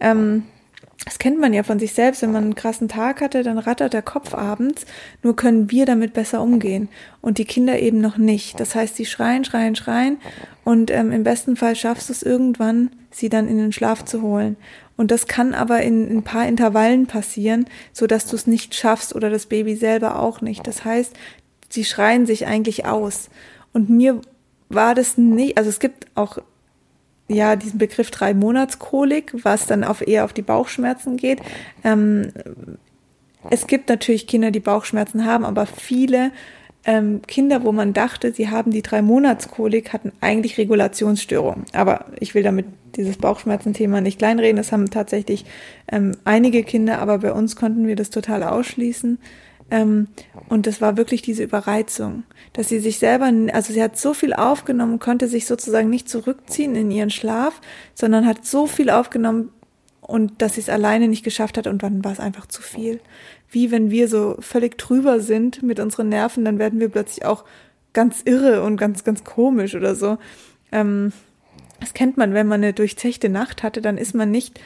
Ähm, 0.00 0.44
das 1.04 1.18
kennt 1.18 1.38
man 1.38 1.52
ja 1.52 1.62
von 1.62 1.78
sich 1.78 1.92
selbst, 1.92 2.22
wenn 2.22 2.32
man 2.32 2.44
einen 2.44 2.54
krassen 2.54 2.88
Tag 2.88 3.20
hatte, 3.20 3.42
dann 3.42 3.58
rattert 3.58 3.92
der 3.92 4.02
Kopf 4.02 4.34
abends, 4.34 4.86
nur 5.22 5.36
können 5.36 5.70
wir 5.70 5.84
damit 5.84 6.14
besser 6.14 6.40
umgehen 6.40 6.88
und 7.20 7.38
die 7.38 7.44
Kinder 7.44 7.78
eben 7.78 8.00
noch 8.00 8.16
nicht. 8.16 8.58
Das 8.58 8.74
heißt, 8.74 8.96
sie 8.96 9.04
schreien, 9.04 9.44
schreien, 9.44 9.76
schreien 9.76 10.16
und 10.64 10.90
ähm, 10.90 11.12
im 11.12 11.22
besten 11.22 11.56
Fall 11.56 11.76
schaffst 11.76 12.08
du 12.08 12.12
es 12.12 12.22
irgendwann, 12.22 12.90
sie 13.10 13.28
dann 13.28 13.46
in 13.46 13.58
den 13.58 13.72
Schlaf 13.72 14.04
zu 14.04 14.22
holen. 14.22 14.56
Und 14.96 15.10
das 15.10 15.26
kann 15.26 15.54
aber 15.54 15.82
in, 15.82 16.08
in 16.08 16.18
ein 16.18 16.22
paar 16.22 16.46
Intervallen 16.46 17.06
passieren, 17.06 17.66
so 17.92 18.06
dass 18.06 18.26
du 18.26 18.36
es 18.36 18.46
nicht 18.46 18.74
schaffst 18.74 19.14
oder 19.14 19.30
das 19.30 19.46
Baby 19.46 19.76
selber 19.76 20.20
auch 20.20 20.40
nicht. 20.40 20.66
Das 20.66 20.84
heißt, 20.84 21.14
sie 21.68 21.84
schreien 21.84 22.26
sich 22.26 22.46
eigentlich 22.46 22.86
aus. 22.86 23.28
Und 23.72 23.90
mir 23.90 24.20
war 24.68 24.94
das 24.94 25.18
nicht, 25.18 25.58
also 25.58 25.68
es 25.68 25.80
gibt 25.80 26.06
auch 26.14 26.38
ja 27.28 27.56
diesen 27.56 27.78
Begriff 27.78 28.10
drei 28.10 28.34
Monatskolik, 28.34 29.32
was 29.44 29.66
dann 29.66 29.84
auf 29.84 30.06
eher 30.06 30.24
auf 30.24 30.32
die 30.32 30.42
Bauchschmerzen 30.42 31.16
geht. 31.16 31.40
Ähm, 31.84 32.32
es 33.50 33.66
gibt 33.66 33.88
natürlich 33.88 34.26
Kinder, 34.26 34.50
die 34.50 34.60
Bauchschmerzen 34.60 35.24
haben, 35.24 35.44
aber 35.44 35.66
viele 35.66 36.32
ähm, 36.86 37.20
Kinder, 37.26 37.64
wo 37.64 37.72
man 37.72 37.92
dachte, 37.92 38.32
sie 38.32 38.48
haben 38.48 38.70
die 38.70 38.82
drei 38.82 39.02
Monatskolik, 39.02 39.92
hatten 39.92 40.12
eigentlich 40.20 40.56
Regulationsstörungen. 40.56 41.64
Aber 41.72 42.06
ich 42.20 42.34
will 42.34 42.44
damit 42.44 42.66
dieses 42.94 43.16
Bauchschmerzen-Thema 43.18 44.00
nicht 44.00 44.18
kleinreden. 44.18 44.56
Das 44.56 44.70
haben 44.70 44.88
tatsächlich 44.88 45.44
ähm, 45.90 46.12
einige 46.24 46.62
Kinder, 46.62 47.00
aber 47.00 47.18
bei 47.18 47.32
uns 47.32 47.56
konnten 47.56 47.86
wir 47.88 47.96
das 47.96 48.10
total 48.10 48.44
ausschließen. 48.44 49.18
Ähm, 49.68 50.06
und 50.48 50.68
das 50.68 50.80
war 50.80 50.96
wirklich 50.96 51.22
diese 51.22 51.42
Überreizung, 51.42 52.22
dass 52.52 52.68
sie 52.68 52.78
sich 52.78 53.00
selber, 53.00 53.32
also 53.52 53.72
sie 53.72 53.82
hat 53.82 53.98
so 53.98 54.14
viel 54.14 54.32
aufgenommen, 54.32 55.00
konnte 55.00 55.26
sich 55.26 55.46
sozusagen 55.46 55.90
nicht 55.90 56.08
zurückziehen 56.08 56.76
in 56.76 56.92
ihren 56.92 57.10
Schlaf, 57.10 57.60
sondern 57.94 58.26
hat 58.26 58.46
so 58.46 58.68
viel 58.68 58.90
aufgenommen 58.90 59.50
und 60.00 60.40
dass 60.40 60.54
sie 60.54 60.60
es 60.60 60.68
alleine 60.68 61.08
nicht 61.08 61.24
geschafft 61.24 61.58
hat 61.58 61.66
und 61.66 61.82
dann 61.82 62.04
war 62.04 62.12
es 62.12 62.20
einfach 62.20 62.46
zu 62.46 62.62
viel. 62.62 63.00
Wie 63.50 63.70
wenn 63.70 63.90
wir 63.90 64.08
so 64.08 64.36
völlig 64.40 64.76
drüber 64.78 65.20
sind 65.20 65.62
mit 65.62 65.80
unseren 65.80 66.08
Nerven, 66.08 66.44
dann 66.44 66.58
werden 66.58 66.80
wir 66.80 66.88
plötzlich 66.88 67.24
auch 67.24 67.44
ganz 67.92 68.22
irre 68.24 68.62
und 68.62 68.76
ganz, 68.76 69.04
ganz 69.04 69.24
komisch 69.24 69.74
oder 69.74 69.94
so. 69.94 70.18
Ähm, 70.72 71.12
das 71.80 71.94
kennt 71.94 72.16
man, 72.16 72.34
wenn 72.34 72.46
man 72.46 72.62
eine 72.62 72.72
durchzechte 72.72 73.28
Nacht 73.28 73.62
hatte, 73.62 73.80
dann 73.80 73.98
ist 73.98 74.14
man 74.14 74.30
nicht, 74.30 74.60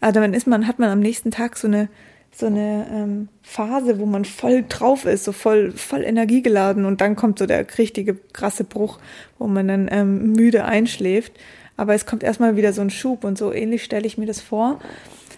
also 0.00 0.20
dann 0.20 0.34
ist 0.34 0.46
man, 0.46 0.66
hat 0.66 0.78
man 0.78 0.90
am 0.90 1.00
nächsten 1.00 1.30
Tag 1.30 1.56
so 1.56 1.66
eine, 1.68 1.88
so 2.32 2.46
eine 2.46 2.86
ähm, 2.92 3.28
Phase, 3.42 3.98
wo 3.98 4.06
man 4.06 4.24
voll 4.24 4.64
drauf 4.68 5.04
ist, 5.04 5.24
so 5.24 5.32
voll, 5.32 5.72
voll 5.72 6.04
energiegeladen 6.04 6.84
und 6.84 7.00
dann 7.00 7.16
kommt 7.16 7.38
so 7.38 7.46
der 7.46 7.66
richtige 7.78 8.14
krasse 8.14 8.64
Bruch, 8.64 8.98
wo 9.38 9.46
man 9.46 9.68
dann 9.68 9.88
ähm, 9.90 10.32
müde 10.32 10.64
einschläft. 10.64 11.32
Aber 11.76 11.94
es 11.94 12.06
kommt 12.06 12.22
erstmal 12.22 12.56
wieder 12.56 12.72
so 12.72 12.80
ein 12.80 12.90
Schub 12.90 13.24
und 13.24 13.36
so 13.36 13.52
ähnlich 13.52 13.84
stelle 13.84 14.06
ich 14.06 14.18
mir 14.18 14.26
das 14.26 14.40
vor. 14.40 14.80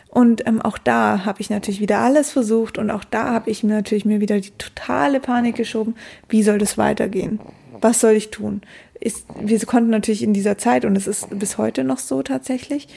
Und 0.09 0.47
ähm, 0.47 0.63
auch 0.63 0.79
da 0.79 1.25
habe 1.25 1.41
ich 1.41 1.51
natürlich 1.51 1.81
wieder 1.81 1.99
alles 1.99 2.31
versucht 2.31 2.79
und 2.79 2.91
auch 2.91 3.05
da 3.05 3.33
habe 3.33 3.51
ich 3.51 3.63
natürlich 3.63 4.07
mir 4.07 4.21
wieder 4.21 4.41
die 4.41 4.53
totale 4.57 5.21
Panik 5.21 5.57
geschoben. 5.57 5.95
Wie 6.29 6.43
soll 6.43 6.59
das 6.59 6.79
weitergehen? 6.79 7.41
Was 7.81 8.01
soll 8.01 8.13
ich 8.13 8.31
tun? 8.31 8.63
ist, 9.01 9.27
wir 9.41 9.59
konnten 9.61 9.91
natürlich 9.91 10.23
in 10.23 10.33
dieser 10.33 10.59
Zeit, 10.59 10.85
und 10.85 10.97
es 10.97 11.07
ist 11.07 11.39
bis 11.39 11.59
heute 11.59 11.85
noch 11.85 11.99
so 11.99 12.23
tatsächlich, 12.23 12.89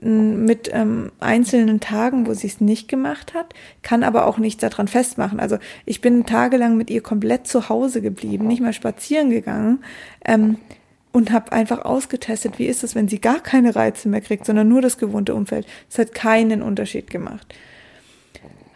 mit 0.00 0.70
ähm, 0.72 1.10
einzelnen 1.18 1.80
Tagen, 1.80 2.28
wo 2.28 2.32
sie 2.32 2.46
es 2.46 2.60
nicht 2.60 2.86
gemacht 2.86 3.34
hat, 3.34 3.52
kann 3.82 4.04
aber 4.04 4.28
auch 4.28 4.38
nichts 4.38 4.60
daran 4.60 4.86
festmachen. 4.86 5.40
Also 5.40 5.58
ich 5.86 6.00
bin 6.00 6.24
tagelang 6.24 6.76
mit 6.76 6.88
ihr 6.88 7.02
komplett 7.02 7.48
zu 7.48 7.68
Hause 7.68 8.00
geblieben, 8.00 8.46
nicht 8.46 8.62
mal 8.62 8.72
spazieren 8.72 9.30
gegangen 9.30 9.80
ähm, 10.24 10.58
und 11.12 11.32
habe 11.32 11.52
einfach 11.52 11.84
ausgetestet, 11.84 12.58
wie 12.58 12.66
ist 12.66 12.84
es, 12.84 12.94
wenn 12.94 13.08
sie 13.08 13.20
gar 13.20 13.40
keine 13.40 13.74
Reize 13.74 14.08
mehr 14.08 14.20
kriegt, 14.20 14.44
sondern 14.46 14.68
nur 14.68 14.82
das 14.82 14.98
gewohnte 14.98 15.34
Umfeld. 15.34 15.66
Es 15.90 15.98
hat 15.98 16.14
keinen 16.14 16.62
Unterschied 16.62 17.10
gemacht. 17.10 17.54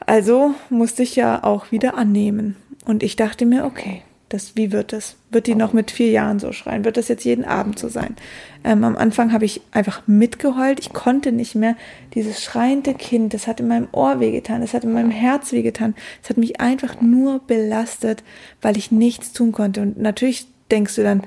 Also 0.07 0.55
musste 0.71 1.03
ich 1.03 1.17
ja 1.17 1.45
auch 1.45 1.71
wieder 1.71 1.97
annehmen. 1.97 2.57
Und 2.85 3.03
ich 3.03 3.17
dachte 3.17 3.47
mir, 3.47 3.65
okay, 3.65 4.03
das, 4.33 4.57
wie 4.57 4.73
wird 4.73 4.93
das? 4.93 5.17
Wird 5.31 5.47
die 5.47 5.55
noch 5.55 5.75
mit 5.75 5.91
vier 5.91 6.11
Jahren 6.11 6.39
so 6.39 6.53
schreien? 6.53 6.85
Wird 6.85 6.97
das 6.97 7.09
jetzt 7.09 7.25
jeden 7.25 7.45
Abend 7.45 7.79
so 7.79 7.89
sein? 7.89 8.17
Ähm, 8.65 8.83
am 8.83 8.97
Anfang 8.97 9.33
habe 9.33 9.45
ich 9.45 9.61
einfach 9.73 10.03
mitgeheult. 10.07 10.81
Ich 10.81 10.95
konnte 10.95 11.33
nicht 11.33 11.55
mehr. 11.55 11.77
Dieses 12.15 12.43
schreiende 12.43 12.95
Kind, 12.95 13.35
das 13.35 13.47
hat 13.47 13.61
in 13.61 13.69
meinem 13.69 13.89
Ohr 13.93 14.21
wehgetan, 14.21 14.63
das 14.63 14.73
hat 14.73 14.85
in 14.85 14.93
meinem 14.93 15.11
Herz 15.11 15.53
wehgetan. 15.53 15.95
Es 16.23 16.31
hat 16.31 16.39
mich 16.39 16.61
einfach 16.61 17.01
nur 17.03 17.41
belastet, 17.41 18.25
weil 18.63 18.79
ich 18.79 18.91
nichts 18.91 19.33
tun 19.33 19.53
konnte. 19.53 19.83
Und 19.83 20.01
natürlich 20.01 20.47
denkst 20.71 20.97
du 20.97 21.03
dann, 21.03 21.23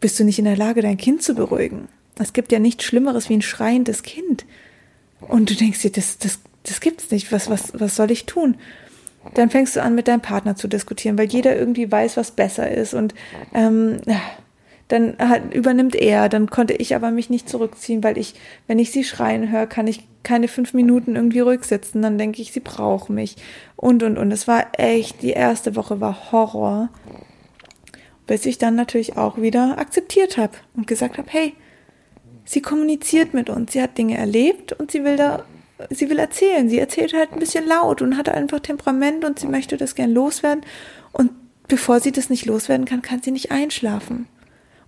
bist 0.00 0.18
du 0.18 0.24
nicht 0.24 0.38
in 0.38 0.44
der 0.44 0.56
Lage, 0.56 0.82
dein 0.82 0.96
Kind 0.96 1.22
zu 1.22 1.34
beruhigen? 1.34 1.88
Es 2.18 2.32
gibt 2.32 2.52
ja 2.52 2.58
nichts 2.58 2.84
Schlimmeres 2.84 3.28
wie 3.28 3.34
ein 3.34 3.42
schreiendes 3.42 4.02
Kind. 4.02 4.46
Und 5.20 5.50
du 5.50 5.54
denkst 5.54 5.82
dir, 5.82 5.90
das, 5.90 6.18
das, 6.18 6.38
das 6.62 6.80
gibt's 6.80 7.10
nicht. 7.10 7.32
Was, 7.32 7.50
was, 7.50 7.72
was 7.74 7.96
soll 7.96 8.10
ich 8.10 8.26
tun? 8.26 8.56
dann 9.34 9.50
fängst 9.50 9.76
du 9.76 9.82
an, 9.82 9.94
mit 9.94 10.08
deinem 10.08 10.20
Partner 10.20 10.56
zu 10.56 10.68
diskutieren, 10.68 11.18
weil 11.18 11.28
jeder 11.28 11.56
irgendwie 11.56 11.90
weiß, 11.90 12.16
was 12.16 12.30
besser 12.30 12.70
ist. 12.70 12.94
Und 12.94 13.14
ähm, 13.54 13.98
dann 14.88 15.16
hat, 15.18 15.54
übernimmt 15.54 15.96
er, 15.96 16.28
dann 16.28 16.48
konnte 16.48 16.74
ich 16.74 16.94
aber 16.94 17.10
mich 17.10 17.30
nicht 17.30 17.48
zurückziehen, 17.48 18.04
weil 18.04 18.18
ich, 18.18 18.34
wenn 18.66 18.78
ich 18.78 18.92
sie 18.92 19.04
schreien 19.04 19.50
höre, 19.50 19.66
kann 19.66 19.86
ich 19.86 20.06
keine 20.22 20.48
fünf 20.48 20.74
Minuten 20.74 21.16
irgendwie 21.16 21.40
ruhig 21.40 21.64
sitzen, 21.64 22.02
dann 22.02 22.18
denke 22.18 22.42
ich, 22.42 22.52
sie 22.52 22.60
braucht 22.60 23.10
mich. 23.10 23.36
Und, 23.76 24.02
und, 24.02 24.18
und. 24.18 24.32
Es 24.32 24.48
war 24.48 24.66
echt, 24.72 25.22
die 25.22 25.30
erste 25.30 25.76
Woche 25.76 26.00
war 26.00 26.32
Horror. 26.32 26.88
Bis 28.26 28.46
ich 28.46 28.58
dann 28.58 28.74
natürlich 28.74 29.16
auch 29.16 29.36
wieder 29.38 29.78
akzeptiert 29.78 30.36
habe 30.36 30.54
und 30.74 30.86
gesagt 30.86 31.18
habe, 31.18 31.28
hey, 31.30 31.54
sie 32.44 32.62
kommuniziert 32.62 33.34
mit 33.34 33.50
uns, 33.50 33.72
sie 33.72 33.82
hat 33.82 33.98
Dinge 33.98 34.16
erlebt 34.16 34.72
und 34.72 34.90
sie 34.90 35.04
will 35.04 35.16
da 35.16 35.44
sie 35.90 36.08
will 36.10 36.18
erzählen. 36.18 36.68
Sie 36.68 36.78
erzählt 36.78 37.12
halt 37.12 37.32
ein 37.32 37.38
bisschen 37.38 37.66
laut 37.66 38.02
und 38.02 38.16
hat 38.16 38.28
einfach 38.28 38.60
Temperament 38.60 39.24
und 39.24 39.38
sie 39.38 39.46
möchte 39.46 39.76
das 39.76 39.94
gern 39.94 40.10
loswerden. 40.10 40.64
Und 41.12 41.32
bevor 41.68 42.00
sie 42.00 42.12
das 42.12 42.30
nicht 42.30 42.46
loswerden 42.46 42.86
kann, 42.86 43.02
kann 43.02 43.22
sie 43.22 43.30
nicht 43.30 43.50
einschlafen. 43.50 44.26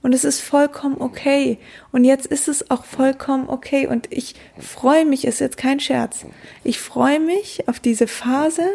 Und 0.01 0.14
es 0.14 0.24
ist 0.24 0.40
vollkommen 0.40 0.96
okay. 1.01 1.59
Und 1.90 2.05
jetzt 2.05 2.27
ist 2.27 2.48
es 2.48 2.70
auch 2.70 2.85
vollkommen 2.85 3.48
okay. 3.48 3.87
Und 3.87 4.07
ich 4.11 4.35
freue 4.59 5.05
mich, 5.05 5.27
ist 5.27 5.40
jetzt 5.40 5.57
kein 5.57 5.81
Scherz. 5.81 6.24
Ich 6.62 6.79
freue 6.79 7.20
mich 7.20 7.68
auf 7.68 7.81
diese 7.81 8.07
Phase, 8.07 8.68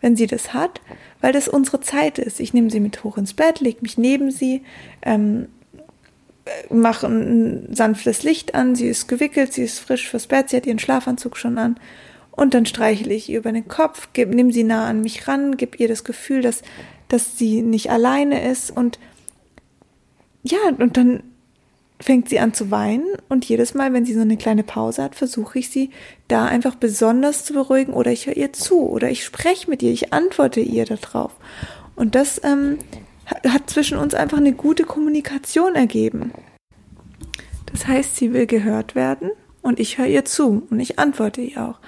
wenn 0.00 0.16
sie 0.16 0.26
das 0.26 0.54
hat, 0.54 0.80
weil 1.20 1.32
das 1.32 1.48
unsere 1.48 1.80
Zeit 1.80 2.18
ist. 2.18 2.40
Ich 2.40 2.54
nehme 2.54 2.70
sie 2.70 2.80
mit 2.80 3.04
hoch 3.04 3.18
ins 3.18 3.34
Bett, 3.34 3.60
lege 3.60 3.78
mich 3.82 3.98
neben 3.98 4.30
sie, 4.30 4.62
ähm, 5.02 5.48
mache 6.70 7.06
ein 7.06 7.68
sanftes 7.74 8.22
Licht 8.22 8.54
an, 8.54 8.74
sie 8.74 8.88
ist 8.88 9.08
gewickelt, 9.08 9.52
sie 9.52 9.62
ist 9.62 9.78
frisch 9.78 10.08
fürs 10.08 10.26
Bett, 10.26 10.50
sie 10.50 10.56
hat 10.56 10.66
ihren 10.66 10.78
Schlafanzug 10.78 11.36
schon 11.36 11.58
an. 11.58 11.78
Und 12.30 12.54
dann 12.54 12.64
streichle 12.64 13.12
ich 13.12 13.28
ihr 13.28 13.38
über 13.38 13.52
den 13.52 13.68
Kopf, 13.68 14.08
geb, 14.12 14.32
nimm 14.32 14.50
sie 14.50 14.64
nah 14.64 14.86
an 14.86 15.02
mich 15.02 15.28
ran, 15.28 15.56
gib 15.56 15.78
ihr 15.78 15.88
das 15.88 16.04
Gefühl, 16.04 16.42
dass, 16.42 16.62
dass 17.08 17.36
sie 17.36 17.62
nicht 17.62 17.90
alleine 17.90 18.48
ist. 18.50 18.70
Und 18.74 18.98
ja, 20.42 20.58
und 20.78 20.96
dann 20.96 21.22
fängt 22.00 22.28
sie 22.28 22.40
an 22.40 22.54
zu 22.54 22.70
weinen. 22.70 23.06
Und 23.28 23.44
jedes 23.44 23.74
Mal, 23.74 23.92
wenn 23.92 24.04
sie 24.04 24.14
so 24.14 24.20
eine 24.20 24.36
kleine 24.36 24.64
Pause 24.64 25.02
hat, 25.02 25.14
versuche 25.14 25.58
ich 25.58 25.70
sie 25.70 25.90
da 26.28 26.46
einfach 26.46 26.74
besonders 26.74 27.44
zu 27.44 27.52
beruhigen 27.52 27.92
oder 27.92 28.10
ich 28.10 28.26
höre 28.26 28.36
ihr 28.36 28.52
zu 28.52 28.88
oder 28.88 29.10
ich 29.10 29.24
spreche 29.24 29.70
mit 29.70 29.82
ihr, 29.82 29.92
ich 29.92 30.12
antworte 30.12 30.60
ihr 30.60 30.86
darauf. 30.86 31.32
Und 31.94 32.14
das 32.14 32.40
ähm, 32.42 32.78
hat 33.26 33.68
zwischen 33.68 33.98
uns 33.98 34.14
einfach 34.14 34.38
eine 34.38 34.52
gute 34.52 34.84
Kommunikation 34.84 35.74
ergeben. 35.74 36.32
Das 37.72 37.86
heißt, 37.86 38.16
sie 38.16 38.32
will 38.32 38.46
gehört 38.46 38.94
werden 38.94 39.30
und 39.62 39.78
ich 39.78 39.98
höre 39.98 40.06
ihr 40.06 40.24
zu 40.24 40.66
und 40.70 40.80
ich 40.80 40.98
antworte 40.98 41.40
ihr 41.40 41.62
auch. 41.62 41.78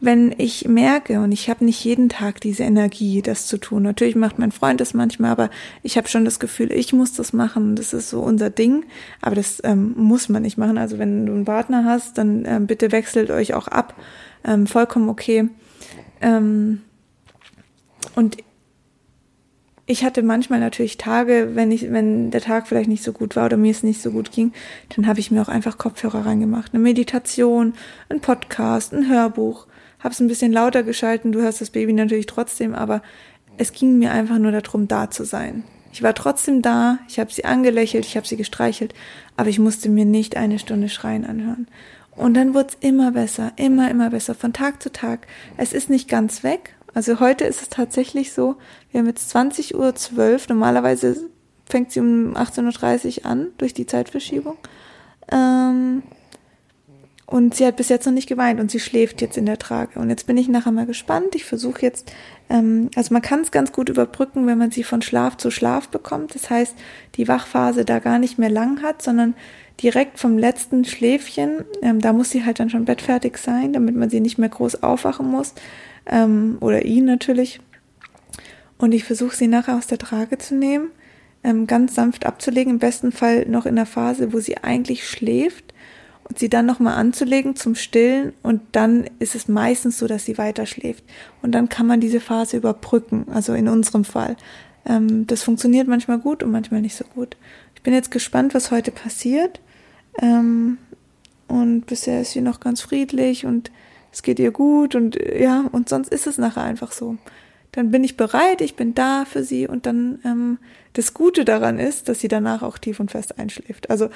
Wenn 0.00 0.32
ich 0.38 0.68
merke 0.68 1.20
und 1.20 1.32
ich 1.32 1.50
habe 1.50 1.64
nicht 1.64 1.82
jeden 1.84 2.08
Tag 2.08 2.40
diese 2.40 2.62
Energie, 2.62 3.20
das 3.20 3.46
zu 3.46 3.58
tun. 3.58 3.82
Natürlich 3.82 4.14
macht 4.14 4.38
mein 4.38 4.52
Freund 4.52 4.80
das 4.80 4.94
manchmal, 4.94 5.30
aber 5.32 5.50
ich 5.82 5.96
habe 5.96 6.06
schon 6.06 6.24
das 6.24 6.38
Gefühl, 6.38 6.70
ich 6.72 6.92
muss 6.92 7.14
das 7.14 7.32
machen. 7.32 7.74
Das 7.74 7.92
ist 7.92 8.08
so 8.08 8.20
unser 8.20 8.48
Ding, 8.48 8.84
aber 9.20 9.34
das 9.34 9.60
ähm, 9.64 9.94
muss 9.96 10.28
man 10.28 10.42
nicht 10.42 10.56
machen. 10.56 10.78
Also 10.78 10.98
wenn 11.00 11.26
du 11.26 11.32
einen 11.32 11.44
Partner 11.44 11.84
hast, 11.84 12.16
dann 12.16 12.44
ähm, 12.46 12.68
bitte 12.68 12.92
wechselt 12.92 13.30
euch 13.30 13.54
auch 13.54 13.66
ab. 13.66 13.94
Ähm, 14.44 14.68
vollkommen 14.68 15.08
okay. 15.08 15.48
Ähm, 16.20 16.82
und 18.14 18.36
ich 19.90 20.04
hatte 20.04 20.22
manchmal 20.22 20.60
natürlich 20.60 20.98
Tage, 20.98 21.52
wenn 21.54 21.72
ich, 21.72 21.90
wenn 21.90 22.30
der 22.30 22.42
Tag 22.42 22.68
vielleicht 22.68 22.90
nicht 22.90 23.02
so 23.02 23.12
gut 23.12 23.36
war 23.36 23.46
oder 23.46 23.56
mir 23.56 23.70
es 23.70 23.82
nicht 23.82 24.02
so 24.02 24.10
gut 24.10 24.32
ging, 24.32 24.52
dann 24.94 25.06
habe 25.06 25.18
ich 25.18 25.30
mir 25.30 25.40
auch 25.40 25.48
einfach 25.48 25.78
Kopfhörer 25.78 26.26
reingemacht. 26.26 26.74
Eine 26.74 26.82
Meditation, 26.82 27.72
ein 28.10 28.20
Podcast, 28.20 28.92
ein 28.92 29.08
Hörbuch. 29.08 29.66
Habe 29.98 30.12
es 30.12 30.20
ein 30.20 30.28
bisschen 30.28 30.52
lauter 30.52 30.82
geschalten, 30.82 31.32
du 31.32 31.40
hörst 31.40 31.60
das 31.60 31.70
Baby 31.70 31.92
natürlich 31.92 32.26
trotzdem, 32.26 32.74
aber 32.74 33.02
es 33.56 33.72
ging 33.72 33.98
mir 33.98 34.12
einfach 34.12 34.38
nur 34.38 34.52
darum, 34.52 34.88
da 34.88 35.10
zu 35.10 35.24
sein. 35.24 35.64
Ich 35.92 36.02
war 36.02 36.14
trotzdem 36.14 36.62
da, 36.62 36.98
ich 37.08 37.18
habe 37.18 37.32
sie 37.32 37.44
angelächelt, 37.44 38.04
ich 38.04 38.16
habe 38.16 38.26
sie 38.26 38.36
gestreichelt, 38.36 38.94
aber 39.36 39.48
ich 39.48 39.58
musste 39.58 39.88
mir 39.88 40.04
nicht 40.04 40.36
eine 40.36 40.58
Stunde 40.58 40.88
Schreien 40.88 41.24
anhören. 41.24 41.66
Und 42.14 42.34
dann 42.34 42.54
wurde 42.54 42.68
es 42.68 42.76
immer 42.80 43.12
besser, 43.12 43.52
immer, 43.56 43.90
immer 43.90 44.10
besser, 44.10 44.34
von 44.34 44.52
Tag 44.52 44.82
zu 44.82 44.92
Tag. 44.92 45.26
Es 45.56 45.72
ist 45.72 45.88
nicht 45.88 46.08
ganz 46.08 46.42
weg. 46.42 46.74
Also 46.94 47.20
heute 47.20 47.44
ist 47.44 47.62
es 47.62 47.68
tatsächlich 47.68 48.32
so, 48.32 48.56
wir 48.90 49.00
haben 49.00 49.06
jetzt 49.06 49.34
20.12 49.34 49.74
Uhr, 49.74 50.38
normalerweise 50.48 51.28
fängt 51.68 51.92
sie 51.92 52.00
um 52.00 52.34
18.30 52.34 53.20
Uhr 53.20 53.26
an, 53.26 53.48
durch 53.58 53.74
die 53.74 53.86
Zeitverschiebung. 53.86 54.56
Ähm, 55.30 56.02
und 57.30 57.54
sie 57.54 57.66
hat 57.66 57.76
bis 57.76 57.90
jetzt 57.90 58.06
noch 58.06 58.12
nicht 58.14 58.26
geweint 58.26 58.58
und 58.58 58.70
sie 58.70 58.80
schläft 58.80 59.20
jetzt 59.20 59.36
in 59.36 59.44
der 59.44 59.58
Trage. 59.58 60.00
Und 60.00 60.08
jetzt 60.08 60.26
bin 60.26 60.38
ich 60.38 60.48
nachher 60.48 60.72
mal 60.72 60.86
gespannt. 60.86 61.34
Ich 61.34 61.44
versuche 61.44 61.82
jetzt, 61.82 62.10
ähm, 62.48 62.88
also 62.96 63.12
man 63.12 63.20
kann 63.20 63.42
es 63.42 63.50
ganz 63.50 63.70
gut 63.70 63.90
überbrücken, 63.90 64.46
wenn 64.46 64.56
man 64.56 64.70
sie 64.70 64.82
von 64.82 65.02
Schlaf 65.02 65.36
zu 65.36 65.50
Schlaf 65.50 65.90
bekommt. 65.90 66.34
Das 66.34 66.48
heißt, 66.48 66.74
die 67.16 67.28
Wachphase 67.28 67.84
da 67.84 67.98
gar 67.98 68.18
nicht 68.18 68.38
mehr 68.38 68.48
lang 68.48 68.82
hat, 68.82 69.02
sondern 69.02 69.34
direkt 69.82 70.18
vom 70.18 70.38
letzten 70.38 70.86
Schläfchen, 70.86 71.66
ähm, 71.82 72.00
da 72.00 72.14
muss 72.14 72.30
sie 72.30 72.46
halt 72.46 72.60
dann 72.60 72.70
schon 72.70 72.86
bettfertig 72.86 73.36
sein, 73.36 73.74
damit 73.74 73.94
man 73.94 74.08
sie 74.08 74.20
nicht 74.20 74.38
mehr 74.38 74.48
groß 74.48 74.82
aufwachen 74.82 75.30
muss. 75.30 75.52
Ähm, 76.06 76.56
oder 76.60 76.86
ihn 76.86 77.04
natürlich. 77.04 77.60
Und 78.78 78.94
ich 78.94 79.04
versuche 79.04 79.36
sie 79.36 79.48
nachher 79.48 79.76
aus 79.76 79.86
der 79.86 79.98
Trage 79.98 80.38
zu 80.38 80.54
nehmen, 80.54 80.92
ähm, 81.44 81.66
ganz 81.66 81.94
sanft 81.94 82.24
abzulegen, 82.24 82.72
im 82.72 82.78
besten 82.78 83.12
Fall 83.12 83.44
noch 83.50 83.66
in 83.66 83.76
der 83.76 83.84
Phase, 83.84 84.32
wo 84.32 84.40
sie 84.40 84.56
eigentlich 84.56 85.06
schläft 85.06 85.74
und 86.28 86.38
sie 86.38 86.48
dann 86.48 86.66
nochmal 86.66 86.94
anzulegen 86.94 87.56
zum 87.56 87.74
Stillen 87.74 88.32
und 88.42 88.60
dann 88.72 89.08
ist 89.18 89.34
es 89.34 89.48
meistens 89.48 89.98
so, 89.98 90.06
dass 90.06 90.24
sie 90.24 90.38
weiter 90.38 90.66
schläft. 90.66 91.04
Und 91.42 91.52
dann 91.52 91.68
kann 91.68 91.86
man 91.86 92.00
diese 92.00 92.20
Phase 92.20 92.56
überbrücken, 92.56 93.26
also 93.32 93.54
in 93.54 93.68
unserem 93.68 94.04
Fall. 94.04 94.36
Ähm, 94.84 95.26
das 95.26 95.42
funktioniert 95.42 95.88
manchmal 95.88 96.18
gut 96.18 96.42
und 96.42 96.50
manchmal 96.50 96.82
nicht 96.82 96.96
so 96.96 97.04
gut. 97.14 97.36
Ich 97.74 97.82
bin 97.82 97.94
jetzt 97.94 98.10
gespannt, 98.10 98.54
was 98.54 98.70
heute 98.70 98.90
passiert. 98.90 99.60
Ähm, 100.20 100.78
und 101.46 101.86
bisher 101.86 102.20
ist 102.20 102.32
sie 102.32 102.42
noch 102.42 102.60
ganz 102.60 102.82
friedlich 102.82 103.46
und 103.46 103.70
es 104.12 104.22
geht 104.22 104.38
ihr 104.38 104.50
gut 104.50 104.94
und 104.94 105.16
ja, 105.16 105.64
und 105.72 105.88
sonst 105.88 106.08
ist 106.08 106.26
es 106.26 106.38
nachher 106.38 106.62
einfach 106.62 106.92
so. 106.92 107.16
Dann 107.78 107.92
bin 107.92 108.02
ich 108.02 108.16
bereit, 108.16 108.60
ich 108.60 108.74
bin 108.74 108.96
da 108.96 109.24
für 109.24 109.44
sie 109.44 109.68
und 109.68 109.86
dann 109.86 110.18
ähm, 110.24 110.58
das 110.94 111.14
Gute 111.14 111.44
daran 111.44 111.78
ist, 111.78 112.08
dass 112.08 112.18
sie 112.18 112.26
danach 112.26 112.62
auch 112.62 112.76
tief 112.76 112.98
und 112.98 113.12
fest 113.12 113.38
einschläft. 113.38 113.88
Also 113.88 114.10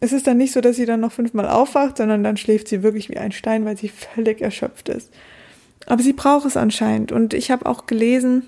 es 0.00 0.12
ist 0.12 0.26
dann 0.26 0.36
nicht 0.36 0.52
so, 0.52 0.60
dass 0.60 0.76
sie 0.76 0.84
dann 0.84 1.00
noch 1.00 1.12
fünfmal 1.12 1.48
aufwacht, 1.48 1.96
sondern 1.96 2.22
dann 2.22 2.36
schläft 2.36 2.68
sie 2.68 2.82
wirklich 2.82 3.08
wie 3.08 3.16
ein 3.16 3.32
Stein, 3.32 3.64
weil 3.64 3.78
sie 3.78 3.88
völlig 3.88 4.42
erschöpft 4.42 4.90
ist. 4.90 5.10
Aber 5.86 6.02
sie 6.02 6.12
braucht 6.12 6.44
es 6.44 6.58
anscheinend. 6.58 7.10
Und 7.10 7.32
ich 7.32 7.50
habe 7.50 7.64
auch 7.64 7.86
gelesen, 7.86 8.42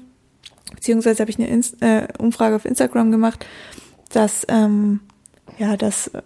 beziehungsweise 0.74 1.20
habe 1.22 1.30
ich 1.30 1.38
eine 1.38 1.48
Inst 1.48 1.80
äh, 1.80 2.06
Umfrage 2.18 2.54
auf 2.54 2.66
Instagram 2.66 3.10
gemacht, 3.10 3.46
dass 4.10 4.44
ähm, 4.50 5.00
ja, 5.56 5.78
dass 5.78 6.08
äh, 6.08 6.20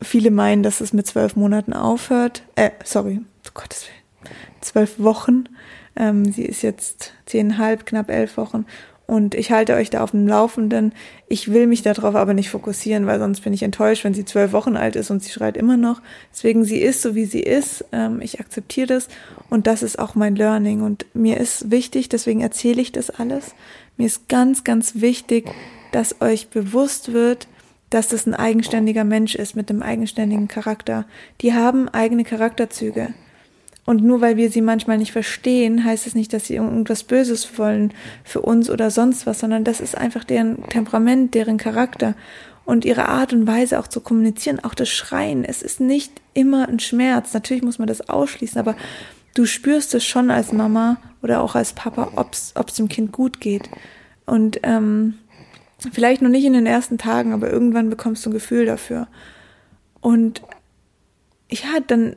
viele 0.00 0.30
meinen, 0.30 0.62
dass 0.62 0.80
es 0.80 0.94
mit 0.94 1.06
zwölf 1.06 1.36
Monaten 1.36 1.74
aufhört. 1.74 2.42
Äh, 2.54 2.70
sorry, 2.84 3.20
oh 3.46 3.50
Gottes 3.52 3.84
Willen, 3.84 4.34
zwölf 4.62 4.98
Wochen. 4.98 5.46
Ähm, 5.96 6.32
sie 6.32 6.44
ist 6.44 6.62
jetzt 6.62 7.12
zehnhalb, 7.26 7.86
knapp 7.86 8.10
elf 8.10 8.36
Wochen 8.36 8.66
und 9.06 9.36
ich 9.36 9.52
halte 9.52 9.74
euch 9.74 9.90
da 9.90 10.02
auf 10.02 10.10
dem 10.10 10.26
Laufenden. 10.26 10.92
Ich 11.28 11.52
will 11.52 11.68
mich 11.68 11.82
darauf 11.82 12.16
aber 12.16 12.34
nicht 12.34 12.50
fokussieren, 12.50 13.06
weil 13.06 13.20
sonst 13.20 13.40
bin 13.40 13.52
ich 13.52 13.62
enttäuscht, 13.62 14.04
wenn 14.04 14.14
sie 14.14 14.24
zwölf 14.24 14.52
Wochen 14.52 14.76
alt 14.76 14.96
ist 14.96 15.10
und 15.10 15.22
sie 15.22 15.30
schreit 15.30 15.56
immer 15.56 15.76
noch. 15.76 16.02
Deswegen, 16.32 16.64
sie 16.64 16.78
ist 16.78 17.02
so, 17.02 17.14
wie 17.14 17.24
sie 17.24 17.40
ist. 17.40 17.84
Ähm, 17.92 18.20
ich 18.20 18.40
akzeptiere 18.40 18.88
das 18.88 19.08
und 19.48 19.68
das 19.68 19.84
ist 19.84 19.98
auch 19.98 20.16
mein 20.16 20.34
Learning. 20.34 20.82
Und 20.82 21.06
mir 21.14 21.38
ist 21.38 21.70
wichtig, 21.70 22.08
deswegen 22.08 22.40
erzähle 22.40 22.82
ich 22.82 22.90
das 22.90 23.10
alles. 23.10 23.54
Mir 23.96 24.06
ist 24.06 24.28
ganz, 24.28 24.64
ganz 24.64 24.96
wichtig, 24.96 25.48
dass 25.92 26.20
euch 26.20 26.48
bewusst 26.48 27.12
wird, 27.12 27.46
dass 27.90 28.08
das 28.08 28.26
ein 28.26 28.34
eigenständiger 28.34 29.04
Mensch 29.04 29.36
ist 29.36 29.54
mit 29.54 29.70
einem 29.70 29.82
eigenständigen 29.82 30.48
Charakter. 30.48 31.04
Die 31.42 31.54
haben 31.54 31.88
eigene 31.88 32.24
Charakterzüge. 32.24 33.14
Und 33.86 34.02
nur 34.02 34.20
weil 34.20 34.36
wir 34.36 34.50
sie 34.50 34.62
manchmal 34.62 34.98
nicht 34.98 35.12
verstehen, 35.12 35.84
heißt 35.84 36.08
es 36.08 36.16
nicht, 36.16 36.32
dass 36.32 36.46
sie 36.46 36.56
irgendwas 36.56 37.04
Böses 37.04 37.56
wollen 37.56 37.94
für 38.24 38.42
uns 38.42 38.68
oder 38.68 38.90
sonst 38.90 39.26
was, 39.26 39.38
sondern 39.38 39.62
das 39.62 39.80
ist 39.80 39.96
einfach 39.96 40.24
deren 40.24 40.62
Temperament, 40.68 41.34
deren 41.34 41.56
Charakter 41.56 42.14
und 42.64 42.84
ihre 42.84 43.08
Art 43.08 43.32
und 43.32 43.46
Weise 43.46 43.78
auch 43.78 43.86
zu 43.86 44.00
kommunizieren, 44.00 44.58
auch 44.62 44.74
das 44.74 44.88
Schreien. 44.88 45.44
Es 45.44 45.62
ist 45.62 45.80
nicht 45.80 46.12
immer 46.34 46.68
ein 46.68 46.80
Schmerz. 46.80 47.32
Natürlich 47.32 47.62
muss 47.62 47.78
man 47.78 47.86
das 47.86 48.08
ausschließen, 48.08 48.58
aber 48.58 48.74
du 49.34 49.46
spürst 49.46 49.94
es 49.94 50.04
schon 50.04 50.32
als 50.32 50.52
Mama 50.52 50.96
oder 51.22 51.40
auch 51.40 51.54
als 51.54 51.72
Papa, 51.72 52.10
ob 52.16 52.32
es 52.32 52.74
dem 52.74 52.88
Kind 52.88 53.12
gut 53.12 53.40
geht. 53.40 53.70
Und 54.26 54.58
ähm, 54.64 55.14
vielleicht 55.92 56.22
noch 56.22 56.28
nicht 56.28 56.44
in 56.44 56.54
den 56.54 56.66
ersten 56.66 56.98
Tagen, 56.98 57.32
aber 57.32 57.50
irgendwann 57.50 57.88
bekommst 57.88 58.26
du 58.26 58.30
ein 58.30 58.34
Gefühl 58.34 58.66
dafür. 58.66 59.06
Und 60.00 60.42
ja, 61.48 61.78
dann 61.86 62.16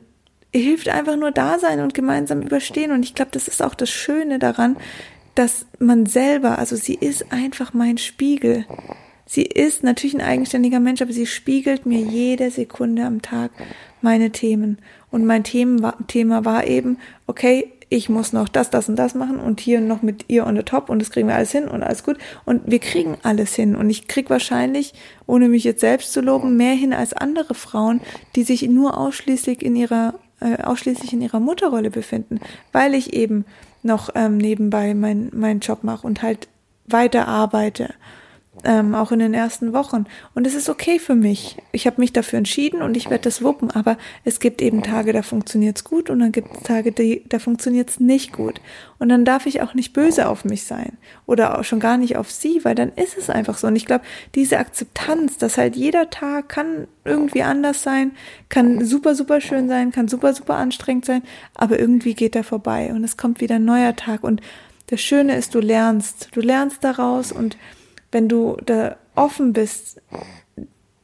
hilft 0.52 0.88
einfach 0.88 1.16
nur 1.16 1.30
da 1.30 1.58
sein 1.58 1.80
und 1.80 1.94
gemeinsam 1.94 2.42
überstehen. 2.42 2.92
Und 2.92 3.04
ich 3.04 3.14
glaube, 3.14 3.30
das 3.32 3.48
ist 3.48 3.62
auch 3.62 3.74
das 3.74 3.90
Schöne 3.90 4.38
daran, 4.38 4.76
dass 5.34 5.66
man 5.78 6.06
selber, 6.06 6.58
also 6.58 6.76
sie 6.76 6.94
ist 6.94 7.32
einfach 7.32 7.72
mein 7.72 7.98
Spiegel. 7.98 8.66
Sie 9.26 9.44
ist 9.44 9.84
natürlich 9.84 10.14
ein 10.14 10.20
eigenständiger 10.20 10.80
Mensch, 10.80 11.02
aber 11.02 11.12
sie 11.12 11.26
spiegelt 11.26 11.86
mir 11.86 12.00
jede 12.00 12.50
Sekunde 12.50 13.04
am 13.04 13.22
Tag 13.22 13.52
meine 14.02 14.32
Themen. 14.32 14.78
Und 15.10 15.24
mein 15.24 15.44
Thema 15.44 16.44
war 16.44 16.66
eben, 16.66 16.98
okay, 17.28 17.70
ich 17.92 18.08
muss 18.08 18.32
noch 18.32 18.48
das, 18.48 18.70
das 18.70 18.88
und 18.88 18.96
das 18.96 19.14
machen 19.14 19.40
und 19.40 19.60
hier 19.60 19.80
noch 19.80 20.00
mit 20.00 20.26
ihr 20.28 20.46
on 20.46 20.56
the 20.56 20.62
top 20.62 20.88
und 20.88 21.00
das 21.00 21.10
kriegen 21.10 21.26
wir 21.26 21.34
alles 21.34 21.50
hin 21.50 21.66
und 21.68 21.82
alles 21.82 22.04
gut. 22.04 22.18
Und 22.44 22.62
wir 22.66 22.78
kriegen 22.78 23.16
alles 23.22 23.54
hin. 23.54 23.74
Und 23.74 23.90
ich 23.90 24.06
krieg 24.06 24.30
wahrscheinlich, 24.30 24.94
ohne 25.26 25.48
mich 25.48 25.64
jetzt 25.64 25.80
selbst 25.80 26.12
zu 26.12 26.20
loben, 26.20 26.56
mehr 26.56 26.74
hin 26.74 26.92
als 26.92 27.12
andere 27.12 27.54
Frauen, 27.54 28.00
die 28.36 28.44
sich 28.44 28.68
nur 28.68 28.96
ausschließlich 28.96 29.62
in 29.62 29.74
ihrer 29.74 30.14
äh, 30.40 30.62
ausschließlich 30.62 31.12
in 31.12 31.22
ihrer 31.22 31.40
Mutterrolle 31.40 31.90
befinden, 31.90 32.40
weil 32.72 32.94
ich 32.94 33.12
eben 33.12 33.44
noch 33.82 34.10
ähm, 34.14 34.36
nebenbei 34.36 34.94
meinen 34.94 35.30
mein 35.32 35.60
Job 35.60 35.84
mache 35.84 36.06
und 36.06 36.22
halt 36.22 36.48
weiter 36.86 37.28
arbeite 37.28 37.94
ähm, 38.64 38.94
auch 38.94 39.12
in 39.12 39.18
den 39.18 39.34
ersten 39.34 39.72
Wochen. 39.72 40.04
Und 40.34 40.46
es 40.46 40.54
ist 40.54 40.68
okay 40.68 40.98
für 40.98 41.14
mich. 41.14 41.56
Ich 41.72 41.86
habe 41.86 42.00
mich 42.00 42.12
dafür 42.12 42.38
entschieden 42.38 42.82
und 42.82 42.96
ich 42.96 43.10
werde 43.10 43.24
das 43.24 43.42
wuppen. 43.42 43.70
Aber 43.70 43.96
es 44.24 44.40
gibt 44.40 44.62
eben 44.62 44.82
Tage, 44.82 45.12
da 45.12 45.22
funktioniert's 45.22 45.84
gut 45.84 46.10
und 46.10 46.20
dann 46.20 46.32
gibt 46.32 46.54
es 46.54 46.62
Tage, 46.62 46.92
die, 46.92 47.24
da 47.28 47.38
funktioniert's 47.38 48.00
nicht 48.00 48.32
gut. 48.32 48.60
Und 48.98 49.08
dann 49.08 49.24
darf 49.24 49.46
ich 49.46 49.62
auch 49.62 49.74
nicht 49.74 49.92
böse 49.92 50.28
auf 50.28 50.44
mich 50.44 50.64
sein 50.64 50.98
oder 51.26 51.58
auch 51.58 51.64
schon 51.64 51.80
gar 51.80 51.96
nicht 51.96 52.16
auf 52.16 52.30
sie, 52.30 52.64
weil 52.64 52.74
dann 52.74 52.92
ist 52.92 53.16
es 53.16 53.30
einfach 53.30 53.56
so. 53.56 53.66
Und 53.66 53.76
ich 53.76 53.86
glaube, 53.86 54.04
diese 54.34 54.58
Akzeptanz, 54.58 55.38
dass 55.38 55.56
halt 55.56 55.76
jeder 55.76 56.10
Tag 56.10 56.48
kann 56.50 56.86
irgendwie 57.04 57.42
anders 57.42 57.82
sein, 57.82 58.12
kann 58.48 58.84
super, 58.84 59.14
super 59.14 59.40
schön 59.40 59.68
sein, 59.68 59.90
kann 59.90 60.08
super, 60.08 60.34
super 60.34 60.56
anstrengend 60.56 61.06
sein, 61.06 61.22
aber 61.54 61.78
irgendwie 61.78 62.14
geht 62.14 62.36
er 62.36 62.44
vorbei 62.44 62.92
und 62.92 63.04
es 63.04 63.16
kommt 63.16 63.40
wieder 63.40 63.56
ein 63.56 63.64
neuer 63.64 63.96
Tag. 63.96 64.22
Und 64.22 64.42
das 64.88 65.00
Schöne 65.00 65.36
ist, 65.36 65.54
du 65.54 65.60
lernst, 65.60 66.28
du 66.32 66.40
lernst 66.40 66.82
daraus 66.82 67.32
und 67.32 67.56
wenn 68.12 68.28
du 68.28 68.56
da 68.64 68.96
offen 69.14 69.52
bist, 69.52 70.00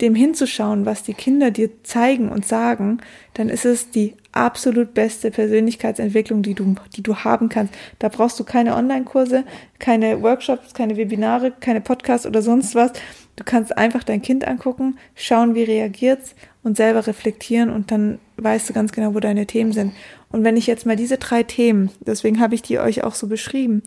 dem 0.00 0.14
hinzuschauen, 0.14 0.84
was 0.84 1.02
die 1.02 1.14
Kinder 1.14 1.50
dir 1.50 1.82
zeigen 1.82 2.28
und 2.28 2.46
sagen, 2.46 2.98
dann 3.34 3.48
ist 3.48 3.64
es 3.64 3.90
die 3.90 4.14
absolut 4.32 4.92
beste 4.92 5.30
Persönlichkeitsentwicklung, 5.30 6.42
die 6.42 6.54
du, 6.54 6.74
die 6.94 7.02
du 7.02 7.16
haben 7.16 7.48
kannst. 7.48 7.72
Da 7.98 8.08
brauchst 8.08 8.38
du 8.38 8.44
keine 8.44 8.76
Online-Kurse, 8.76 9.44
keine 9.78 10.20
Workshops, 10.20 10.74
keine 10.74 10.98
Webinare, 10.98 11.50
keine 11.60 11.80
Podcasts 11.80 12.26
oder 12.26 12.42
sonst 12.42 12.74
was. 12.74 12.92
Du 13.36 13.44
kannst 13.44 13.76
einfach 13.76 14.04
dein 14.04 14.20
Kind 14.20 14.46
angucken, 14.46 14.98
schauen, 15.14 15.54
wie 15.54 15.62
reagiert's 15.62 16.34
und 16.62 16.76
selber 16.76 17.06
reflektieren 17.06 17.70
und 17.70 17.90
dann 17.90 18.18
weißt 18.36 18.68
du 18.68 18.74
ganz 18.74 18.92
genau, 18.92 19.14
wo 19.14 19.20
deine 19.20 19.46
Themen 19.46 19.72
sind. 19.72 19.94
Und 20.30 20.44
wenn 20.44 20.58
ich 20.58 20.66
jetzt 20.66 20.84
mal 20.84 20.96
diese 20.96 21.16
drei 21.16 21.42
Themen, 21.42 21.90
deswegen 22.00 22.40
habe 22.40 22.54
ich 22.54 22.60
die 22.60 22.78
euch 22.78 23.02
auch 23.02 23.14
so 23.14 23.28
beschrieben, 23.28 23.82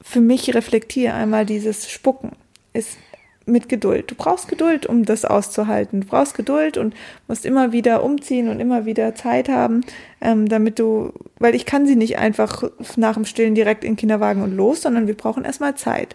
für 0.00 0.20
mich 0.20 0.54
reflektiere 0.54 1.12
einmal 1.12 1.44
dieses 1.44 1.90
Spucken 1.90 2.32
ist 2.72 2.98
mit 3.46 3.68
Geduld. 3.68 4.10
Du 4.10 4.14
brauchst 4.14 4.48
Geduld, 4.48 4.86
um 4.86 5.04
das 5.04 5.24
auszuhalten. 5.24 6.02
Du 6.02 6.06
brauchst 6.06 6.34
Geduld 6.34 6.76
und 6.76 6.94
musst 7.28 7.44
immer 7.44 7.72
wieder 7.72 8.04
umziehen 8.04 8.48
und 8.48 8.60
immer 8.60 8.86
wieder 8.86 9.14
Zeit 9.14 9.48
haben, 9.48 9.82
ähm, 10.20 10.48
damit 10.48 10.78
du, 10.78 11.12
weil 11.38 11.54
ich 11.54 11.66
kann 11.66 11.86
sie 11.86 11.96
nicht 11.96 12.18
einfach 12.18 12.62
nach 12.96 13.14
dem 13.14 13.24
Stillen 13.24 13.54
direkt 13.54 13.84
in 13.84 13.92
den 13.92 13.96
Kinderwagen 13.96 14.42
und 14.42 14.56
los, 14.56 14.82
sondern 14.82 15.06
wir 15.06 15.16
brauchen 15.16 15.44
erstmal 15.44 15.74
Zeit. 15.74 16.14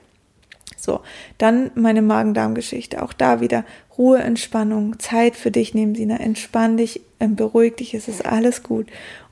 So, 0.78 1.02
dann 1.38 1.72
meine 1.76 2.02
Magen-Darm-Geschichte. 2.02 3.02
Auch 3.02 3.14
da 3.14 3.42
wieder 3.42 3.66
Ruhe, 3.98 4.20
Entspannung, 4.20 5.00
Zeit 5.00 5.36
für 5.36 5.50
dich 5.50 5.74
nehmen, 5.74 5.96
Sina. 5.96 6.18
Entspann 6.18 6.78
dich, 6.78 7.02
ähm, 7.20 7.36
beruhig 7.36 7.76
dich, 7.78 7.94
es 7.94 8.08
ist 8.08 8.26
alles 8.26 8.64
gut. 8.64 8.88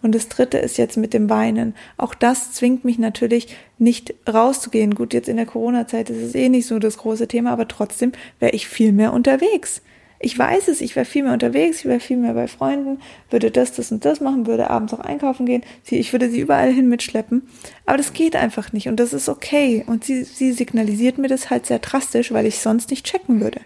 Und 0.06 0.14
das 0.14 0.30
dritte 0.30 0.60
ist 0.60 0.78
jetzt 0.78 0.98
mit 0.98 1.16
dem 1.16 1.32
Weinen. 1.32 1.74
Auch 1.98 2.14
das 2.14 2.52
zwingt 2.52 2.86
mich 2.86 3.00
natürlich 3.00 3.48
nicht 3.80 4.14
rauszugehen. 4.32 4.94
Gut, 4.94 5.16
jetzt 5.16 5.28
in 5.28 5.38
der 5.38 5.48
Corona-Zeit 5.48 6.12
ist 6.12 6.22
es 6.22 6.36
eh 6.36 6.48
nicht 6.48 6.68
so 6.68 6.78
das 6.78 6.98
große 6.98 7.28
Thema, 7.28 7.52
aber 7.52 7.68
trotzdem 7.68 8.12
wäre 8.40 8.52
ich 8.52 8.68
viel 8.68 8.92
mehr 8.92 9.14
unterwegs. 9.14 9.82
Ich 10.20 10.38
weiß 10.38 10.68
es, 10.68 10.82
ich 10.82 10.96
wäre 10.96 11.08
viel 11.08 11.24
mehr 11.24 11.34
unterwegs, 11.34 11.80
ich 11.80 11.86
wäre 11.86 12.00
viel 12.00 12.18
mehr 12.18 12.36
bei 12.36 12.46
Freunden, 12.46 13.00
würde 13.32 13.50
das, 13.50 13.74
das 13.74 13.92
und 13.92 14.06
das 14.06 14.20
machen, 14.20 14.46
würde 14.46 14.70
abends 14.70 14.94
auch 14.94 15.00
einkaufen 15.00 15.48
gehen, 15.48 15.64
sie, 15.82 15.98
ich 15.98 16.14
würde 16.14 16.30
sie 16.30 16.40
überall 16.40 16.72
hin 16.72 16.88
mitschleppen. 16.88 17.42
Aber 17.88 17.98
das 17.98 18.14
geht 18.14 18.36
einfach 18.36 18.74
nicht 18.74 18.88
und 18.88 19.00
das 19.00 19.12
ist 19.12 19.28
okay. 19.28 19.84
Und 19.88 20.04
sie, 20.04 20.24
sie 20.24 20.52
signalisiert 20.52 21.18
mir 21.18 21.30
das 21.30 21.50
halt 21.50 21.66
sehr 21.66 21.80
drastisch, 21.80 22.32
weil 22.32 22.46
ich 22.46 22.60
sonst 22.60 22.92
nicht 22.92 23.08
checken 23.08 23.42
würde. 23.42 23.62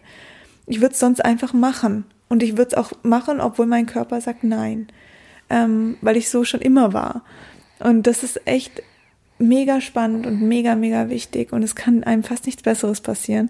Ich 0.68 0.80
würde 0.80 0.94
es 0.94 1.00
sonst 1.00 1.20
einfach 1.20 1.52
machen. 1.52 2.06
Und 2.30 2.44
ich 2.44 2.56
würde 2.56 2.70
es 2.70 2.74
auch 2.76 2.94
machen, 3.04 3.42
obwohl 3.42 3.66
mein 3.66 3.88
Körper 3.88 4.22
sagt 4.22 4.46
nein. 4.46 4.88
Ähm, 5.50 5.98
weil 6.02 6.18
ich 6.18 6.30
so 6.30 6.44
schon 6.44 6.62
immer 6.62 6.94
war. 6.94 7.24
Und 7.80 8.08
das 8.08 8.24
ist 8.24 8.46
echt 8.46 8.84
mega 9.38 9.82
spannend 9.82 10.26
und 10.28 10.42
mega, 10.42 10.76
mega 10.76 11.10
wichtig. 11.10 11.54
Und 11.54 11.64
es 11.64 11.76
kann 11.76 12.04
einem 12.04 12.24
fast 12.24 12.46
nichts 12.46 12.64
Besseres 12.64 13.02
passieren, 13.02 13.50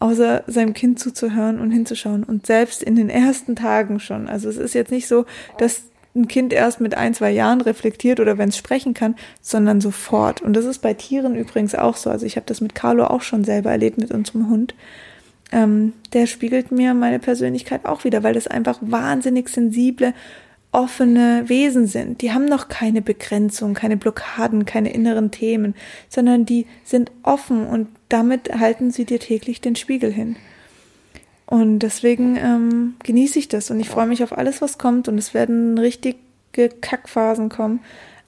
außer 0.00 0.44
seinem 0.46 0.74
Kind 0.74 0.98
zuzuhören 0.98 1.60
und 1.60 1.70
hinzuschauen. 1.70 2.24
Und 2.24 2.46
selbst 2.46 2.82
in 2.82 2.96
den 2.96 3.08
ersten 3.08 3.56
Tagen 3.56 4.00
schon. 4.00 4.28
Also 4.28 4.48
es 4.48 4.56
ist 4.56 4.74
jetzt 4.74 4.90
nicht 4.90 5.08
so, 5.08 5.26
dass 5.58 5.82
ein 6.14 6.26
Kind 6.26 6.52
erst 6.52 6.80
mit 6.80 6.96
ein, 6.96 7.14
zwei 7.14 7.30
Jahren 7.30 7.60
reflektiert 7.60 8.18
oder 8.18 8.38
wenn 8.38 8.48
es 8.48 8.56
sprechen 8.56 8.94
kann, 8.94 9.14
sondern 9.40 9.80
sofort. 9.80 10.42
Und 10.42 10.54
das 10.54 10.64
ist 10.64 10.80
bei 10.80 10.94
Tieren 10.94 11.36
übrigens 11.36 11.74
auch 11.74 11.96
so. 11.96 12.10
Also 12.10 12.26
ich 12.26 12.36
habe 12.36 12.46
das 12.46 12.60
mit 12.60 12.74
Carlo 12.74 13.04
auch 13.04 13.22
schon 13.22 13.44
selber 13.44 13.70
erlebt 13.70 13.98
mit 13.98 14.10
unserem 14.10 14.48
Hund. 14.48 14.74
Ähm, 15.52 15.94
der 16.12 16.26
spiegelt 16.26 16.72
mir 16.72 16.92
meine 16.94 17.18
Persönlichkeit 17.18 17.86
auch 17.86 18.04
wieder, 18.04 18.22
weil 18.22 18.34
das 18.34 18.48
einfach 18.48 18.78
wahnsinnig 18.80 19.48
sensible, 19.48 20.12
offene 20.72 21.44
Wesen 21.46 21.86
sind. 21.86 22.20
Die 22.20 22.32
haben 22.32 22.44
noch 22.44 22.68
keine 22.68 23.00
Begrenzung, 23.00 23.74
keine 23.74 23.96
Blockaden, 23.96 24.66
keine 24.66 24.92
inneren 24.92 25.30
Themen, 25.30 25.74
sondern 26.08 26.44
die 26.44 26.66
sind 26.84 27.10
offen 27.22 27.66
und 27.66 27.88
damit 28.08 28.52
halten 28.58 28.90
sie 28.90 29.04
dir 29.04 29.18
täglich 29.18 29.60
den 29.60 29.76
Spiegel 29.76 30.12
hin. 30.12 30.36
Und 31.46 31.78
deswegen 31.78 32.36
ähm, 32.36 32.96
genieße 33.02 33.38
ich 33.38 33.48
das 33.48 33.70
und 33.70 33.80
ich 33.80 33.88
freue 33.88 34.06
mich 34.06 34.22
auf 34.22 34.36
alles, 34.36 34.60
was 34.60 34.76
kommt 34.76 35.08
und 35.08 35.16
es 35.16 35.32
werden 35.32 35.78
richtige 35.78 36.18
Kackphasen 36.80 37.48
kommen, 37.48 37.80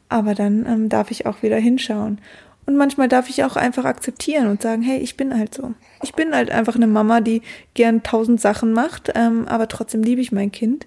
aber 0.08 0.34
dann 0.34 0.64
ähm, 0.66 0.88
darf 0.88 1.10
ich 1.10 1.26
auch 1.26 1.42
wieder 1.42 1.58
hinschauen. 1.58 2.18
Und 2.64 2.76
manchmal 2.76 3.08
darf 3.08 3.28
ich 3.28 3.44
auch 3.44 3.56
einfach 3.56 3.84
akzeptieren 3.84 4.46
und 4.46 4.62
sagen, 4.62 4.80
hey, 4.80 4.98
ich 4.98 5.16
bin 5.16 5.36
halt 5.36 5.52
so. 5.52 5.74
Ich 6.02 6.14
bin 6.14 6.34
halt 6.34 6.50
einfach 6.50 6.76
eine 6.76 6.86
Mama, 6.86 7.20
die 7.20 7.42
gern 7.74 8.02
tausend 8.02 8.40
Sachen 8.40 8.72
macht, 8.72 9.12
ähm, 9.14 9.46
aber 9.48 9.68
trotzdem 9.68 10.02
liebe 10.02 10.20
ich 10.20 10.32
mein 10.32 10.52
Kind 10.52 10.86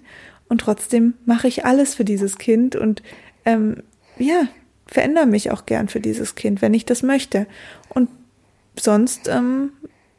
und 0.53 0.59
trotzdem 0.59 1.15
mache 1.25 1.47
ich 1.47 1.65
alles 1.65 1.95
für 1.95 2.05
dieses 2.05 2.37
Kind 2.37 2.75
und 2.75 3.01
ähm, 3.43 3.81
ja, 4.19 4.47
verändere 4.85 5.25
mich 5.25 5.49
auch 5.49 5.65
gern 5.65 5.87
für 5.87 5.99
dieses 5.99 6.35
Kind, 6.35 6.61
wenn 6.61 6.75
ich 6.75 6.85
das 6.85 7.01
möchte. 7.01 7.47
Und 7.89 8.07
sonst, 8.79 9.27
ähm, 9.29 9.71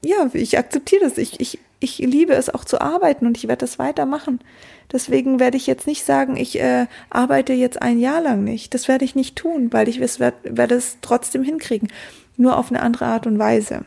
ja, 0.05 0.29
ich 0.33 0.59
akzeptiere 0.59 1.05
das. 1.05 1.19
Ich, 1.19 1.39
ich, 1.39 1.61
ich 1.79 1.99
liebe 1.99 2.33
es 2.33 2.51
auch 2.51 2.65
zu 2.65 2.81
arbeiten 2.81 3.29
und 3.29 3.37
ich 3.37 3.47
werde 3.47 3.61
das 3.61 3.79
weitermachen. 3.79 4.41
Deswegen 4.91 5.39
werde 5.39 5.57
ich 5.57 5.69
jetzt 5.69 5.87
nicht 5.87 6.05
sagen, 6.05 6.37
ich 6.37 6.59
äh, 6.61 6.87
arbeite 7.11 7.53
jetzt 7.53 7.81
ein 7.81 8.01
Jahr 8.01 8.21
lang 8.21 8.43
nicht. 8.43 8.75
Das 8.75 8.89
werde 8.89 9.05
ich 9.05 9.15
nicht 9.15 9.37
tun, 9.37 9.73
weil 9.73 9.89
ich 9.89 10.01
es 10.01 10.19
werde, 10.19 10.57
werde 10.57 10.75
es 10.75 10.97
trotzdem 11.01 11.45
hinkriegen. 11.45 11.93
Nur 12.37 12.59
auf 12.59 12.71
eine 12.71 12.83
andere 12.83 13.07
Art 13.07 13.29
und 13.29 13.39
Weise. 13.39 13.85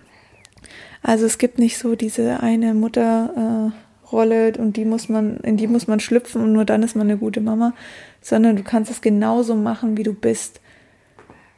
Also 1.03 1.25
es 1.25 1.39
gibt 1.39 1.59
nicht 1.59 1.77
so 1.77 1.95
diese 1.95 2.39
eine 2.39 2.73
Mutter, 2.73 3.73
äh, 3.73 3.86
Rolle 4.11 4.53
und 4.57 4.77
die 4.77 4.85
muss 4.85 5.09
man, 5.09 5.37
in 5.37 5.57
die 5.57 5.67
muss 5.67 5.87
man 5.87 5.99
schlüpfen 5.99 6.41
und 6.41 6.53
nur 6.53 6.65
dann 6.65 6.83
ist 6.83 6.95
man 6.95 7.07
eine 7.07 7.17
gute 7.17 7.41
Mama, 7.41 7.73
sondern 8.21 8.55
du 8.55 8.63
kannst 8.63 8.91
es 8.91 9.01
genauso 9.01 9.55
machen, 9.55 9.97
wie 9.97 10.03
du 10.03 10.13
bist. 10.13 10.61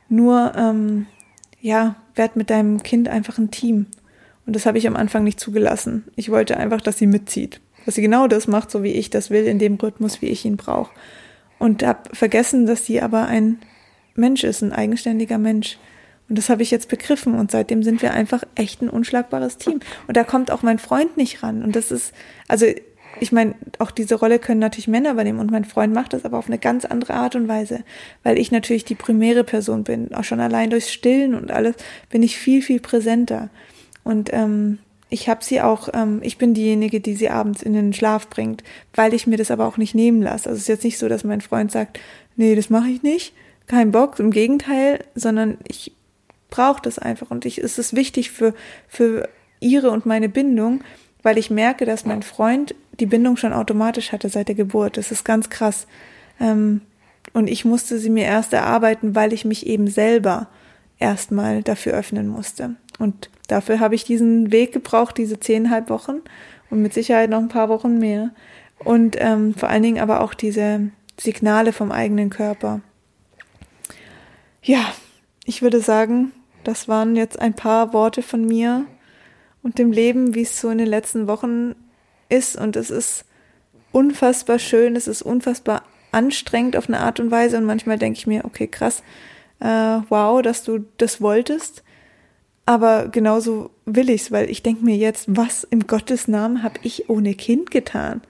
Nur, 0.10 0.54
ähm, 0.56 1.06
ja, 1.62 1.96
werd 2.16 2.36
mit 2.36 2.50
deinem 2.50 2.82
Kind 2.84 3.08
einfach 3.08 3.38
ein 3.38 3.52
Team. 3.52 3.88
Und 4.46 4.56
das 4.56 4.66
habe 4.66 4.78
ich 4.78 4.88
am 4.88 4.96
Anfang 4.96 5.24
nicht 5.24 5.40
zugelassen. 5.40 6.06
Ich 6.16 6.32
wollte 6.32 6.58
einfach, 6.58 6.82
dass 6.82 6.98
sie 6.98 7.08
mitzieht. 7.08 7.62
Dass 7.86 7.96
sie 7.96 8.02
genau 8.02 8.28
das 8.28 8.48
macht, 8.48 8.72
so 8.72 8.84
wie 8.84 8.94
ich 8.94 9.10
das 9.10 9.30
will, 9.30 9.46
in 9.46 9.60
dem 9.60 9.76
Rhythmus, 9.76 10.22
wie 10.22 10.28
ich 10.28 10.46
ihn 10.46 10.58
brauche. 10.58 10.92
Und 11.60 11.84
habe 11.84 12.10
vergessen, 12.14 12.66
dass 12.66 12.86
sie 12.86 13.02
aber 13.02 13.28
ein 13.28 13.60
Mensch 14.16 14.44
ist, 14.44 14.62
ein 14.62 14.74
eigenständiger 14.74 15.38
Mensch. 15.38 15.78
Und 16.30 16.38
das 16.38 16.50
habe 16.50 16.62
ich 16.62 16.72
jetzt 16.72 16.89
begriffen 16.89 17.34
und 17.36 17.52
seitdem 17.52 17.82
sind 17.82 18.02
wir 18.02 18.13
einfach 18.13 18.44
echt 18.56 18.82
ein 18.82 18.89
unschlagbares 18.89 19.58
Team. 19.58 19.80
Und 20.08 20.15
da 20.15 20.24
kommt 20.24 20.52
auch 20.52 20.62
mein 20.62 20.80
Freund 20.80 21.18
nicht 21.18 21.42
ran. 21.42 21.63
Und 21.63 21.76
das 21.76 21.92
ist, 21.92 22.13
also 22.48 22.68
ich 23.20 23.32
meine, 23.32 23.56
auch 23.80 23.92
diese 23.92 24.15
Rolle 24.15 24.39
können 24.39 24.60
natürlich 24.60 24.88
Männer 24.88 25.12
übernehmen 25.12 25.39
und 25.39 25.52
mein 25.52 25.65
Freund 25.65 25.94
macht 25.94 26.13
das 26.13 26.26
aber 26.26 26.38
auf 26.38 26.48
eine 26.48 26.60
ganz 26.60 26.86
andere 26.86 27.15
Art 27.15 27.36
und 27.36 27.48
Weise, 27.48 27.84
weil 28.24 28.38
ich 28.38 28.52
natürlich 28.52 28.86
die 28.86 28.96
primäre 28.96 29.44
Person 29.44 29.84
bin. 29.84 30.13
Auch 30.13 30.24
schon 30.24 30.39
allein 30.39 30.70
durchs 30.70 30.92
Stillen 30.92 31.34
und 31.34 31.52
alles 31.52 31.76
bin 32.10 32.24
ich 32.24 32.38
viel, 32.38 32.62
viel 32.62 32.80
präsenter. 32.80 33.50
Und 34.04 34.32
ähm, 34.32 34.78
ich 35.10 35.28
habe 35.28 35.44
sie 35.44 35.62
auch, 35.62 35.89
ähm, 35.94 36.20
ich 36.24 36.38
bin 36.38 36.54
diejenige, 36.54 37.00
die 37.02 37.15
sie 37.15 37.30
abends 37.30 37.63
in 37.63 37.74
den 37.74 37.94
Schlaf 37.94 38.30
bringt, 38.30 38.63
weil 38.94 39.13
ich 39.13 39.28
mir 39.28 39.38
das 39.38 39.52
aber 39.52 39.65
auch 39.65 39.78
nicht 39.78 39.96
nehmen 39.96 40.22
lasse. 40.22 40.50
Also 40.50 40.58
es 40.58 40.62
ist 40.62 40.68
jetzt 40.68 40.84
nicht 40.84 41.00
so, 41.00 41.10
dass 41.10 41.24
mein 41.24 41.42
Freund 41.42 41.72
sagt, 41.72 42.00
nee, 42.36 42.56
das 42.56 42.70
mache 42.70 42.89
ich 42.89 43.02
nicht, 43.02 43.34
kein 43.68 43.92
Bock, 43.92 44.20
im 44.20 44.32
Gegenteil, 44.32 45.00
sondern 45.15 45.58
ich 45.68 45.94
braucht 46.50 46.86
es 46.86 47.00
einfach 47.00 47.32
und 47.32 47.46
ich, 47.46 47.60
es 47.60 47.78
ist 47.78 47.96
wichtig 47.96 48.32
für, 48.32 48.54
für 48.88 49.30
ihre 49.60 49.92
und 49.92 50.06
meine 50.06 50.30
Bindung, 50.30 50.82
weil 51.22 51.38
ich 51.38 51.50
merke, 51.50 51.86
dass 51.86 52.06
mein 52.06 52.24
Freund 52.24 52.76
die 53.00 53.06
Bindung 53.06 53.38
schon 53.38 53.54
automatisch 53.54 54.12
hatte 54.12 54.30
seit 54.30 54.48
der 54.48 54.56
Geburt. 54.56 54.98
Das 54.98 55.12
ist 55.12 55.24
ganz 55.24 55.50
krass. 55.50 55.88
Ähm, 56.40 56.82
und 57.34 57.50
ich 57.50 57.66
musste 57.66 58.00
sie 58.00 58.10
mir 58.10 58.26
erst 58.26 58.54
erarbeiten, 58.54 59.16
weil 59.16 59.34
ich 59.34 59.46
mich 59.46 59.68
eben 59.68 59.88
selber 59.88 60.48
erstmal 60.98 61.64
dafür 61.64 61.94
öffnen 61.94 62.28
musste. 62.28 62.76
Und 62.98 63.30
dafür 63.48 63.80
habe 63.80 63.96
ich 63.96 64.04
diesen 64.04 64.52
Weg 64.52 64.72
gebraucht, 64.72 65.18
diese 65.18 65.40
zehnhalb 65.40 65.90
Wochen 65.90 66.22
und 66.70 66.82
mit 66.82 66.94
Sicherheit 66.94 67.30
noch 67.30 67.40
ein 67.40 67.48
paar 67.48 67.70
Wochen 67.70 68.00
mehr. 68.00 68.32
Und 68.80 69.16
ähm, 69.20 69.54
vor 69.54 69.70
allen 69.70 69.84
Dingen 69.84 70.02
aber 70.02 70.22
auch 70.22 70.34
diese 70.34 70.90
Signale 71.18 71.74
vom 71.74 71.92
eigenen 71.92 72.30
Körper. 72.30 72.82
Ja, 74.62 74.94
ich 75.46 75.62
würde 75.62 75.82
sagen, 75.82 76.32
das 76.63 76.88
waren 76.88 77.15
jetzt 77.15 77.39
ein 77.39 77.54
paar 77.54 77.93
Worte 77.93 78.22
von 78.22 78.45
mir 78.45 78.86
und 79.62 79.78
dem 79.78 79.91
Leben, 79.91 80.36
wie 80.36 80.43
es 80.43 80.60
so 80.60 80.69
in 80.69 80.78
den 80.78 80.88
letzten 80.88 81.28
Wochen 81.28 81.76
ist. 82.30 82.56
Und 82.56 82.76
es 82.76 82.89
ist 82.89 83.26
unfassbar 83.91 84.60
schön, 84.60 84.95
es 84.95 85.08
ist 85.08 85.22
unfassbar 85.22 85.84
anstrengend 86.12 86.76
auf 86.76 86.88
eine 86.88 87.00
Art 87.00 87.19
und 87.19 87.32
Weise. 87.32 87.58
Und 87.58 87.65
manchmal 87.65 87.98
denke 87.98 88.17
ich 88.19 88.28
mir, 88.28 88.45
okay, 88.45 88.67
krass, 88.67 89.04
äh, 89.60 90.00
wow, 90.10 90.41
dass 90.41 90.63
du 90.63 90.86
das 90.98 91.22
wolltest. 91.22 91.84
Aber 92.65 93.08
genauso 93.08 93.72
will 93.86 94.10
ich's, 94.10 94.32
weil 94.32 94.50
ich 94.50 94.62
denke 94.62 94.86
mir 94.86 94.95
jetzt, 94.95 95.26
was 95.28 95.63
im 95.63 95.88
Gottes 95.88 96.28
Namen 96.28 96.62
habe 96.62 96.80
ich 96.84 97.10
ohne 97.10 97.34
Kind 97.34 97.72
getan? 97.72 98.22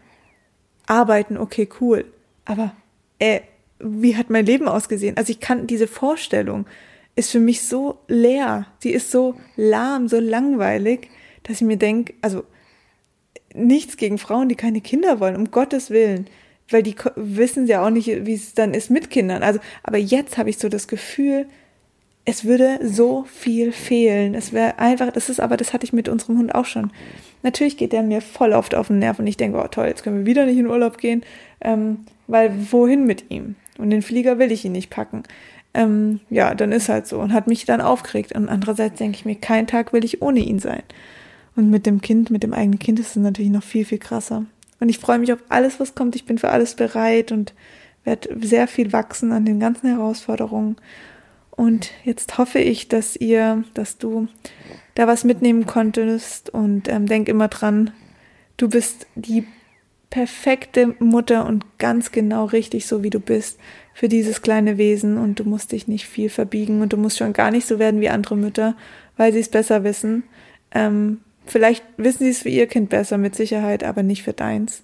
Arbeiten, 0.87 1.37
okay, 1.37 1.67
cool. 1.81 2.05
Aber 2.45 2.71
äh, 3.19 3.41
wie 3.79 4.15
hat 4.15 4.29
mein 4.29 4.45
Leben 4.45 4.67
ausgesehen? 4.67 5.17
Also 5.17 5.31
ich 5.31 5.39
kann 5.39 5.67
diese 5.67 5.87
Vorstellung, 5.87 6.65
ist 7.19 7.31
für 7.31 7.41
mich 7.41 7.63
so 7.63 7.99
leer. 8.07 8.65
Sie 8.79 8.91
ist 8.91 9.11
so 9.11 9.35
lahm, 9.57 10.07
so 10.07 10.19
langweilig, 10.21 11.09
dass 11.43 11.57
ich 11.57 11.67
mir 11.67 11.75
denke, 11.75 12.13
also 12.21 12.45
nichts 13.53 13.97
gegen 13.97 14.17
Frauen, 14.17 14.47
die 14.47 14.55
keine 14.55 14.79
Kinder 14.79 15.19
wollen, 15.19 15.35
um 15.35 15.51
Gottes 15.51 15.89
Willen. 15.89 16.27
Weil 16.69 16.81
die 16.81 16.95
wissen 17.17 17.67
ja 17.67 17.85
auch 17.85 17.89
nicht, 17.89 18.25
wie 18.25 18.33
es 18.33 18.53
dann 18.53 18.73
ist 18.73 18.89
mit 18.89 19.09
Kindern. 19.09 19.43
Also, 19.43 19.59
aber 19.83 19.97
jetzt 19.97 20.37
habe 20.37 20.49
ich 20.49 20.59
so 20.59 20.69
das 20.69 20.87
Gefühl, 20.87 21.47
es 22.23 22.45
würde 22.45 22.79
so 22.83 23.25
viel 23.25 23.73
fehlen. 23.73 24.33
Es 24.33 24.53
wäre 24.53 24.79
einfach, 24.79 25.11
das 25.11 25.29
ist 25.29 25.41
aber, 25.41 25.57
das 25.57 25.73
hatte 25.73 25.83
ich 25.83 25.91
mit 25.91 26.07
unserem 26.07 26.37
Hund 26.37 26.55
auch 26.55 26.65
schon. 26.65 26.91
Natürlich 27.43 27.75
geht 27.75 27.91
der 27.91 28.03
mir 28.03 28.21
voll 28.21 28.53
oft 28.53 28.75
auf 28.75 28.87
den 28.87 28.99
Nerv 28.99 29.19
und 29.19 29.27
ich 29.27 29.35
denke, 29.35 29.61
oh 29.61 29.67
toll, 29.67 29.87
jetzt 29.87 30.03
können 30.03 30.19
wir 30.19 30.25
wieder 30.25 30.45
nicht 30.45 30.57
in 30.57 30.67
Urlaub 30.67 30.97
gehen, 30.97 31.23
ähm, 31.59 32.05
weil 32.27 32.53
wohin 32.71 33.05
mit 33.05 33.29
ihm? 33.29 33.55
Und 33.77 33.89
den 33.89 34.03
Flieger 34.03 34.39
will 34.39 34.53
ich 34.53 34.63
ihn 34.63 34.73
nicht 34.73 34.89
packen 34.89 35.23
ähm, 35.73 36.19
ja, 36.29 36.55
dann 36.55 36.71
ist 36.71 36.89
halt 36.89 37.07
so 37.07 37.19
und 37.19 37.33
hat 37.33 37.47
mich 37.47 37.65
dann 37.65 37.81
aufgeregt. 37.81 38.33
Und 38.33 38.49
andererseits 38.49 38.97
denke 38.97 39.17
ich 39.17 39.25
mir, 39.25 39.35
kein 39.35 39.67
Tag 39.67 39.93
will 39.93 40.03
ich 40.03 40.21
ohne 40.21 40.39
ihn 40.39 40.59
sein. 40.59 40.83
Und 41.55 41.69
mit 41.69 41.85
dem 41.85 42.01
Kind, 42.01 42.29
mit 42.29 42.43
dem 42.43 42.53
eigenen 42.53 42.79
Kind 42.79 42.99
ist 42.99 43.09
es 43.09 43.15
natürlich 43.15 43.51
noch 43.51 43.63
viel, 43.63 43.85
viel 43.85 43.99
krasser. 43.99 44.45
Und 44.79 44.89
ich 44.89 44.99
freue 44.99 45.19
mich 45.19 45.33
auf 45.33 45.43
alles, 45.49 45.79
was 45.79 45.95
kommt. 45.95 46.15
Ich 46.15 46.25
bin 46.25 46.37
für 46.37 46.49
alles 46.49 46.75
bereit 46.75 47.31
und 47.31 47.53
werde 48.03 48.29
sehr 48.41 48.67
viel 48.67 48.93
wachsen 48.93 49.31
an 49.31 49.45
den 49.45 49.59
ganzen 49.59 49.89
Herausforderungen. 49.89 50.77
Und 51.51 51.91
jetzt 52.05 52.37
hoffe 52.37 52.59
ich, 52.59 52.87
dass 52.87 53.15
ihr, 53.17 53.65
dass 53.73 53.97
du 53.97 54.27
da 54.95 55.07
was 55.07 55.25
mitnehmen 55.25 55.65
konntest 55.65 56.49
und 56.49 56.87
ähm, 56.87 57.05
denk 57.05 57.27
immer 57.27 57.49
dran, 57.49 57.91
du 58.55 58.69
bist 58.69 59.07
die 59.15 59.45
perfekte 60.09 60.95
Mutter 60.99 61.45
und 61.45 61.65
ganz 61.77 62.11
genau 62.11 62.45
richtig 62.45 62.87
so, 62.87 63.03
wie 63.03 63.09
du 63.09 63.19
bist 63.19 63.59
für 63.99 64.07
dieses 64.07 64.41
kleine 64.41 64.77
Wesen 64.77 65.17
und 65.17 65.41
du 65.41 65.43
musst 65.43 65.73
dich 65.73 65.89
nicht 65.89 66.07
viel 66.07 66.29
verbiegen 66.29 66.81
und 66.81 66.93
du 66.93 66.97
musst 66.97 67.17
schon 67.17 67.33
gar 67.33 67.51
nicht 67.51 67.67
so 67.67 67.79
werden 67.79 67.99
wie 67.99 68.07
andere 68.07 68.37
Mütter, 68.37 68.77
weil 69.17 69.33
sie 69.33 69.39
es 69.39 69.49
besser 69.49 69.83
wissen. 69.83 70.23
Ähm, 70.71 71.19
vielleicht 71.45 71.83
wissen 71.97 72.23
sie 72.23 72.29
es 72.29 72.43
für 72.43 72.47
ihr 72.47 72.67
Kind 72.67 72.89
besser, 72.89 73.17
mit 73.17 73.35
Sicherheit, 73.35 73.83
aber 73.83 74.01
nicht 74.01 74.23
für 74.23 74.31
deins. 74.31 74.83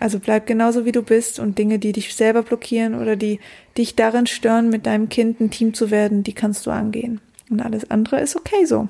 Also 0.00 0.18
bleib 0.18 0.48
genauso 0.48 0.84
wie 0.84 0.90
du 0.90 1.02
bist 1.02 1.38
und 1.38 1.56
Dinge, 1.56 1.78
die 1.78 1.92
dich 1.92 2.16
selber 2.16 2.42
blockieren 2.42 3.00
oder 3.00 3.14
die 3.14 3.38
dich 3.78 3.94
darin 3.94 4.26
stören, 4.26 4.70
mit 4.70 4.86
deinem 4.86 5.08
Kind 5.08 5.38
ein 5.38 5.52
Team 5.52 5.72
zu 5.72 5.92
werden, 5.92 6.24
die 6.24 6.32
kannst 6.32 6.66
du 6.66 6.72
angehen. 6.72 7.20
Und 7.48 7.60
alles 7.60 7.92
andere 7.92 8.18
ist 8.18 8.34
okay 8.34 8.64
so. 8.64 8.88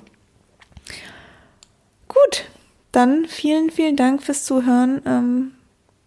Gut, 2.09 2.46
dann 2.90 3.26
vielen, 3.26 3.68
vielen 3.68 3.96
Dank 3.96 4.22
fürs 4.22 4.44
Zuhören, 4.44 5.03
ähm, 5.05 5.50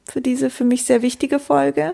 für 0.10 0.22
diese 0.22 0.50
für 0.50 0.66
mich 0.66 0.86
sehr 0.86 1.04
wichtige 1.04 1.38
Folge. 1.38 1.94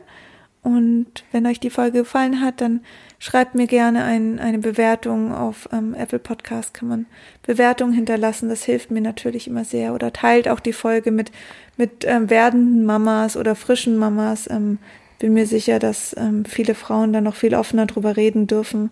Und 0.64 1.08
wenn 1.32 1.48
euch 1.48 1.60
die 1.60 1.72
Folge 1.72 2.00
gefallen 2.00 2.40
hat, 2.40 2.62
dann 2.62 2.82
schreibt 3.18 3.56
mir 3.56 3.66
gerne 3.66 4.04
ein, 4.04 4.40
eine 4.40 4.60
Bewertung 4.60 5.34
auf 5.34 5.68
ähm, 5.72 5.96
Apple 5.96 6.20
Podcast, 6.20 6.74
kann 6.74 6.88
man 6.88 7.06
Bewertungen 7.42 7.94
hinterlassen. 7.94 8.48
Das 8.48 8.64
hilft 8.64 8.92
mir 8.92 9.02
natürlich 9.02 9.48
immer 9.48 9.66
sehr. 9.66 9.94
Oder 9.94 10.14
teilt 10.14 10.48
auch 10.48 10.60
die 10.60 10.74
Folge 10.74 11.12
mit, 11.12 11.32
mit 11.78 12.06
ähm, 12.06 12.30
werdenden 12.30 12.86
Mamas 12.86 13.38
oder 13.38 13.56
frischen 13.56 13.98
Mamas. 13.98 14.48
Ähm, 14.50 14.78
bin 15.18 15.34
mir 15.34 15.48
sicher, 15.48 15.80
dass 15.80 16.16
ähm, 16.18 16.46
viele 16.46 16.76
Frauen 16.76 17.12
da 17.12 17.22
noch 17.22 17.36
viel 17.36 17.56
offener 17.56 17.88
drüber 17.88 18.16
reden 18.16 18.46
dürfen 18.46 18.92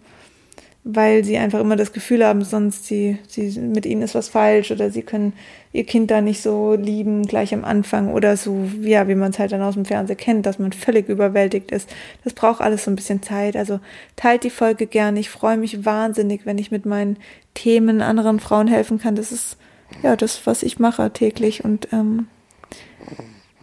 weil 0.96 1.24
sie 1.24 1.38
einfach 1.38 1.60
immer 1.60 1.76
das 1.76 1.94
Gefühl 1.94 2.26
haben, 2.26 2.44
sonst 2.44 2.86
sie, 2.86 3.18
sie, 3.28 3.60
mit 3.60 3.86
ihnen 3.86 4.02
ist 4.02 4.16
was 4.16 4.30
falsch 4.30 4.72
oder 4.72 4.90
sie 4.90 5.02
können 5.02 5.34
ihr 5.72 5.86
Kind 5.86 6.10
da 6.10 6.22
nicht 6.22 6.42
so 6.42 6.74
lieben 6.74 7.26
gleich 7.26 7.54
am 7.54 7.64
Anfang 7.64 8.12
oder 8.14 8.38
so, 8.38 8.68
ja, 8.82 9.08
wie 9.08 9.16
man 9.16 9.32
es 9.32 9.40
halt 9.40 9.52
dann 9.52 9.62
aus 9.62 9.76
dem 9.76 9.86
Fernsehen 9.86 10.18
kennt, 10.18 10.46
dass 10.46 10.58
man 10.58 10.72
völlig 10.72 11.10
überwältigt 11.10 11.72
ist. 11.72 11.90
Das 12.24 12.34
braucht 12.34 12.62
alles 12.62 12.86
so 12.86 12.92
ein 12.92 12.96
bisschen 12.96 13.22
Zeit. 13.22 13.56
Also 13.56 13.80
teilt 14.16 14.44
die 14.44 14.50
Folge 14.50 14.88
gerne. 14.88 15.20
Ich 15.20 15.30
freue 15.30 15.58
mich 15.58 15.86
wahnsinnig, 15.86 16.46
wenn 16.46 16.58
ich 16.58 16.72
mit 16.72 16.86
meinen 16.86 17.18
Themen 17.54 18.02
anderen 18.02 18.40
Frauen 18.40 18.68
helfen 18.68 19.00
kann. 19.00 19.16
Das 19.16 19.32
ist 19.32 19.58
ja 20.02 20.16
das, 20.16 20.46
was 20.46 20.64
ich 20.64 20.80
mache 20.80 21.12
täglich 21.12 21.64
und 21.64 21.90
ähm, 21.94 22.28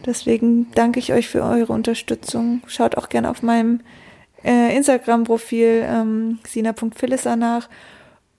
deswegen 0.05 0.67
danke 0.75 0.99
ich 0.99 1.13
euch 1.13 1.27
für 1.27 1.43
eure 1.43 1.73
Unterstützung. 1.73 2.61
Schaut 2.67 2.95
auch 2.95 3.09
gerne 3.09 3.29
auf 3.29 3.43
meinem 3.43 3.81
äh, 4.47 4.75
Instagram-Profil 4.75 5.85
ähm, 5.85 6.39
sina.philissa 6.47 7.35
nach. 7.35 7.69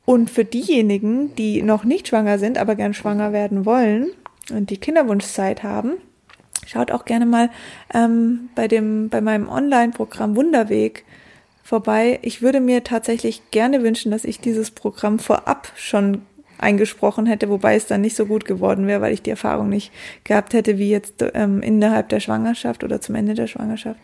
Und 0.05 0.31
für 0.31 0.45
diejenigen, 0.45 1.35
die 1.37 1.63
noch 1.63 1.85
nicht 1.85 2.09
schwanger 2.09 2.39
sind, 2.39 2.57
aber 2.57 2.75
gern 2.77 2.95
schwanger 2.95 3.33
werden 3.33 3.67
wollen 3.67 4.11
und 4.51 4.71
die 4.71 4.79
Kinderwunschzeit 4.79 5.63
haben, 5.63 5.99
schaut 6.67 6.91
auch 6.91 7.05
gerne 7.05 7.27
mal 7.27 7.51
ähm, 7.93 8.49
bei 8.55 8.69
dem 8.69 9.11
bei 9.11 9.21
meinem 9.21 9.51
Online-Programm 9.51 10.35
Wunderweg 10.35 11.05
vorbei. 11.63 12.19
Ich 12.23 12.41
würde 12.41 12.61
mir 12.61 12.85
tatsächlich 12.85 13.51
gerne 13.51 13.83
wünschen, 13.83 14.11
dass 14.11 14.25
ich 14.25 14.41
dieses 14.41 14.71
Programm 14.71 15.19
vorab 15.19 15.71
schon 15.77 16.23
eingesprochen 16.57 17.27
hätte, 17.27 17.51
wobei 17.51 17.77
es 17.77 17.87
dann 17.87 18.01
nicht 18.01 18.17
so 18.17 18.25
gut 18.25 18.47
geworden 18.47 18.87
wäre, 18.87 19.03
weil 19.03 19.13
ich 19.13 19.23
die 19.23 19.31
Erfahrung 19.31 19.69
nicht 19.69 19.93
gehabt 20.25 20.55
hätte, 20.55 20.79
wie 20.79 20.91
jetzt 20.91 21.23
ähm, 21.35 21.61
innerhalb 21.61 22.09
der 22.09 22.21
Schwangerschaft 22.21 22.83
oder 22.83 23.03
zum 23.03 23.15
Ende 23.15 23.35
der 23.35 23.47
Schwangerschaft 23.47 24.01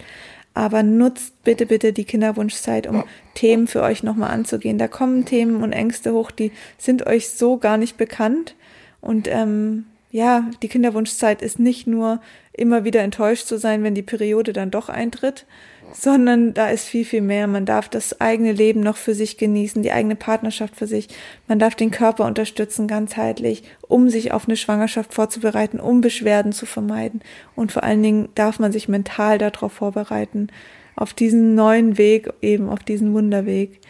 aber 0.55 0.85
nutzt 0.85 1.43
bitte, 1.43 1.67
bitte 1.67 1.93
die 1.93 2.05
Kinderwunschzeit, 2.05 2.87
um 2.87 3.05
Themen 3.35 3.67
für 3.67 3.83
euch 3.83 4.05
nochmal 4.05 4.31
anzugehen. 4.31 4.79
Da 4.79 4.87
kommen 4.87 5.25
Themen 5.25 5.63
und 5.63 5.73
Ängste 5.73 6.13
hoch, 6.13 6.31
die 6.31 6.53
sind 6.79 7.07
euch 7.07 7.31
so 7.31 7.59
gar 7.59 7.77
nicht 7.77 7.97
bekannt. 7.97 8.55
Und 9.01 9.29
ähm, 9.29 9.87
ja, 10.15 10.49
die 10.63 10.69
Kinderwunschzeit 10.69 11.43
ist 11.43 11.59
nicht 11.59 11.89
nur 11.89 12.21
immer 12.53 12.85
wieder 12.85 13.01
enttäuscht 13.03 13.49
zu 13.49 13.59
sein, 13.59 13.83
wenn 13.83 13.97
die 13.97 14.03
Periode 14.03 14.53
dann 14.53 14.71
doch 14.71 14.89
eintritt, 14.89 15.45
sondern 15.93 16.55
da 16.55 16.69
ist 16.69 16.85
viel, 16.85 17.05
viel 17.05 17.21
mehr. 17.21 17.49
Man 17.49 17.67
darf 17.67 17.89
das 17.89 18.21
eigene 18.21 18.53
Leben 18.53 18.79
noch 18.79 18.97
für 18.97 19.13
sich 19.13 19.39
genießen, 19.39 19.83
die 19.83 19.91
eigene 19.91 20.15
Partnerschaft 20.15 20.77
für 20.77 20.87
sich. 20.87 21.09
Man 21.49 21.59
darf 21.59 21.75
den 21.75 21.91
Körper 21.91 22.27
unterstützen, 22.27 22.87
ganzheitlich, 22.87 23.65
um 23.89 24.09
sich 24.09 24.31
auf 24.31 24.47
eine 24.47 24.57
Schwangerschaft 24.57 25.13
vorzubereiten, 25.13 25.81
um 25.81 26.01
Beschwerden 26.01 26.53
zu 26.53 26.65
vermeiden. 26.65 27.21
Und 27.57 27.73
vor 27.73 27.83
allen 27.83 28.05
Dingen 28.05 28.29
darf 28.37 28.61
man 28.61 28.71
sich 28.71 28.87
mental 28.87 29.39
darauf 29.39 29.73
vorbereiten, 29.73 30.47
auf 30.95 31.13
diesen 31.13 31.57
neuen 31.57 31.99
Weg, 31.99 32.33
eben 32.41 32.69
auf 32.69 32.85
diesen 32.85 33.15
Wunderweg. 33.15 33.81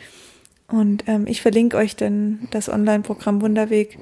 Und 0.68 1.04
ähm, 1.06 1.26
ich 1.26 1.42
verlinke 1.42 1.76
euch 1.76 1.96
dann 1.96 2.48
das 2.50 2.70
Online-Programm 2.70 3.42
Wunderweg 3.42 3.98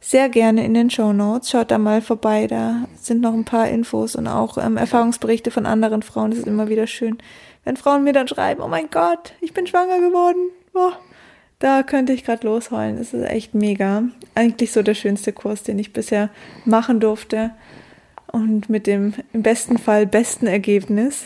sehr 0.00 0.28
gerne 0.28 0.64
in 0.64 0.74
den 0.74 0.90
Show 0.90 1.12
Notes. 1.12 1.50
Schaut 1.50 1.70
da 1.70 1.78
mal 1.78 2.00
vorbei, 2.00 2.46
da 2.46 2.86
sind 3.00 3.20
noch 3.20 3.34
ein 3.34 3.44
paar 3.44 3.68
Infos 3.68 4.16
und 4.16 4.26
auch 4.26 4.58
ähm, 4.58 4.76
Erfahrungsberichte 4.76 5.50
von 5.50 5.66
anderen 5.66 6.02
Frauen. 6.02 6.30
Das 6.30 6.40
ist 6.40 6.46
immer 6.46 6.68
wieder 6.68 6.86
schön, 6.86 7.18
wenn 7.64 7.76
Frauen 7.76 8.04
mir 8.04 8.14
dann 8.14 8.26
schreiben, 8.26 8.62
oh 8.62 8.68
mein 8.68 8.88
Gott, 8.90 9.34
ich 9.40 9.52
bin 9.52 9.66
schwanger 9.66 10.00
geworden. 10.00 10.50
Boah, 10.72 10.98
da 11.58 11.82
könnte 11.82 12.14
ich 12.14 12.24
gerade 12.24 12.46
losheulen. 12.46 12.96
Das 12.96 13.12
ist 13.12 13.24
echt 13.24 13.54
mega. 13.54 14.04
Eigentlich 14.34 14.72
so 14.72 14.82
der 14.82 14.94
schönste 14.94 15.32
Kurs, 15.32 15.62
den 15.62 15.78
ich 15.78 15.92
bisher 15.92 16.30
machen 16.64 17.00
durfte. 17.00 17.50
Und 18.32 18.70
mit 18.70 18.86
dem 18.86 19.12
im 19.32 19.42
besten 19.42 19.76
Fall 19.76 20.06
besten 20.06 20.46
Ergebnis. 20.46 21.24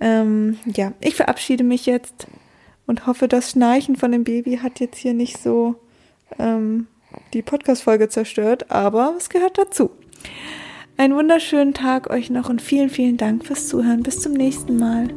Ähm, 0.00 0.58
ja, 0.66 0.92
ich 1.00 1.14
verabschiede 1.14 1.64
mich 1.64 1.86
jetzt 1.86 2.26
und 2.86 3.06
hoffe, 3.06 3.28
das 3.28 3.52
Schnarchen 3.52 3.96
von 3.96 4.12
dem 4.12 4.24
Baby 4.24 4.58
hat 4.58 4.80
jetzt 4.80 4.98
hier 4.98 5.14
nicht 5.14 5.38
so 5.38 5.76
ähm, 6.38 6.88
die 7.32 7.42
Podcast-Folge 7.42 8.08
zerstört, 8.08 8.70
aber 8.70 9.14
es 9.16 9.28
gehört 9.28 9.58
dazu. 9.58 9.90
Einen 10.96 11.16
wunderschönen 11.16 11.74
Tag 11.74 12.10
euch 12.10 12.30
noch 12.30 12.48
und 12.48 12.62
vielen, 12.62 12.90
vielen 12.90 13.16
Dank 13.16 13.44
fürs 13.44 13.68
Zuhören. 13.68 14.02
Bis 14.02 14.20
zum 14.20 14.32
nächsten 14.32 14.76
Mal. 14.76 15.08